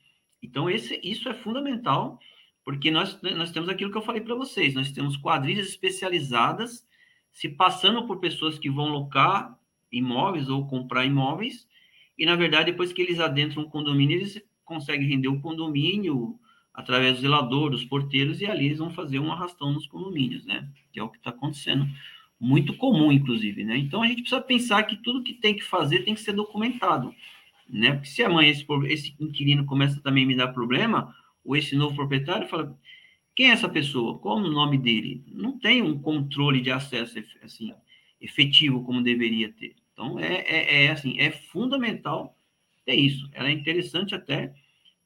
Então, 0.44 0.70
esse, 0.70 1.00
isso 1.02 1.30
é 1.30 1.34
fundamental, 1.34 2.20
porque 2.66 2.92
nós, 2.92 3.20
nós 3.22 3.52
temos 3.52 3.70
aquilo 3.70 3.92
que 3.92 3.98
eu 3.98 4.02
falei 4.02 4.22
para 4.22 4.36
vocês, 4.36 4.74
nós 4.74 4.92
temos 4.92 5.16
quadrilhas 5.16 5.70
especializadas 5.70 6.86
se 7.32 7.50
passando 7.50 8.06
por 8.06 8.20
pessoas 8.20 8.60
que 8.60 8.70
vão 8.70 8.90
locar 8.90 9.58
imóveis 9.92 10.50
ou 10.50 10.68
comprar 10.68 11.06
imóveis, 11.06 11.68
e, 12.18 12.26
na 12.26 12.36
verdade, 12.36 12.72
depois 12.72 12.94
que 12.94 13.02
eles 13.02 13.20
adentram 13.20 13.64
um 13.64 13.70
condomínio, 13.70 14.18
eles 14.18 14.42
conseguem 14.64 15.08
render 15.08 15.30
o 15.30 15.42
condomínio, 15.42 16.40
através 16.74 17.16
do 17.16 17.22
zelador, 17.22 17.70
dos 17.70 17.86
porteiros, 17.86 18.42
e 18.42 18.46
ali 18.46 18.66
eles 18.66 18.80
vão 18.80 18.92
fazer 18.92 19.20
um 19.20 19.32
arrastão 19.32 19.72
nos 19.72 19.88
condomínios, 19.88 20.46
né? 20.46 20.68
Que 20.92 21.00
é 21.00 21.04
o 21.04 21.10
que 21.10 21.18
está 21.18 21.30
acontecendo. 21.30 21.88
Muito 22.40 22.76
comum, 22.76 23.12
inclusive, 23.12 23.64
né? 23.64 23.78
Então 23.78 24.02
a 24.02 24.08
gente 24.08 24.22
precisa 24.22 24.42
pensar 24.42 24.84
que 24.84 24.98
tudo 24.98 25.24
que 25.24 25.34
tem 25.34 25.56
que 25.56 25.64
fazer 25.64 26.04
tem 26.04 26.14
que 26.14 26.22
ser 26.22 26.34
documentado, 26.34 27.14
né? 27.74 27.94
Porque 27.94 28.08
se 28.08 28.24
amanhã 28.24 28.52
esse, 28.52 28.66
esse 28.88 29.16
inquilino 29.20 29.66
começa 29.66 30.00
também 30.00 30.24
a 30.24 30.28
me 30.28 30.36
dar 30.36 30.50
problema, 30.50 31.16
ou 31.44 31.56
esse 31.56 31.76
novo 31.76 31.96
proprietário 31.96 32.48
fala: 32.48 32.78
quem 33.36 33.50
é 33.50 33.54
essa 33.54 33.68
pessoa? 33.68 34.20
Qual 34.20 34.38
o 34.38 34.48
nome 34.48 34.78
dele? 34.78 35.24
Não 35.28 35.58
tem 35.58 35.82
um 35.82 36.00
controle 36.00 36.62
de 36.62 36.72
acesso 36.72 37.18
assim, 37.42 37.74
efetivo 38.22 38.84
como 38.84 39.02
deveria 39.02 39.52
ter. 39.52 39.76
Então, 39.92 40.20
é, 40.20 40.42
é, 40.42 40.86
é 40.86 40.92
assim, 40.92 41.20
é 41.20 41.32
fundamental 41.32 42.38
ter 42.86 42.96
isso. 42.96 43.28
Ela 43.34 43.50
é 43.50 43.52
interessante 43.52 44.14
até 44.14 44.54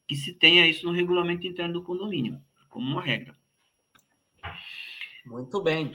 que 0.05 0.15
se 0.15 0.33
tenha 0.33 0.67
isso 0.67 0.85
no 0.85 0.91
regulamento 0.91 1.47
interno 1.47 1.73
do 1.73 1.83
condomínio, 1.83 2.41
como 2.69 2.85
uma 2.85 3.01
regra. 3.01 3.35
Muito 5.25 5.61
bem. 5.61 5.93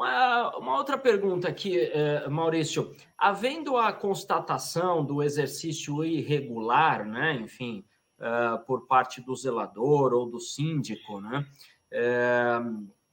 Uma, 0.00 0.56
uma 0.56 0.76
outra 0.78 0.96
pergunta 0.96 1.46
aqui, 1.46 1.78
eh, 1.78 2.26
Maurício. 2.26 2.96
Havendo 3.18 3.76
a 3.76 3.92
constatação 3.92 5.04
do 5.04 5.22
exercício 5.22 6.02
irregular, 6.02 7.04
né, 7.04 7.34
enfim, 7.34 7.84
eh, 8.18 8.58
por 8.66 8.86
parte 8.86 9.20
do 9.20 9.36
zelador 9.36 10.14
ou 10.14 10.24
do 10.24 10.40
síndico, 10.40 11.20
né, 11.20 11.46
eh, 11.90 12.60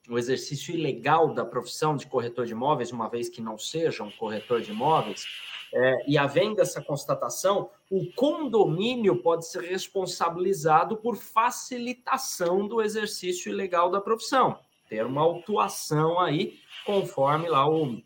o 0.10 0.18
exercício 0.18 0.74
ilegal 0.74 1.34
da 1.34 1.44
profissão 1.44 1.98
de 1.98 2.08
corretor 2.08 2.46
de 2.46 2.54
imóveis, 2.54 2.94
uma 2.94 3.10
vez 3.10 3.28
que 3.28 3.42
não 3.42 3.58
seja 3.58 4.02
um 4.02 4.12
corretor 4.12 4.62
de 4.62 4.72
imóveis, 4.72 5.26
e 6.08 6.18
havendo 6.18 6.62
essa 6.62 6.82
constatação, 6.82 7.70
o 7.92 8.10
condomínio 8.14 9.22
pode 9.22 9.46
ser 9.46 9.64
responsabilizado 9.64 10.96
por 10.96 11.18
facilitação 11.18 12.66
do 12.66 12.82
exercício 12.82 13.52
ilegal 13.52 13.92
da 13.92 14.00
profissão, 14.00 14.58
ter 14.88 15.06
uma 15.06 15.22
autuação 15.22 16.20
aí, 16.20 16.60
conforme 16.86 17.50
lá 17.50 17.68
o, 17.70 18.02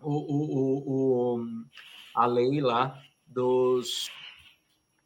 o, 0.00 0.10
o, 0.10 1.36
o 1.36 1.46
a 2.14 2.26
lei 2.26 2.60
lá 2.60 2.98
dos. 3.26 4.10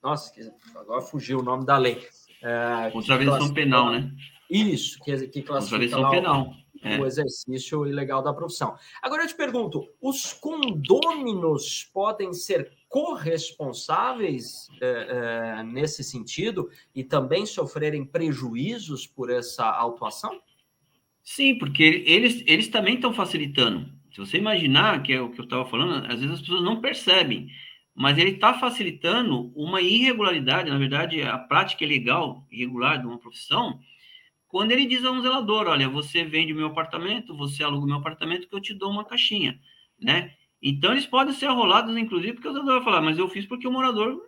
Nossa, 0.03 0.33
agora 0.77 1.03
fugiu 1.03 1.41
o 1.41 1.43
nome 1.43 1.67
da 1.67 1.77
lei. 1.77 2.07
É, 2.43 2.91
Contravenção 2.91 3.53
penal, 3.53 3.91
né? 3.91 4.11
Isso, 4.49 4.99
que, 5.01 5.29
que 5.29 5.43
classifica 5.43 5.99
lá 5.99 6.11
penal. 6.11 6.55
É. 6.83 6.99
o 6.99 7.05
exercício 7.05 7.87
ilegal 7.87 8.23
da 8.23 8.33
profissão. 8.33 8.75
Agora 9.03 9.25
eu 9.25 9.29
te 9.29 9.35
pergunto: 9.35 9.87
os 10.01 10.33
condôminos 10.33 11.91
podem 11.93 12.33
ser 12.33 12.73
corresponsáveis 12.89 14.67
é, 14.81 15.59
é, 15.59 15.63
nesse 15.63 16.03
sentido 16.03 16.71
e 16.95 17.05
também 17.05 17.45
sofrerem 17.45 18.05
prejuízos 18.05 19.07
por 19.07 19.31
essa 19.31 19.67
autuação? 19.71 20.41
Sim, 21.23 21.59
porque 21.59 21.83
eles, 22.07 22.43
eles 22.47 22.69
também 22.69 22.95
estão 22.95 23.13
facilitando. 23.13 23.87
Se 24.13 24.19
você 24.19 24.39
imaginar, 24.39 25.03
que 25.03 25.13
é 25.13 25.21
o 25.21 25.31
que 25.31 25.41
eu 25.41 25.45
estava 25.45 25.65
falando, 25.67 26.05
às 26.07 26.21
vezes 26.21 26.33
as 26.37 26.41
pessoas 26.41 26.63
não 26.63 26.81
percebem, 26.81 27.49
mas 27.95 28.19
ele 28.19 28.31
está 28.33 28.55
facilitando 28.55 29.53
uma 29.55 29.81
irregularidade, 29.81 30.71
na 30.71 30.79
verdade, 30.79 31.23
a 31.23 31.39
prática 31.39 31.85
ilegal, 31.85 32.47
irregular 32.51 32.99
de 33.01 33.07
uma 33.07 33.19
profissão, 33.19 33.79
quando 34.49 34.73
ele 34.73 34.87
diz 34.87 35.05
a 35.05 35.13
um 35.13 35.23
zelador, 35.23 35.69
olha, 35.69 35.89
você 35.89 36.25
vende 36.25 36.55
meu 36.55 36.69
apartamento, 36.69 37.37
você 37.37 37.63
aluga 37.65 37.87
meu 37.87 37.97
apartamento, 37.97 38.49
que 38.49 38.55
eu 38.57 38.61
te 38.61 38.75
dou 38.75 38.91
uma 38.91 39.05
caixinha, 39.05 39.61
né? 40.01 40.35
Então, 40.63 40.93
eles 40.93 41.07
podem 41.07 41.35
ser 41.35 41.47
arrolados, 41.47 41.97
inclusive, 41.97 42.35
porque 42.35 42.49
o 42.49 42.53
zelador 42.53 42.77
vai 42.77 42.85
falar, 42.85 43.03
mas 43.03 43.19
eu 43.19 43.29
fiz 43.29 43.47
porque 43.47 43.69
o 43.69 43.73
morador 43.73 44.21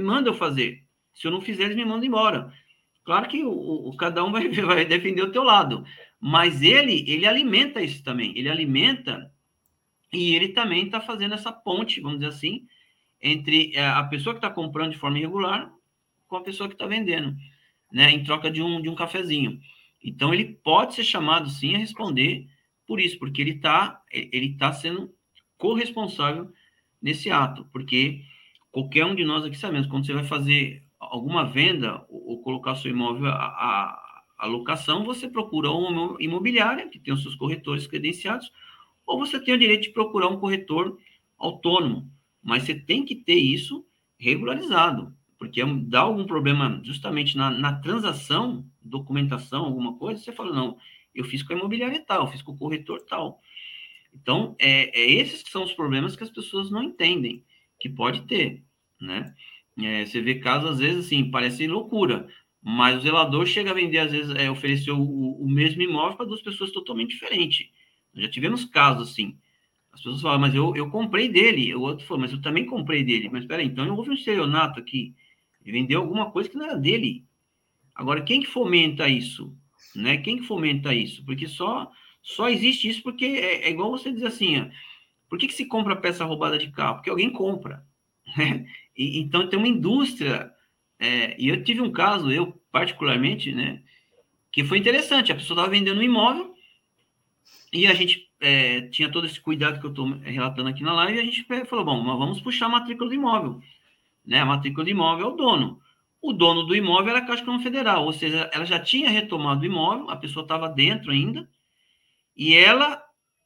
manda 0.00 0.30
eu 0.30 0.34
fazer. 0.34 0.84
Se 1.14 1.26
eu 1.26 1.30
não 1.30 1.40
fizer, 1.40 1.64
eles 1.64 1.76
me 1.76 1.84
mandam 1.84 2.06
embora. 2.06 2.52
Claro 3.08 3.26
que 3.26 3.42
o, 3.42 3.88
o 3.88 3.96
cada 3.96 4.22
um 4.22 4.30
vai, 4.30 4.50
vai 4.60 4.84
defender 4.84 5.22
o 5.22 5.32
teu 5.32 5.42
lado, 5.42 5.82
mas 6.20 6.60
ele, 6.60 7.10
ele 7.10 7.26
alimenta 7.26 7.80
isso 7.80 8.04
também. 8.04 8.36
Ele 8.36 8.50
alimenta 8.50 9.32
e 10.12 10.34
ele 10.34 10.48
também 10.48 10.84
está 10.84 11.00
fazendo 11.00 11.32
essa 11.32 11.50
ponte, 11.50 12.02
vamos 12.02 12.18
dizer 12.18 12.34
assim, 12.34 12.66
entre 13.18 13.72
eh, 13.74 13.82
a 13.82 14.02
pessoa 14.02 14.34
que 14.34 14.38
está 14.38 14.50
comprando 14.50 14.92
de 14.92 14.98
forma 14.98 15.16
irregular 15.16 15.72
com 16.26 16.36
a 16.36 16.42
pessoa 16.42 16.68
que 16.68 16.74
está 16.74 16.86
vendendo 16.86 17.34
né, 17.90 18.10
em 18.10 18.22
troca 18.22 18.50
de 18.50 18.60
um, 18.60 18.78
de 18.78 18.90
um 18.90 18.94
cafezinho. 18.94 19.58
Então, 20.04 20.34
ele 20.34 20.44
pode 20.62 20.94
ser 20.94 21.04
chamado, 21.04 21.48
sim, 21.48 21.74
a 21.74 21.78
responder 21.78 22.46
por 22.86 23.00
isso, 23.00 23.18
porque 23.18 23.40
ele 23.40 23.52
está 23.52 24.02
ele 24.12 24.54
tá 24.58 24.70
sendo 24.70 25.10
corresponsável 25.56 26.52
nesse 27.00 27.30
ato, 27.30 27.66
porque 27.72 28.20
qualquer 28.70 29.06
um 29.06 29.14
de 29.14 29.24
nós 29.24 29.46
aqui 29.46 29.56
sabemos, 29.56 29.86
quando 29.86 30.04
você 30.04 30.12
vai 30.12 30.24
fazer 30.24 30.86
alguma 31.10 31.44
venda 31.44 32.04
ou, 32.08 32.42
colocar 32.42 32.76
seu 32.76 32.90
imóvel 32.90 33.30
a, 33.30 34.00
a, 34.38 34.46
locação, 34.46 35.04
você 35.04 35.28
procura 35.28 35.70
uma 35.70 36.16
imobiliária, 36.20 36.88
que 36.88 36.98
tem 36.98 37.12
os 37.12 37.22
seus 37.22 37.34
corretores 37.34 37.86
credenciados, 37.86 38.50
ou 39.06 39.18
você 39.18 39.40
tem 39.40 39.54
o 39.54 39.58
direito 39.58 39.82
de 39.82 39.90
procurar 39.90 40.28
um 40.28 40.38
corretor 40.38 40.98
autônomo, 41.38 42.10
mas 42.42 42.62
você 42.62 42.74
tem 42.74 43.04
que 43.04 43.14
ter 43.14 43.36
isso 43.36 43.84
regularizado 44.18 45.16
porque 45.38 45.64
dá 45.64 46.00
algum 46.00 46.26
problema 46.26 46.80
justamente 46.82 47.36
na, 47.36 47.48
na 47.50 47.80
transação, 47.80 48.66
documentação, 48.82 49.64
alguma 49.64 49.96
coisa, 49.96 50.20
você 50.20 50.32
fala, 50.32 50.52
não, 50.52 50.76
eu 51.14 51.24
fiz 51.24 51.42
com 51.42 51.52
a 51.52 51.56
imobiliária 51.56 52.04
tal, 52.04 52.22
eu 52.22 52.32
fiz 52.32 52.42
com 52.42 52.52
o 52.52 52.58
corretor 52.58 53.02
tal. 53.02 53.40
Então, 54.12 54.56
é, 54.58 55.00
é 55.00 55.10
esses 55.12 55.42
que 55.42 55.50
são 55.50 55.62
os 55.62 55.72
problemas 55.72 56.16
que 56.16 56.24
as 56.24 56.30
pessoas 56.30 56.70
não 56.70 56.82
entendem, 56.82 57.44
que 57.78 57.88
pode 57.88 58.22
ter, 58.22 58.64
né? 59.00 59.32
É, 59.80 60.04
você 60.04 60.20
vê 60.20 60.36
casos, 60.36 60.70
às 60.70 60.78
vezes, 60.78 61.06
assim, 61.06 61.30
parece 61.30 61.66
loucura, 61.66 62.28
mas 62.62 62.96
o 62.96 63.00
zelador 63.00 63.46
chega 63.46 63.70
a 63.70 63.74
vender, 63.74 63.98
às 63.98 64.12
vezes, 64.12 64.34
é, 64.34 64.50
ofereceu 64.50 64.98
o, 64.98 65.42
o 65.42 65.48
mesmo 65.48 65.80
imóvel 65.82 66.16
para 66.16 66.26
duas 66.26 66.42
pessoas 66.42 66.72
totalmente 66.72 67.10
diferentes. 67.10 67.68
Já 68.14 68.28
tivemos 68.28 68.64
casos 68.64 69.10
assim. 69.10 69.38
As 69.92 70.00
pessoas 70.00 70.22
falam, 70.22 70.40
mas 70.40 70.54
eu, 70.54 70.74
eu 70.76 70.90
comprei 70.90 71.28
dele. 71.28 71.74
O 71.74 71.82
outro 71.82 72.06
falou, 72.06 72.22
mas 72.22 72.32
eu 72.32 72.40
também 72.40 72.66
comprei 72.66 73.04
dele. 73.04 73.28
Mas 73.30 73.42
espera 73.42 73.62
então 73.62 73.88
houve 73.96 74.10
um 74.10 74.14
estelionato 74.14 74.80
aqui. 74.80 75.14
Ele 75.64 75.72
vendeu 75.72 76.00
alguma 76.00 76.30
coisa 76.30 76.48
que 76.48 76.56
não 76.56 76.66
era 76.66 76.76
dele. 76.76 77.24
Agora, 77.94 78.22
quem 78.22 78.40
que 78.40 78.46
fomenta 78.46 79.08
isso? 79.08 79.56
Né? 79.94 80.18
Quem 80.18 80.38
que 80.38 80.44
fomenta 80.44 80.94
isso? 80.94 81.24
Porque 81.24 81.46
só 81.46 81.90
só 82.22 82.48
existe 82.48 82.88
isso 82.88 83.02
porque 83.02 83.24
é, 83.24 83.66
é 83.66 83.70
igual 83.70 83.90
você 83.90 84.12
dizer 84.12 84.26
assim, 84.26 84.60
ó, 84.60 84.66
por 85.28 85.38
que, 85.38 85.46
que 85.46 85.54
se 85.54 85.66
compra 85.66 85.96
peça 85.96 86.24
roubada 86.24 86.58
de 86.58 86.70
carro? 86.70 86.96
Porque 86.96 87.10
alguém 87.10 87.30
compra. 87.30 87.86
Né? 88.36 88.66
E, 88.98 89.20
então 89.20 89.48
tem 89.48 89.58
uma 89.58 89.68
indústria. 89.68 90.52
É, 90.98 91.40
e 91.40 91.48
eu 91.48 91.62
tive 91.62 91.80
um 91.80 91.92
caso, 91.92 92.30
eu 92.30 92.60
particularmente, 92.72 93.54
né, 93.54 93.80
que 94.52 94.64
foi 94.64 94.78
interessante. 94.78 95.30
A 95.30 95.36
pessoa 95.36 95.56
estava 95.56 95.70
vendendo 95.70 96.00
um 96.00 96.02
imóvel 96.02 96.54
e 97.72 97.86
a 97.86 97.94
gente 97.94 98.28
é, 98.40 98.82
tinha 98.82 99.10
todo 99.10 99.26
esse 99.26 99.40
cuidado 99.40 99.80
que 99.80 99.86
eu 99.86 99.90
estou 99.90 100.08
relatando 100.18 100.68
aqui 100.68 100.82
na 100.82 100.92
live, 100.92 101.18
e 101.18 101.20
a 101.20 101.24
gente 101.24 101.46
falou, 101.66 101.84
bom, 101.84 102.02
mas 102.02 102.18
vamos 102.18 102.40
puxar 102.40 102.66
a 102.66 102.70
matrícula 102.70 103.08
do 103.08 103.14
imóvel. 103.14 103.60
Né? 104.24 104.40
A 104.40 104.46
matrícula 104.46 104.84
do 104.84 104.90
imóvel 104.90 105.26
é 105.26 105.32
o 105.32 105.36
dono. 105.36 105.80
O 106.20 106.32
dono 106.32 106.64
do 106.64 106.74
imóvel 106.74 107.10
era 107.10 107.18
a 107.18 107.26
Caixa 107.26 107.42
Econômica 107.42 107.70
Federal, 107.70 108.04
ou 108.04 108.12
seja, 108.12 108.50
ela 108.52 108.64
já 108.64 108.80
tinha 108.80 109.08
retomado 109.08 109.62
o 109.62 109.66
imóvel, 109.66 110.10
a 110.10 110.16
pessoa 110.16 110.42
estava 110.42 110.68
dentro 110.68 111.12
ainda, 111.12 111.48
e 112.36 112.54
ela 112.54 113.02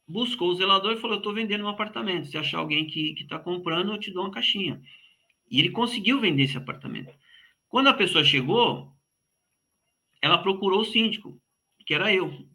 buscou 0.07 0.49
o 0.49 0.55
zelador 0.55 0.93
e 0.93 0.97
falou, 0.97 1.15
eu 1.15 1.19
estou 1.19 1.33
vendendo 1.33 1.63
um 1.63 1.69
apartamento, 1.69 2.27
se 2.27 2.37
achar 2.37 2.57
alguém 2.57 2.87
que 2.87 3.13
está 3.19 3.37
comprando, 3.37 3.91
eu 3.91 3.99
te 3.99 4.11
dou 4.11 4.23
uma 4.23 4.31
caixinha. 4.31 4.81
E 5.53 5.59
ele 5.59 5.69
conseguiu 5.69 6.19
vender 6.19 6.45
esse 6.45 6.57
apartamento. 6.57 7.13
Quando 7.69 7.87
a 7.87 7.93
pessoa 7.93 8.23
chegou, 8.23 8.91
ela 10.19 10.39
procurou 10.39 10.81
o 10.81 10.85
síndico, 10.85 11.39
que 11.85 11.93
era 11.93 12.11
eu. 12.11 12.47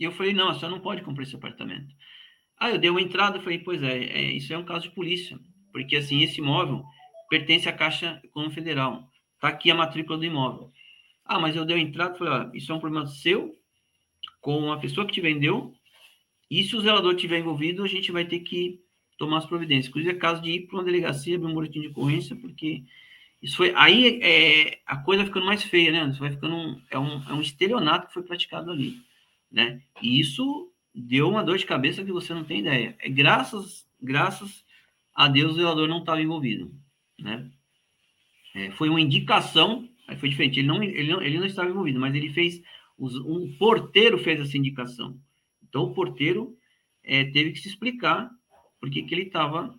E 0.00 0.04
eu 0.04 0.12
falei, 0.12 0.32
não, 0.32 0.48
a 0.48 0.54
senhora 0.54 0.74
não 0.74 0.80
pode 0.80 1.02
comprar 1.02 1.24
esse 1.24 1.36
apartamento. 1.36 1.94
Ah, 2.56 2.70
eu 2.70 2.78
dei 2.78 2.88
uma 2.88 3.02
entrada, 3.02 3.42
falei, 3.42 3.58
pois 3.58 3.82
é, 3.82 4.04
é, 4.04 4.22
isso 4.32 4.54
é 4.54 4.56
um 4.56 4.64
caso 4.64 4.88
de 4.88 4.94
polícia, 4.94 5.38
porque 5.70 5.96
assim, 5.96 6.22
esse 6.22 6.40
imóvel 6.40 6.82
pertence 7.28 7.68
à 7.68 7.74
Caixa 7.74 8.18
Econômica 8.24 8.54
Federal. 8.54 9.06
Está 9.34 9.48
aqui 9.48 9.70
a 9.70 9.74
matrícula 9.74 10.16
do 10.16 10.24
imóvel. 10.24 10.72
Ah, 11.26 11.38
mas 11.38 11.56
eu 11.56 11.66
dei 11.66 11.76
uma 11.76 11.82
entrada, 11.82 12.14
falei, 12.14 12.32
ah, 12.32 12.50
isso 12.54 12.72
é 12.72 12.74
um 12.74 12.80
problema 12.80 13.06
seu, 13.06 13.54
com 14.40 14.72
a 14.72 14.78
pessoa 14.78 15.06
que 15.06 15.12
te 15.12 15.20
vendeu, 15.20 15.74
e 16.50 16.64
se 16.64 16.74
o 16.74 16.80
zelador 16.80 17.14
estiver 17.16 17.38
envolvido, 17.38 17.84
a 17.84 17.88
gente 17.88 18.10
vai 18.10 18.24
ter 18.24 18.40
que 18.40 18.80
tomar 19.16 19.38
as 19.38 19.46
providências. 19.46 19.88
Inclusive, 19.88 20.14
é 20.14 20.18
caso 20.18 20.42
de 20.42 20.50
ir 20.50 20.66
para 20.66 20.76
uma 20.76 20.84
delegacia, 20.84 21.36
abrir 21.36 21.50
um 21.50 21.54
boletim 21.54 21.80
de 21.80 21.88
ocorrência, 21.88 22.36
porque 22.36 22.84
isso 23.42 23.56
foi. 23.56 23.72
Aí 23.74 24.20
é, 24.22 24.80
a 24.86 24.96
coisa 24.96 25.22
vai 25.22 25.28
ficando 25.28 25.46
mais 25.46 25.62
feia, 25.62 25.92
né? 25.92 26.10
Isso 26.10 26.20
vai 26.20 26.30
ficando. 26.30 26.54
Um, 26.54 26.82
é, 26.90 26.98
um, 26.98 27.22
é 27.28 27.32
um 27.32 27.40
estelionato 27.40 28.08
que 28.08 28.14
foi 28.14 28.22
praticado 28.22 28.70
ali 28.70 28.96
né? 29.50 29.80
E 30.02 30.20
isso 30.20 30.70
deu 30.94 31.28
uma 31.28 31.42
dor 31.42 31.58
de 31.58 31.66
cabeça 31.66 32.04
que 32.04 32.12
você 32.12 32.34
não 32.34 32.44
tem 32.44 32.60
ideia. 32.60 32.96
É 32.98 33.08
graças, 33.08 33.86
graças 34.00 34.64
a 35.14 35.28
Deus 35.28 35.52
o 35.52 35.56
zelador 35.56 35.88
não 35.88 36.00
estava 36.00 36.20
envolvido, 36.20 36.74
né? 37.18 37.50
É, 38.54 38.70
foi 38.72 38.88
uma 38.88 39.00
indicação, 39.00 39.88
aí 40.06 40.16
foi 40.16 40.28
diferente. 40.28 40.58
Ele 40.58 40.68
não, 40.68 40.82
ele 40.82 41.12
não, 41.12 41.22
ele 41.22 41.38
não 41.38 41.46
estava 41.46 41.70
envolvido, 41.70 42.00
mas 42.00 42.14
ele 42.14 42.32
fez, 42.32 42.62
um 42.98 43.54
porteiro 43.58 44.18
fez 44.18 44.40
essa 44.40 44.56
indicação. 44.56 45.18
Então 45.62 45.84
o 45.84 45.94
porteiro 45.94 46.56
é, 47.02 47.24
teve 47.24 47.52
que 47.52 47.60
se 47.60 47.68
explicar 47.68 48.30
porque 48.86 49.02
que 49.02 49.14
ele 49.14 49.22
estava 49.22 49.74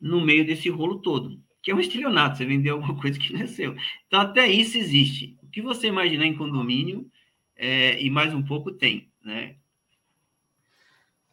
no 0.00 0.20
meio 0.20 0.46
desse 0.46 0.68
rolo 0.68 1.00
todo, 1.00 1.40
que 1.62 1.70
é 1.70 1.74
um 1.74 1.80
estelionato, 1.80 2.38
você 2.38 2.44
vendeu 2.44 2.76
alguma 2.76 2.94
coisa 3.00 3.18
que 3.18 3.32
não 3.32 3.40
é 3.40 3.46
seu. 3.46 3.76
Então 4.06 4.20
até 4.20 4.46
isso 4.46 4.78
existe. 4.78 5.36
O 5.42 5.48
que 5.48 5.60
você 5.60 5.88
imaginar 5.88 6.26
em 6.26 6.36
condomínio 6.36 7.10
é, 7.56 8.00
e 8.00 8.10
mais 8.10 8.34
um 8.34 8.42
pouco 8.42 8.72
tem 8.72 9.10
né? 9.24 9.56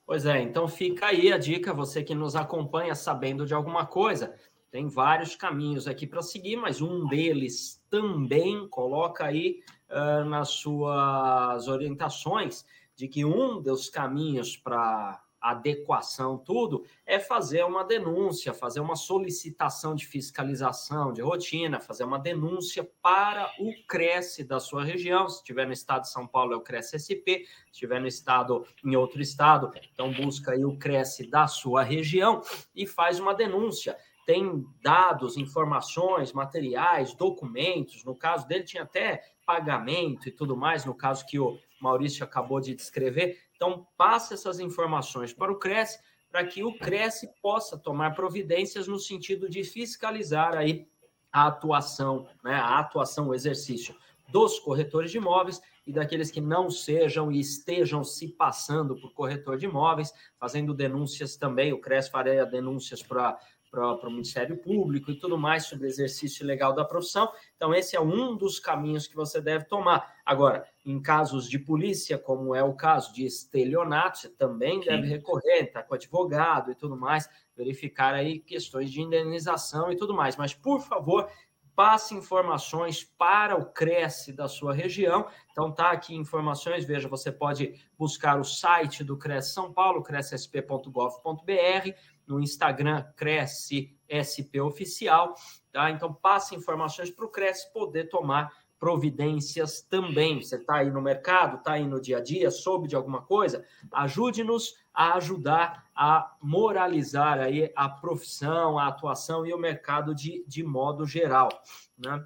Pois 0.05 0.25
é, 0.25 0.41
então 0.41 0.67
fica 0.67 1.07
aí 1.07 1.31
a 1.31 1.37
dica, 1.37 1.73
você 1.73 2.03
que 2.03 2.15
nos 2.15 2.35
acompanha 2.35 2.95
sabendo 2.95 3.45
de 3.45 3.53
alguma 3.53 3.85
coisa, 3.85 4.35
tem 4.69 4.87
vários 4.87 5.35
caminhos 5.35 5.87
aqui 5.87 6.07
para 6.07 6.21
seguir, 6.21 6.55
mas 6.55 6.81
um 6.81 7.07
deles 7.07 7.83
também 7.89 8.67
coloca 8.69 9.25
aí 9.25 9.61
uh, 9.89 10.25
nas 10.25 10.49
suas 10.49 11.67
orientações 11.67 12.65
de 12.95 13.07
que 13.07 13.25
um 13.25 13.61
dos 13.61 13.89
caminhos 13.89 14.55
para 14.55 15.21
adequação, 15.41 16.37
tudo, 16.37 16.85
é 17.05 17.19
fazer 17.19 17.65
uma 17.65 17.83
denúncia, 17.83 18.53
fazer 18.53 18.79
uma 18.79 18.95
solicitação 18.95 19.95
de 19.95 20.05
fiscalização 20.05 21.11
de 21.11 21.21
rotina, 21.21 21.79
fazer 21.79 22.03
uma 22.03 22.19
denúncia 22.19 22.87
para 23.01 23.51
o 23.59 23.73
Cresce 23.87 24.43
da 24.43 24.59
sua 24.59 24.83
região. 24.83 25.27
Se 25.27 25.37
estiver 25.37 25.65
no 25.65 25.73
estado 25.73 26.03
de 26.03 26.11
São 26.11 26.27
Paulo, 26.27 26.53
é 26.53 26.55
o 26.55 26.61
Cresce 26.61 26.99
SP, 27.01 27.49
se 27.65 27.71
estiver 27.71 27.99
no 27.99 28.07
estado, 28.07 28.65
em 28.85 28.95
outro 28.95 29.21
estado, 29.21 29.71
então 29.91 30.13
busca 30.13 30.51
aí 30.51 30.63
o 30.63 30.77
Cresce 30.77 31.25
da 31.25 31.47
sua 31.47 31.81
região 31.81 32.41
e 32.75 32.85
faz 32.85 33.19
uma 33.19 33.33
denúncia. 33.33 33.97
Tem 34.25 34.63
dados, 34.81 35.35
informações, 35.35 36.31
materiais, 36.31 37.15
documentos. 37.15 38.05
No 38.05 38.15
caso 38.15 38.47
dele, 38.47 38.63
tinha 38.63 38.83
até 38.83 39.23
pagamento 39.45 40.29
e 40.29 40.31
tudo 40.31 40.55
mais, 40.55 40.85
no 40.85 40.93
caso 40.93 41.25
que 41.25 41.39
o 41.39 41.57
Maurício 41.81 42.23
acabou 42.23 42.61
de 42.61 42.75
descrever. 42.75 43.37
Então, 43.61 43.85
passe 43.95 44.33
essas 44.33 44.59
informações 44.59 45.31
para 45.31 45.51
o 45.51 45.55
Cresce, 45.55 45.99
para 46.31 46.43
que 46.43 46.63
o 46.63 46.73
Cresce 46.79 47.29
possa 47.43 47.77
tomar 47.77 48.15
providências 48.15 48.87
no 48.87 48.97
sentido 48.97 49.47
de 49.47 49.63
fiscalizar 49.63 50.57
aí 50.57 50.87
a 51.31 51.45
atuação, 51.45 52.27
né, 52.43 52.55
a 52.55 52.79
atuação, 52.79 53.27
o 53.27 53.35
exercício 53.35 53.95
dos 54.29 54.57
corretores 54.57 55.11
de 55.11 55.17
imóveis 55.17 55.61
e 55.85 55.93
daqueles 55.93 56.31
que 56.31 56.41
não 56.41 56.71
sejam 56.71 57.31
e 57.31 57.39
estejam 57.39 58.03
se 58.03 58.29
passando 58.29 58.99
por 58.99 59.13
corretor 59.13 59.59
de 59.59 59.67
imóveis, 59.67 60.11
fazendo 60.39 60.73
denúncias 60.73 61.37
também. 61.37 61.71
O 61.71 61.79
CRES 61.79 62.09
faria 62.09 62.43
denúncias 62.47 63.03
para 63.03 63.37
para 63.71 64.07
o 64.07 64.11
Ministério 64.11 64.57
Público 64.57 65.09
e 65.09 65.15
tudo 65.15 65.37
mais 65.37 65.65
sobre 65.65 65.87
o 65.87 65.89
exercício 65.89 66.45
legal 66.45 66.73
da 66.73 66.83
profissão. 66.83 67.31
Então, 67.55 67.73
esse 67.73 67.95
é 67.95 68.01
um 68.01 68.35
dos 68.35 68.59
caminhos 68.59 69.07
que 69.07 69.15
você 69.15 69.39
deve 69.39 69.63
tomar. 69.63 70.13
Agora, 70.25 70.67
em 70.83 71.01
casos 71.01 71.47
de 71.47 71.59
polícia, 71.59 72.17
como 72.17 72.55
é 72.55 72.63
o 72.63 72.73
caso 72.73 73.13
de 73.13 73.25
estelionato, 73.25 74.19
você 74.19 74.29
também 74.29 74.81
Sim. 74.81 74.89
deve 74.89 75.07
recorrer, 75.07 75.71
tá 75.71 75.83
com 75.83 75.93
advogado 75.93 76.71
e 76.71 76.75
tudo 76.75 76.97
mais, 76.97 77.29
verificar 77.55 78.13
aí 78.13 78.39
questões 78.39 78.91
de 78.91 79.01
indenização 79.01 79.91
e 79.91 79.95
tudo 79.95 80.13
mais. 80.13 80.35
Mas, 80.35 80.53
por 80.53 80.81
favor, 80.81 81.29
passe 81.75 82.13
informações 82.15 83.03
para 83.03 83.55
o 83.55 83.65
Cresce 83.65 84.33
da 84.33 84.47
sua 84.47 84.73
região. 84.73 85.27
Então 85.51 85.71
tá 85.71 85.91
aqui 85.91 86.15
informações, 86.15 86.85
veja, 86.85 87.07
você 87.07 87.31
pode 87.31 87.73
buscar 87.97 88.39
o 88.39 88.43
site 88.43 89.03
do 89.03 89.17
Cresce 89.17 89.53
São 89.53 89.71
Paulo, 89.71 90.03
crescsp.gov.br, 90.03 91.91
no 92.27 92.39
Instagram 92.39 93.03
Cresce 93.15 93.97
SP 94.07 94.59
Oficial, 94.61 95.35
tá? 95.71 95.89
Então 95.89 96.13
passe 96.13 96.55
informações 96.55 97.09
para 97.09 97.25
o 97.25 97.29
Cresce 97.29 97.71
poder 97.71 98.09
tomar 98.09 98.51
providências 98.81 99.83
também. 99.83 100.41
Você 100.41 100.55
está 100.55 100.77
aí 100.77 100.89
no 100.89 101.03
mercado, 101.03 101.57
está 101.57 101.73
aí 101.73 101.85
no 101.85 102.01
dia 102.01 102.17
a 102.17 102.19
dia, 102.19 102.49
soube 102.49 102.87
de 102.87 102.95
alguma 102.95 103.21
coisa? 103.21 103.63
Ajude-nos 103.91 104.73
a 104.91 105.13
ajudar 105.17 105.85
a 105.95 106.35
moralizar 106.41 107.39
aí 107.39 107.71
a 107.75 107.87
profissão, 107.87 108.79
a 108.79 108.87
atuação 108.87 109.45
e 109.45 109.53
o 109.53 109.57
mercado 109.59 110.15
de, 110.15 110.43
de 110.47 110.63
modo 110.63 111.05
geral, 111.05 111.49
né? 111.95 112.25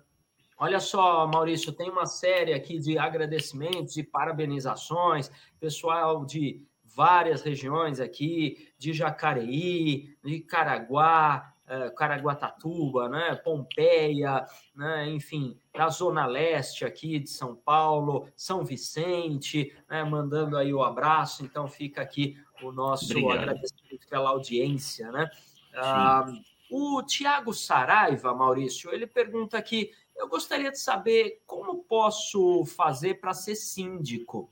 Olha 0.58 0.80
só, 0.80 1.28
Maurício, 1.28 1.74
tem 1.74 1.89
uma 1.89 2.06
série 2.06 2.53
aqui 2.53 2.80
de 2.80 2.97
agradecimentos 2.97 3.97
e 3.97 4.03
parabenizações, 4.03 5.30
pessoal 5.60 6.24
de 6.26 6.66
várias 6.86 7.41
regiões 7.41 7.99
aqui, 7.99 8.74
de 8.78 8.93
Jacareí, 8.93 10.16
de 10.24 10.39
Caraguá, 10.39 11.53
eh, 11.68 11.89
Caraguatatuba, 11.97 13.09
né, 13.09 13.36
Pompeia, 13.36 14.45
né, 14.76 15.09
enfim, 15.09 15.57
da 15.74 15.89
Zona 15.89 16.26
Leste 16.26 16.86
aqui 16.86 17.20
de 17.20 17.30
São 17.30 17.55
Paulo, 17.55 18.28
São 18.36 18.63
Vicente, 18.63 19.76
né, 19.89 20.03
mandando 20.03 20.57
aí 20.57 20.74
o 20.74 20.84
abraço, 20.84 21.43
então 21.43 21.68
fica 21.68 22.01
aqui 22.01 22.38
o 22.61 22.72
nosso 22.72 23.11
Obrigado. 23.11 23.39
agradecimento 23.39 24.07
pela 24.07 24.30
audiência, 24.30 25.11
né? 25.11 25.30
Ah, 25.76 26.26
o 26.70 27.01
Tiago 27.03 27.53
Saraiva, 27.53 28.34
Maurício, 28.34 28.93
ele 28.93 29.07
pergunta 29.07 29.57
aqui, 29.57 29.91
eu 30.16 30.28
gostaria 30.28 30.72
de 30.72 30.80
saber 30.80 31.41
como 31.45 31.84
posso 31.84 32.63
fazer 32.66 33.16
para 33.16 33.34
ser 33.34 33.55
síndico? 33.55 34.51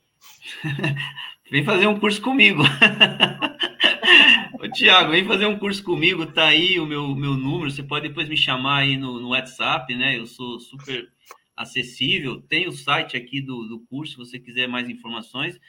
Vem 1.50 1.64
fazer 1.64 1.86
um 1.86 1.98
curso 1.98 2.20
comigo. 2.20 2.62
Tiago, 4.74 5.12
vem 5.12 5.24
fazer 5.24 5.46
um 5.46 5.56
curso 5.56 5.82
comigo, 5.84 6.26
tá 6.26 6.46
aí 6.46 6.80
o 6.80 6.86
meu, 6.86 7.14
meu 7.14 7.34
número, 7.34 7.70
você 7.70 7.82
pode 7.82 8.08
depois 8.08 8.28
me 8.28 8.36
chamar 8.36 8.78
aí 8.78 8.96
no, 8.96 9.20
no 9.20 9.28
WhatsApp, 9.28 9.94
né? 9.94 10.18
Eu 10.18 10.26
sou 10.26 10.58
super 10.58 11.08
acessível, 11.56 12.42
tem 12.42 12.66
o 12.66 12.72
site 12.72 13.16
aqui 13.16 13.40
do, 13.40 13.68
do 13.68 13.78
curso, 13.86 14.12
se 14.12 14.18
você 14.18 14.38
quiser 14.38 14.66
mais 14.66 14.88
informações. 14.88 15.60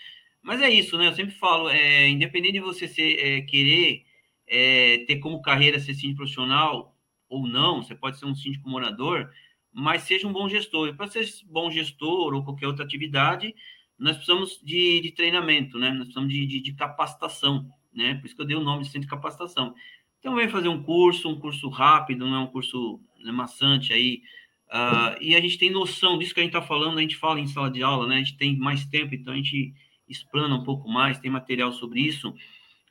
Mas 0.42 0.60
é 0.60 0.70
isso, 0.72 0.98
né? 0.98 1.08
Eu 1.08 1.14
sempre 1.14 1.36
falo, 1.36 1.70
é, 1.70 2.10
independente 2.10 2.54
de 2.54 2.60
você 2.62 2.88
ser, 2.88 3.20
é, 3.20 3.42
querer 3.42 4.04
é, 4.48 5.06
ter 5.08 5.18
como 5.18 5.42
carreira 5.42 5.80
ser 5.80 5.94
síndico 5.94 6.18
profissional 6.18 6.98
ou 7.30 7.48
não, 7.48 7.84
você 7.84 7.94
pode 7.94 8.18
ser 8.18 8.26
um 8.26 8.36
síndico 8.36 8.68
morador, 8.68 9.30
mas 9.72 10.02
seja 10.02 10.28
um 10.28 10.34
bom 10.34 10.50
gestor. 10.50 10.90
E 10.90 10.94
para 10.94 11.08
ser 11.08 11.28
bom 11.46 11.70
gestor 11.70 12.34
ou 12.34 12.44
qualquer 12.44 12.66
outra 12.66 12.84
atividade, 12.84 13.54
nós 13.98 14.16
precisamos 14.16 14.60
de, 14.64 15.00
de 15.02 15.12
treinamento, 15.12 15.78
né? 15.78 15.90
Nós 15.90 16.06
precisamos 16.06 16.34
de, 16.34 16.46
de, 16.46 16.60
de, 16.60 16.74
capacitação, 16.74 17.70
né? 17.96 18.16
Por 18.16 18.26
isso 18.26 18.36
que 18.36 18.42
eu 18.42 18.46
dei 18.46 18.56
o 18.56 18.64
nome 18.64 18.84
de 18.84 18.88
centro 18.88 19.02
de 19.02 19.08
capacitação. 19.08 19.74
Então, 20.20 20.36
vem 20.36 20.50
fazer 20.50 20.68
um 20.68 20.82
curso, 20.82 21.30
um 21.30 21.40
curso 21.40 21.70
rápido, 21.70 22.28
não 22.28 22.36
é 22.36 22.40
um 22.40 22.48
curso 22.48 23.00
né, 23.24 23.32
maçante 23.32 23.94
aí, 23.94 24.22
uh, 24.70 25.18
e 25.22 25.36
a 25.36 25.42
gente 25.42 25.58
tem 25.58 25.70
noção 25.70 26.18
disso 26.18 26.34
que 26.34 26.40
a 26.40 26.44
gente 26.44 26.56
está 26.56 26.66
falando, 26.66 26.98
a 26.98 27.02
gente 27.02 27.16
fala 27.16 27.40
em 27.40 27.48
sala 27.48 27.70
de 27.70 27.84
aula, 27.84 28.08
né? 28.08 28.16
A 28.16 28.20
gente 28.20 28.38
tem 28.38 28.58
mais 28.58 28.86
tempo, 28.86 29.14
então 29.14 29.34
a 29.34 29.38
gente 29.38 29.74
explana 30.08 30.56
um 30.56 30.64
pouco 30.64 30.90
mais, 30.90 31.20
tem 31.20 31.30
material 31.30 31.72
sobre 31.72 32.02
isso. 32.02 32.34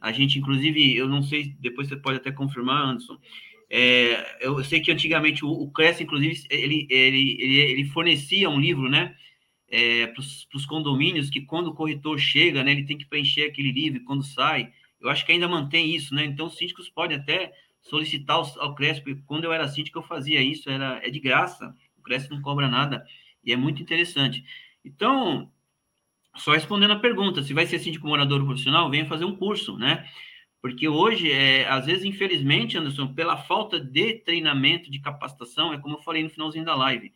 A 0.01 0.13
gente, 0.13 0.39
inclusive, 0.39 0.97
eu 0.97 1.09
não 1.09 1.23
sei, 1.23 1.55
depois 1.59 1.89
você 1.89 1.97
pode 1.97 2.19
até 2.19 2.31
confirmar, 2.31 2.87
Anderson, 2.87 3.19
é, 3.71 4.39
eu 4.41 4.63
sei 4.63 4.81
que 4.81 4.93
antigamente 4.93 5.45
o, 5.45 5.51
o 5.51 5.71
CRES, 5.71 6.01
inclusive, 6.01 6.47
ele, 6.51 6.87
ele, 6.91 7.37
ele, 7.41 7.59
ele 7.59 7.85
fornecia 7.87 8.49
um 8.49 8.61
livro, 8.61 8.89
né? 8.89 9.17
é, 9.75 10.07
para 10.07 10.21
os 10.21 10.67
condomínios 10.67 11.29
que 11.29 11.41
quando 11.41 11.69
o 11.69 11.75
corretor 11.75 12.17
chega, 12.19 12.63
né, 12.63 12.71
ele 12.71 12.85
tem 12.85 12.97
que 12.97 13.07
preencher 13.07 13.47
aquele 13.47 13.73
livro 13.73 14.05
quando 14.05 14.23
sai. 14.23 14.73
Eu 15.05 15.11
acho 15.11 15.25
que 15.25 15.33
ainda 15.33 15.47
mantém 15.47 15.95
isso, 15.95 16.15
né? 16.15 16.25
Então 16.25 16.47
os 16.47 16.57
síndicos 16.57 16.89
podem 16.89 17.19
até 17.19 17.53
solicitar 17.83 18.37
ao 18.37 18.75
CRESP. 18.75 19.23
Quando 19.27 19.45
eu 19.45 19.53
era 19.53 19.69
síndico, 19.69 19.99
eu 19.99 20.03
fazia 20.03 20.41
isso, 20.41 20.71
era 20.71 21.01
é 21.05 21.11
de 21.11 21.21
graça. 21.21 21.75
O 21.99 22.03
CRESP 22.03 22.31
não 22.31 22.41
cobra 22.41 22.69
nada 22.69 23.07
e 23.45 23.53
é 23.53 23.57
muito 23.57 23.83
interessante. 23.83 24.45
Então, 24.85 25.51
só 26.37 26.53
respondendo 26.53 26.93
a 26.93 26.99
pergunta, 26.99 27.43
se 27.43 27.55
vai 27.55 27.67
ser 27.67 27.79
síndico 27.79 28.07
morador 28.07 28.45
profissional, 28.45 28.91
venha 28.91 29.07
fazer 29.07 29.25
um 29.25 29.37
curso, 29.37 29.77
né? 29.77 30.09
Porque 30.61 30.89
hoje, 30.89 31.31
é, 31.31 31.69
às 31.69 31.85
vezes, 31.85 32.05
infelizmente, 32.05 32.79
Anderson, 32.79 33.13
pela 33.13 33.37
falta 33.37 33.79
de 33.79 34.15
treinamento, 34.15 34.91
de 34.91 34.99
capacitação, 34.99 35.75
é 35.75 35.79
como 35.79 35.97
eu 35.97 36.03
falei 36.03 36.23
no 36.23 36.31
finalzinho 36.31 36.65
da 36.65 36.75
live, 36.75 37.13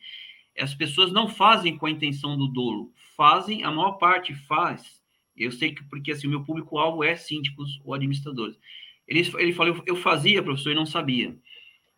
as 0.59 0.75
pessoas 0.75 1.13
não 1.13 1.29
fazem 1.29 1.77
com 1.79 1.87
a 1.87 1.91
intenção 1.91 2.37
do 2.37 2.47
dolo, 2.47 2.93
fazem, 3.17 3.65
a 3.65 3.71
maior 3.71 3.93
parte 3.93 4.35
faz. 4.35 4.98
Eu 5.45 5.53
sei 5.53 5.75
que, 5.75 5.83
porque 5.85 6.13
assim, 6.13 6.27
o 6.27 6.31
meu 6.31 6.45
público-alvo 6.45 7.05
é 7.05 7.17
síndicos 7.17 7.81
ou 7.85 7.95
administradores. 7.95 8.59
Ele, 9.07 9.21
ele 9.39 9.53
falou, 9.53 9.83
eu 9.87 9.97
fazia, 9.97 10.43
professor, 10.43 10.71
e 10.71 10.75
não 10.75 10.87
sabia. 10.87 11.37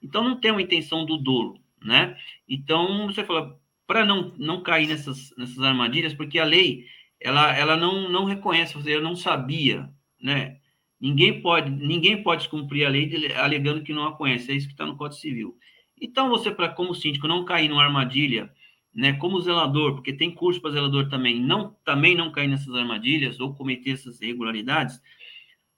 Então, 0.03 0.23
não 0.23 0.41
tem 0.41 0.51
uma 0.51 0.63
intenção 0.63 1.05
do 1.05 1.19
dolo, 1.19 1.61
né? 1.83 2.17
Então, 2.49 3.07
você 3.07 3.25
fala, 3.25 3.59
para 3.87 4.05
não, 4.05 4.33
não 4.39 4.63
cair 4.63 4.87
nessas, 4.87 5.35
nessas 5.37 5.59
armadilhas, 5.61 6.15
porque 6.15 6.39
a 6.39 6.45
lei, 6.45 6.87
ela, 7.21 7.55
ela 7.57 7.77
não, 7.77 8.09
não 8.09 8.25
reconhece, 8.25 8.75
você, 8.75 8.95
eu 8.95 9.03
não 9.03 9.17
sabia, 9.17 9.91
né? 10.23 10.59
Ninguém 11.01 11.41
pode, 11.41 11.71
ninguém 11.71 12.23
pode 12.23 12.49
cumprir 12.49 12.87
a 12.87 12.89
lei 12.89 13.33
alegando 13.33 13.83
que 13.83 13.93
não 13.93 14.07
a 14.07 14.17
conhece, 14.17 14.53
é 14.53 14.55
isso 14.55 14.67
que 14.67 14.75
está 14.75 14.87
no 14.87 14.97
Código 14.97 15.21
Civil. 15.21 15.57
Então, 16.01 16.29
você, 16.29 16.51
para 16.51 16.69
como 16.69 16.95
síndico, 16.95 17.27
não 17.27 17.45
cair 17.45 17.69
numa 17.69 17.83
armadilha, 17.83 18.53
né, 18.95 19.13
como 19.15 19.41
zelador, 19.41 19.95
porque 19.95 20.13
tem 20.13 20.31
curso 20.31 20.61
para 20.61 20.73
zelador 20.73 21.09
também, 21.09 21.41
não 21.41 21.77
também 21.85 22.15
não 22.15 22.33
cair 22.33 22.49
nessas 22.49 22.75
armadilhas 22.75 23.39
ou 23.41 23.55
cometer 23.55 23.91
essas 23.93 24.21
irregularidades, 24.21 25.01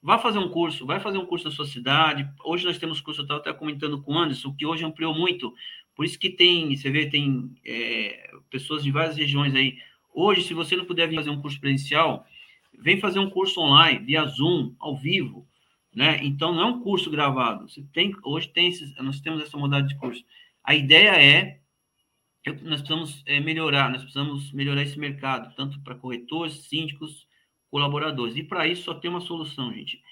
vá 0.03 0.19
fazer 0.19 0.39
um 0.39 0.49
curso, 0.49 0.87
vai 0.87 0.99
fazer 0.99 1.19
um 1.19 1.27
curso 1.27 1.45
na 1.45 1.51
sua 1.51 1.67
cidade. 1.67 2.29
Hoje 2.45 2.65
nós 2.65 2.79
temos 2.79 3.01
curso, 3.01 3.21
eu 3.21 3.25
estava 3.25 3.41
até 3.41 3.53
comentando 3.53 4.01
com 4.03 4.15
o 4.15 4.19
Anderson, 4.19 4.55
que 4.55 4.67
hoje 4.67 4.85
ampliou 4.85 5.15
muito, 5.15 5.53
por 5.95 6.05
isso 6.05 6.19
que 6.19 6.31
tem, 6.31 6.75
você 6.75 6.91
vê, 6.91 7.07
tem 7.07 7.51
é, 7.65 8.31
pessoas 8.51 8.83
de 8.83 8.91
várias 8.91 9.17
regiões 9.17 9.55
aí. 9.55 9.77
Hoje, 10.15 10.43
se 10.43 10.55
você 10.55 10.77
não 10.77 10.85
puder 10.85 11.09
vir 11.09 11.17
fazer 11.17 11.31
um 11.31 11.41
curso 11.41 11.61
presencial, 11.61 12.27
vem 12.79 12.99
fazer 12.99 13.19
um 13.19 13.31
curso 13.31 13.61
online, 13.61 14.05
via 14.05 14.25
Zoom, 14.25 14.75
ao 14.79 14.97
vivo 14.97 15.47
né? 15.95 16.21
Então 16.23 16.53
não 16.53 16.63
é 16.63 16.67
um 16.67 16.81
curso 16.81 17.11
gravado. 17.11 17.69
Você 17.69 17.85
tem 17.93 18.15
hoje 18.23 18.49
tem 18.49 18.73
nós 19.01 19.21
temos 19.21 19.43
essa 19.43 19.57
modalidade 19.57 19.95
de 19.95 20.01
curso. 20.01 20.25
A 20.65 20.75
ideia 20.75 21.11
é 21.11 21.61
nós 22.51 22.81
precisamos 22.81 23.23
é, 23.27 23.39
melhorar, 23.39 23.91
nós 23.91 24.03
precisamos 24.03 24.53
melhorar 24.53 24.83
esse 24.83 24.99
mercado, 24.99 25.55
tanto 25.55 25.81
para 25.81 25.95
corretores, 25.95 26.55
síndicos, 26.69 27.27
colaboradores. 27.71 28.37
E 28.37 28.43
para 28.43 28.67
isso 28.67 28.83
só 28.85 28.95
tem 28.95 29.11
uma 29.11 29.21
solução, 29.21 29.73
gente, 29.73 30.03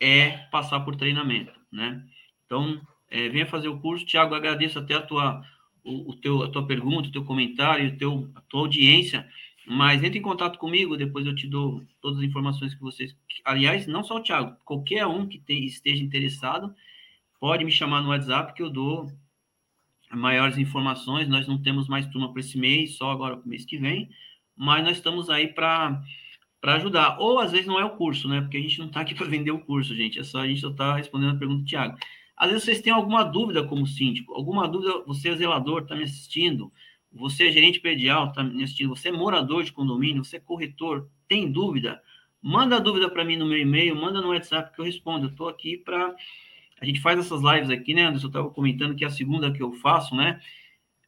é 0.00 0.30
passar 0.50 0.80
por 0.80 0.96
treinamento, 0.96 1.52
né? 1.70 2.04
Então, 2.46 2.80
é, 3.10 3.28
venha 3.28 3.46
fazer 3.46 3.68
o 3.68 3.80
curso. 3.80 4.06
Tiago, 4.06 4.34
agradeço 4.34 4.78
até 4.78 4.94
a 4.94 5.02
tua, 5.02 5.42
o, 5.84 6.10
o, 6.10 6.16
teu, 6.16 6.42
a 6.42 6.50
tua 6.50 6.66
pergunta, 6.66 7.08
o 7.08 7.12
teu 7.12 7.24
comentário, 7.24 7.88
o 7.88 7.98
teu, 7.98 8.30
a 8.34 8.40
tua 8.42 8.60
audiência. 8.60 9.28
Mas 9.66 10.02
entre 10.02 10.18
em 10.18 10.22
contato 10.22 10.58
comigo, 10.58 10.96
depois 10.96 11.26
eu 11.26 11.34
te 11.34 11.46
dou 11.46 11.84
todas 12.00 12.18
as 12.18 12.24
informações 12.24 12.74
que 12.74 12.80
vocês. 12.80 13.16
Aliás, 13.44 13.86
não 13.86 14.02
só 14.02 14.16
o 14.16 14.22
Thiago, 14.22 14.56
qualquer 14.64 15.06
um 15.06 15.26
que 15.26 15.38
te, 15.38 15.52
esteja 15.64 16.02
interessado, 16.02 16.74
pode 17.38 17.64
me 17.64 17.70
chamar 17.70 18.02
no 18.02 18.08
WhatsApp 18.08 18.54
que 18.54 18.62
eu 18.62 18.70
dou 18.70 19.10
maiores 20.12 20.58
informações. 20.58 21.28
Nós 21.28 21.46
não 21.46 21.60
temos 21.60 21.88
mais 21.88 22.06
turma 22.06 22.32
para 22.32 22.40
esse 22.40 22.58
mês, 22.58 22.96
só 22.96 23.10
agora 23.10 23.36
para 23.36 23.46
o 23.46 23.48
mês 23.48 23.64
que 23.64 23.78
vem, 23.78 24.10
mas 24.56 24.84
nós 24.84 24.96
estamos 24.96 25.30
aí 25.30 25.48
para 25.48 26.00
para 26.60 26.76
ajudar. 26.76 27.18
Ou 27.18 27.40
às 27.40 27.50
vezes 27.50 27.66
não 27.66 27.78
é 27.80 27.84
o 27.84 27.96
curso, 27.96 28.28
né? 28.28 28.40
Porque 28.40 28.56
a 28.56 28.60
gente 28.60 28.78
não 28.78 28.86
está 28.86 29.00
aqui 29.00 29.14
para 29.16 29.26
vender 29.26 29.50
o 29.50 29.58
curso, 29.58 29.94
gente. 29.96 30.18
É 30.18 30.24
só 30.24 30.40
a 30.40 30.46
gente 30.46 30.60
só 30.60 30.70
está 30.70 30.94
respondendo 30.96 31.34
a 31.34 31.38
pergunta 31.38 31.62
do 31.62 31.68
Thiago. 31.68 31.98
Às 32.36 32.50
vezes 32.50 32.64
vocês 32.64 32.80
têm 32.80 32.92
alguma 32.92 33.24
dúvida 33.24 33.64
como 33.64 33.86
síndico, 33.86 34.34
alguma 34.34 34.66
dúvida, 34.66 35.02
você 35.06 35.28
é 35.28 35.36
zelador, 35.36 35.82
está 35.82 35.94
me 35.94 36.04
assistindo, 36.04 36.72
você 37.12 37.48
é 37.48 37.52
gerente 37.52 37.78
predial, 37.78 38.28
está 38.28 38.42
me 38.42 38.64
assistindo, 38.64 38.88
você 38.88 39.10
é 39.10 39.12
morador 39.12 39.62
de 39.62 39.72
condomínio, 39.72 40.24
você 40.24 40.38
é 40.38 40.40
corretor, 40.40 41.08
tem 41.28 41.50
dúvida? 41.50 42.02
Manda 42.40 42.76
a 42.76 42.80
dúvida 42.80 43.08
para 43.08 43.24
mim 43.24 43.36
no 43.36 43.46
meu 43.46 43.58
e-mail, 43.58 43.94
manda 43.94 44.20
no 44.20 44.30
WhatsApp 44.30 44.74
que 44.74 44.80
eu 44.80 44.84
respondo. 44.84 45.26
Eu 45.26 45.30
estou 45.30 45.48
aqui 45.48 45.76
para. 45.76 46.14
A 46.82 46.84
gente 46.84 47.00
faz 47.00 47.16
essas 47.16 47.40
lives 47.40 47.70
aqui, 47.70 47.94
né, 47.94 48.02
Anderson? 48.02 48.26
Eu 48.26 48.30
estava 48.30 48.50
comentando 48.50 48.96
que 48.96 49.04
é 49.04 49.06
a 49.06 49.10
segunda 49.10 49.52
que 49.52 49.62
eu 49.62 49.72
faço, 49.74 50.16
né? 50.16 50.40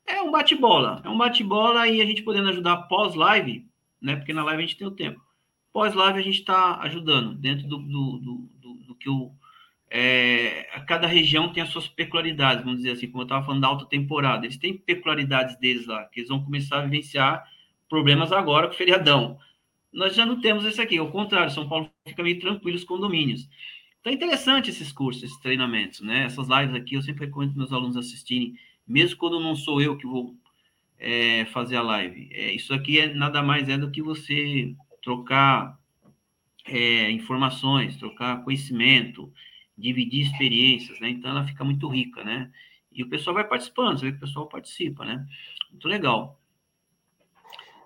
É 0.07 0.22
um 0.22 0.31
bate-bola. 0.31 1.03
É 1.05 1.09
um 1.09 1.18
bate-bola 1.18 1.89
e 1.89 2.01
a 2.01 2.07
gente 2.07 2.22
podendo 2.22 2.49
ajudar 2.51 2.77
pós-live, 2.83 3.66
né? 4.01 4.14
Porque 4.14 4.33
na 4.33 4.45
live 4.45 4.62
a 4.62 4.66
gente 4.66 4.79
tem 4.79 4.87
o 4.87 4.93
tempo. 4.93 5.20
Pós-live 5.72 6.20
a 6.20 6.22
gente 6.22 6.39
está 6.39 6.79
ajudando 6.83 7.35
dentro 7.35 7.66
do, 7.66 7.79
do, 7.79 8.18
do, 8.18 8.51
do, 8.61 8.75
do 8.87 8.95
que 8.95 9.11
o 9.11 9.33
é, 9.91 10.66
cada 10.87 11.07
região 11.07 11.53
tem 11.53 11.62
as 11.62 11.68
suas 11.70 11.87
peculiaridades, 11.87 12.64
vamos 12.64 12.79
dizer 12.79 12.93
assim, 12.93 13.09
como 13.09 13.22
eu 13.22 13.25
estava 13.25 13.45
falando 13.45 13.61
da 13.61 13.68
alta 13.68 13.87
temporada, 13.87 14.47
eles 14.47 14.57
têm 14.57 14.77
peculiaridades 14.77 15.57
deles 15.59 15.87
lá, 15.87 16.05
que 16.07 16.20
eles 16.20 16.29
vão 16.29 16.45
começar 16.45 16.79
a 16.79 16.83
vivenciar 16.83 17.45
problemas 17.89 18.33
agora 18.33 18.66
com 18.66 18.75
o 18.75 18.77
feriadão. 18.77 19.39
Nós 19.93 20.14
já 20.14 20.27
não 20.27 20.41
temos 20.41 20.64
isso 20.64 20.83
aqui, 20.83 20.99
ao 20.99 21.11
contrário, 21.11 21.53
São 21.53 21.68
Paulo 21.68 21.91
fica 22.07 22.22
meio 22.22 22.41
tranquilo 22.41 22.77
os 22.77 22.85
condomínios. 22.85 23.49
É 24.05 24.13
interessante 24.13 24.69
esses 24.69 24.93
cursos, 24.93 25.23
esses 25.23 25.39
treinamentos, 25.39 26.01
né? 26.01 26.25
Essas 26.25 26.49
lives 26.49 26.75
aqui 26.75 26.95
eu 26.95 27.03
sempre 27.03 27.25
recomendo 27.25 27.57
meus 27.57 27.73
alunos 27.73 27.97
assistirem, 27.97 28.55
mesmo 28.87 29.17
quando 29.17 29.41
não 29.41 29.57
sou 29.57 29.81
eu 29.81 29.97
que 29.97 30.07
vou 30.07 30.37
é, 30.99 31.47
fazer 31.47 31.77
a 31.77 31.83
live. 31.83 32.29
É, 32.33 32.53
isso 32.53 32.75
aqui 32.75 32.99
é 32.99 33.13
nada 33.15 33.43
mais 33.43 33.69
é 33.69 33.79
do 33.79 33.91
que 33.91 34.03
você 34.03 34.75
trocar 35.03 35.79
é, 36.67 37.11
informações, 37.11 37.97
trocar 37.97 38.45
conhecimento, 38.45 39.33
dividir 39.77 40.27
experiências, 40.27 41.01
né? 41.01 41.09
Então 41.09 41.31
ela 41.31 41.47
fica 41.47 41.65
muito 41.65 41.89
rica, 41.89 42.23
né? 42.23 42.51
E 42.93 43.03
o 43.03 43.09
pessoal 43.09 43.35
vai 43.35 43.45
participando, 43.45 43.99
você 43.99 44.07
vê 44.07 44.13
que 44.13 44.19
o 44.19 44.27
pessoal 44.27 44.47
participa, 44.47 45.05
né? 45.05 45.27
Muito 45.71 45.89
legal. 45.89 46.39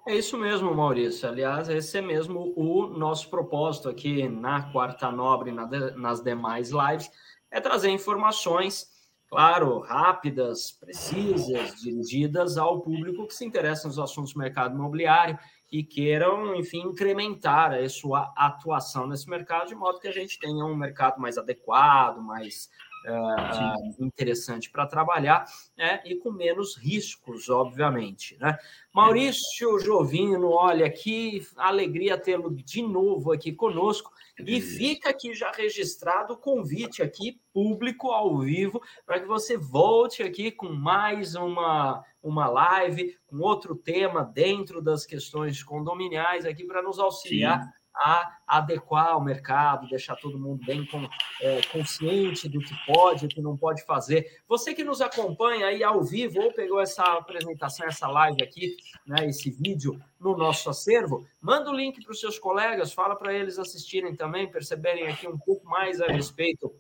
É 0.09 0.17
isso 0.17 0.39
mesmo, 0.39 0.75
Maurício. 0.75 1.29
Aliás, 1.29 1.69
esse 1.69 1.99
é 1.99 2.01
mesmo 2.01 2.55
o 2.57 2.87
nosso 2.87 3.29
propósito 3.29 3.91
aqui 3.91 4.27
na 4.27 4.63
Quarta 4.73 5.13
Nobre, 5.13 5.53
na 5.53 5.67
de, 5.67 5.91
nas 5.99 6.23
demais 6.23 6.71
lives, 6.71 7.11
é 7.51 7.61
trazer 7.61 7.91
informações, 7.91 8.87
claro, 9.29 9.81
rápidas, 9.81 10.73
precisas, 10.73 11.75
dirigidas 11.83 12.57
ao 12.57 12.81
público 12.81 13.27
que 13.27 13.35
se 13.35 13.45
interessa 13.45 13.87
nos 13.87 13.99
assuntos 13.99 14.33
do 14.33 14.39
mercado 14.39 14.75
imobiliário 14.75 15.39
e 15.71 15.85
queiram, 15.85 16.55
enfim, 16.55 16.81
incrementar 16.85 17.75
a 17.75 17.87
sua 17.91 18.33
atuação 18.35 19.07
nesse 19.07 19.29
mercado, 19.29 19.69
de 19.69 19.75
modo 19.75 20.01
que 20.01 20.09
a 20.09 20.13
gente 20.13 20.39
tenha 20.39 20.65
um 20.65 20.75
mercado 20.75 21.21
mais 21.21 21.37
adequado, 21.37 22.23
mais 22.23 22.71
uh, 23.07 24.05
interessante 24.05 24.71
para 24.71 24.87
trabalhar 24.87 25.45
né, 25.77 26.01
e 26.05 26.17
com 26.17 26.31
menos 26.31 26.77
riscos, 26.77 27.49
obviamente. 27.49 28.37
Né? 28.41 28.57
Maurício 28.93 29.79
Jovino, 29.79 30.51
olha 30.51 30.91
que 30.91 31.47
alegria 31.57 32.19
tê-lo 32.19 32.51
de 32.51 32.83
novo 32.83 33.33
aqui 33.33 33.53
conosco. 33.53 34.11
E 34.39 34.61
fica 34.61 35.11
aqui 35.11 35.35
já 35.35 35.51
registrado 35.51 36.35
o 36.35 36.37
convite 36.37 37.03
aqui, 37.03 37.41
público, 37.53 38.13
ao 38.13 38.39
vivo, 38.39 38.81
para 39.05 39.19
que 39.19 39.27
você 39.27 39.57
volte 39.57 40.23
aqui 40.23 40.53
com 40.53 40.69
mais 40.69 41.35
uma, 41.35 42.05
uma 42.23 42.49
live, 42.49 43.17
com 43.27 43.39
outro 43.39 43.75
tema 43.75 44.23
dentro 44.23 44.81
das 44.81 45.05
questões 45.05 45.63
condominiais, 45.65 46.45
aqui 46.45 46.65
para 46.65 46.83
nos 46.83 46.99
auxiliar 47.01 47.63
Sim. 47.63 47.78
A 47.99 48.39
adequar 48.47 49.19
o 49.19 49.21
mercado, 49.21 49.89
deixar 49.89 50.15
todo 50.17 50.39
mundo 50.39 50.65
bem 50.65 50.87
com, 50.87 51.09
é, 51.43 51.61
consciente 51.73 52.49
do 52.49 52.61
que 52.61 52.75
pode, 52.87 53.27
o 53.27 53.29
que 53.29 53.41
não 53.41 53.57
pode 53.57 53.85
fazer. 53.85 54.41
Você 54.47 54.73
que 54.73 54.85
nos 54.85 55.01
acompanha 55.01 55.67
aí 55.67 55.83
ao 55.83 56.03
vivo 56.03 56.41
ou 56.41 56.53
pegou 56.53 56.81
essa 56.81 57.03
apresentação, 57.03 57.87
essa 57.87 58.07
live 58.07 58.43
aqui, 58.43 58.77
né, 59.07 59.27
esse 59.27 59.51
vídeo 59.51 60.01
no 60.19 60.37
nosso 60.37 60.71
acervo, 60.71 61.27
manda 61.41 61.71
o 61.71 61.75
link 61.75 62.03
para 62.03 62.13
os 62.13 62.21
seus 62.21 62.39
colegas, 62.39 62.93
fala 62.93 63.17
para 63.17 63.35
eles 63.35 63.59
assistirem 63.59 64.15
também, 64.15 64.51
perceberem 64.51 65.09
aqui 65.09 65.27
um 65.27 65.39
pouco 65.39 65.67
mais 65.67 66.01
a 66.01 66.07
respeito 66.07 66.73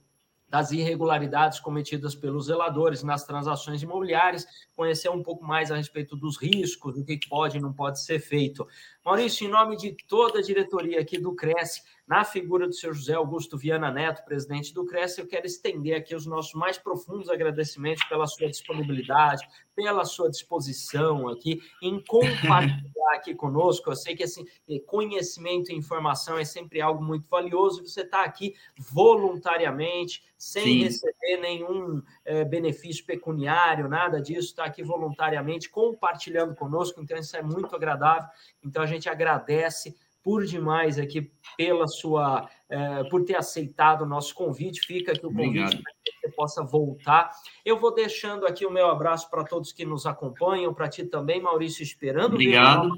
das 0.48 0.72
irregularidades 0.72 1.60
cometidas 1.60 2.14
pelos 2.14 2.46
zeladores 2.46 3.02
nas 3.02 3.24
transações 3.24 3.82
imobiliárias, 3.82 4.46
conhecer 4.74 5.10
um 5.10 5.22
pouco 5.22 5.44
mais 5.44 5.70
a 5.70 5.76
respeito 5.76 6.16
dos 6.16 6.40
riscos, 6.40 6.94
do 6.94 7.04
que 7.04 7.18
pode 7.28 7.58
e 7.58 7.60
não 7.60 7.72
pode 7.72 8.02
ser 8.02 8.18
feito. 8.18 8.66
Maurício, 9.08 9.46
em 9.46 9.50
nome 9.50 9.74
de 9.74 9.96
toda 10.06 10.38
a 10.38 10.42
diretoria 10.42 11.00
aqui 11.00 11.16
do 11.16 11.34
Cresce, 11.34 11.80
na 12.08 12.24
figura 12.24 12.66
do 12.66 12.74
seu 12.74 12.92
José 12.94 13.12
Augusto 13.12 13.58
Viana 13.58 13.90
Neto, 13.90 14.24
presidente 14.24 14.72
do 14.72 14.86
Cresce, 14.86 15.20
eu 15.20 15.26
quero 15.26 15.46
estender 15.46 15.94
aqui 15.94 16.14
os 16.14 16.24
nossos 16.24 16.54
mais 16.54 16.78
profundos 16.78 17.28
agradecimentos 17.28 18.02
pela 18.04 18.26
sua 18.26 18.48
disponibilidade, 18.48 19.46
pela 19.76 20.06
sua 20.06 20.30
disposição 20.30 21.28
aqui 21.28 21.60
em 21.82 22.02
compartilhar 22.02 23.12
aqui 23.12 23.34
conosco. 23.34 23.90
Eu 23.90 23.94
sei 23.94 24.16
que 24.16 24.24
assim, 24.24 24.46
conhecimento 24.86 25.70
e 25.70 25.74
informação 25.74 26.38
é 26.38 26.44
sempre 26.46 26.80
algo 26.80 27.04
muito 27.04 27.28
valioso. 27.28 27.86
Você 27.86 28.00
está 28.00 28.24
aqui 28.24 28.54
voluntariamente, 28.76 30.24
sem 30.38 30.64
Sim. 30.64 30.84
receber 30.84 31.36
nenhum 31.42 32.02
é, 32.24 32.42
benefício 32.44 33.04
pecuniário, 33.04 33.86
nada 33.86 34.20
disso, 34.20 34.48
está 34.48 34.64
aqui 34.64 34.82
voluntariamente 34.82 35.68
compartilhando 35.68 36.54
conosco. 36.54 37.02
Então, 37.02 37.18
isso 37.18 37.36
é 37.36 37.42
muito 37.42 37.76
agradável. 37.76 38.28
Então, 38.64 38.82
a 38.82 38.86
gente 38.86 38.97
agradece 39.06 39.94
por 40.22 40.44
demais 40.44 40.98
aqui 40.98 41.30
pela 41.56 41.86
sua, 41.86 42.48
é, 42.68 43.04
por 43.04 43.24
ter 43.24 43.36
aceitado 43.36 44.02
o 44.02 44.06
nosso 44.06 44.34
convite. 44.34 44.80
Fica 44.80 45.12
aqui 45.12 45.26
o 45.26 45.32
convite 45.32 45.76
para 45.76 45.92
que 46.04 46.12
você 46.20 46.28
possa 46.34 46.64
voltar. 46.64 47.30
Eu 47.64 47.78
vou 47.78 47.94
deixando 47.94 48.46
aqui 48.46 48.66
o 48.66 48.70
meu 48.70 48.88
abraço 48.88 49.30
para 49.30 49.44
todos 49.44 49.72
que 49.72 49.84
nos 49.84 50.06
acompanham, 50.06 50.74
para 50.74 50.88
ti 50.88 51.04
também, 51.04 51.40
Maurício, 51.40 51.82
esperando. 51.82 52.34
Obrigado. 52.34 52.90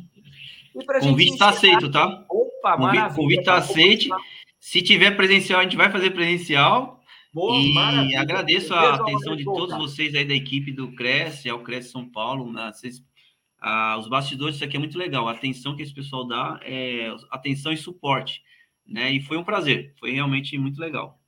O 0.74 0.84
convite 0.84 1.32
está 1.32 1.48
aceito, 1.50 1.90
tá? 1.90 2.24
Opa, 2.28 2.76
convite, 2.76 2.96
maravilha. 2.96 3.16
convite 3.16 3.40
está 3.40 3.56
aceito. 3.56 4.08
Se 4.58 4.82
tiver 4.82 5.16
presencial, 5.16 5.60
a 5.60 5.62
gente 5.62 5.76
vai 5.76 5.90
fazer 5.90 6.10
presencial. 6.10 7.00
Boa, 7.32 7.56
e 7.56 7.72
maravilha. 7.72 8.20
agradeço 8.20 8.74
a 8.74 8.94
atenção 8.96 9.36
de 9.36 9.44
todos 9.44 9.76
vocês 9.76 10.14
aí 10.16 10.24
da 10.24 10.34
equipe 10.34 10.72
do 10.72 10.92
Cresce, 10.96 11.48
ao 11.48 11.62
Cresce 11.62 11.90
São 11.90 12.08
Paulo. 12.10 12.52
Vocês 12.52 13.00
ah, 13.60 13.96
os 13.98 14.08
bastidores, 14.08 14.56
isso 14.56 14.64
aqui 14.64 14.76
é 14.76 14.80
muito 14.80 14.98
legal. 14.98 15.28
A 15.28 15.32
atenção 15.32 15.76
que 15.76 15.82
esse 15.82 15.94
pessoal 15.94 16.26
dá 16.26 16.58
é 16.62 17.14
atenção 17.30 17.72
e 17.72 17.76
suporte, 17.76 18.42
né? 18.86 19.12
E 19.12 19.20
foi 19.20 19.36
um 19.36 19.44
prazer, 19.44 19.94
foi 19.98 20.12
realmente 20.12 20.56
muito 20.58 20.80
legal. 20.80 21.19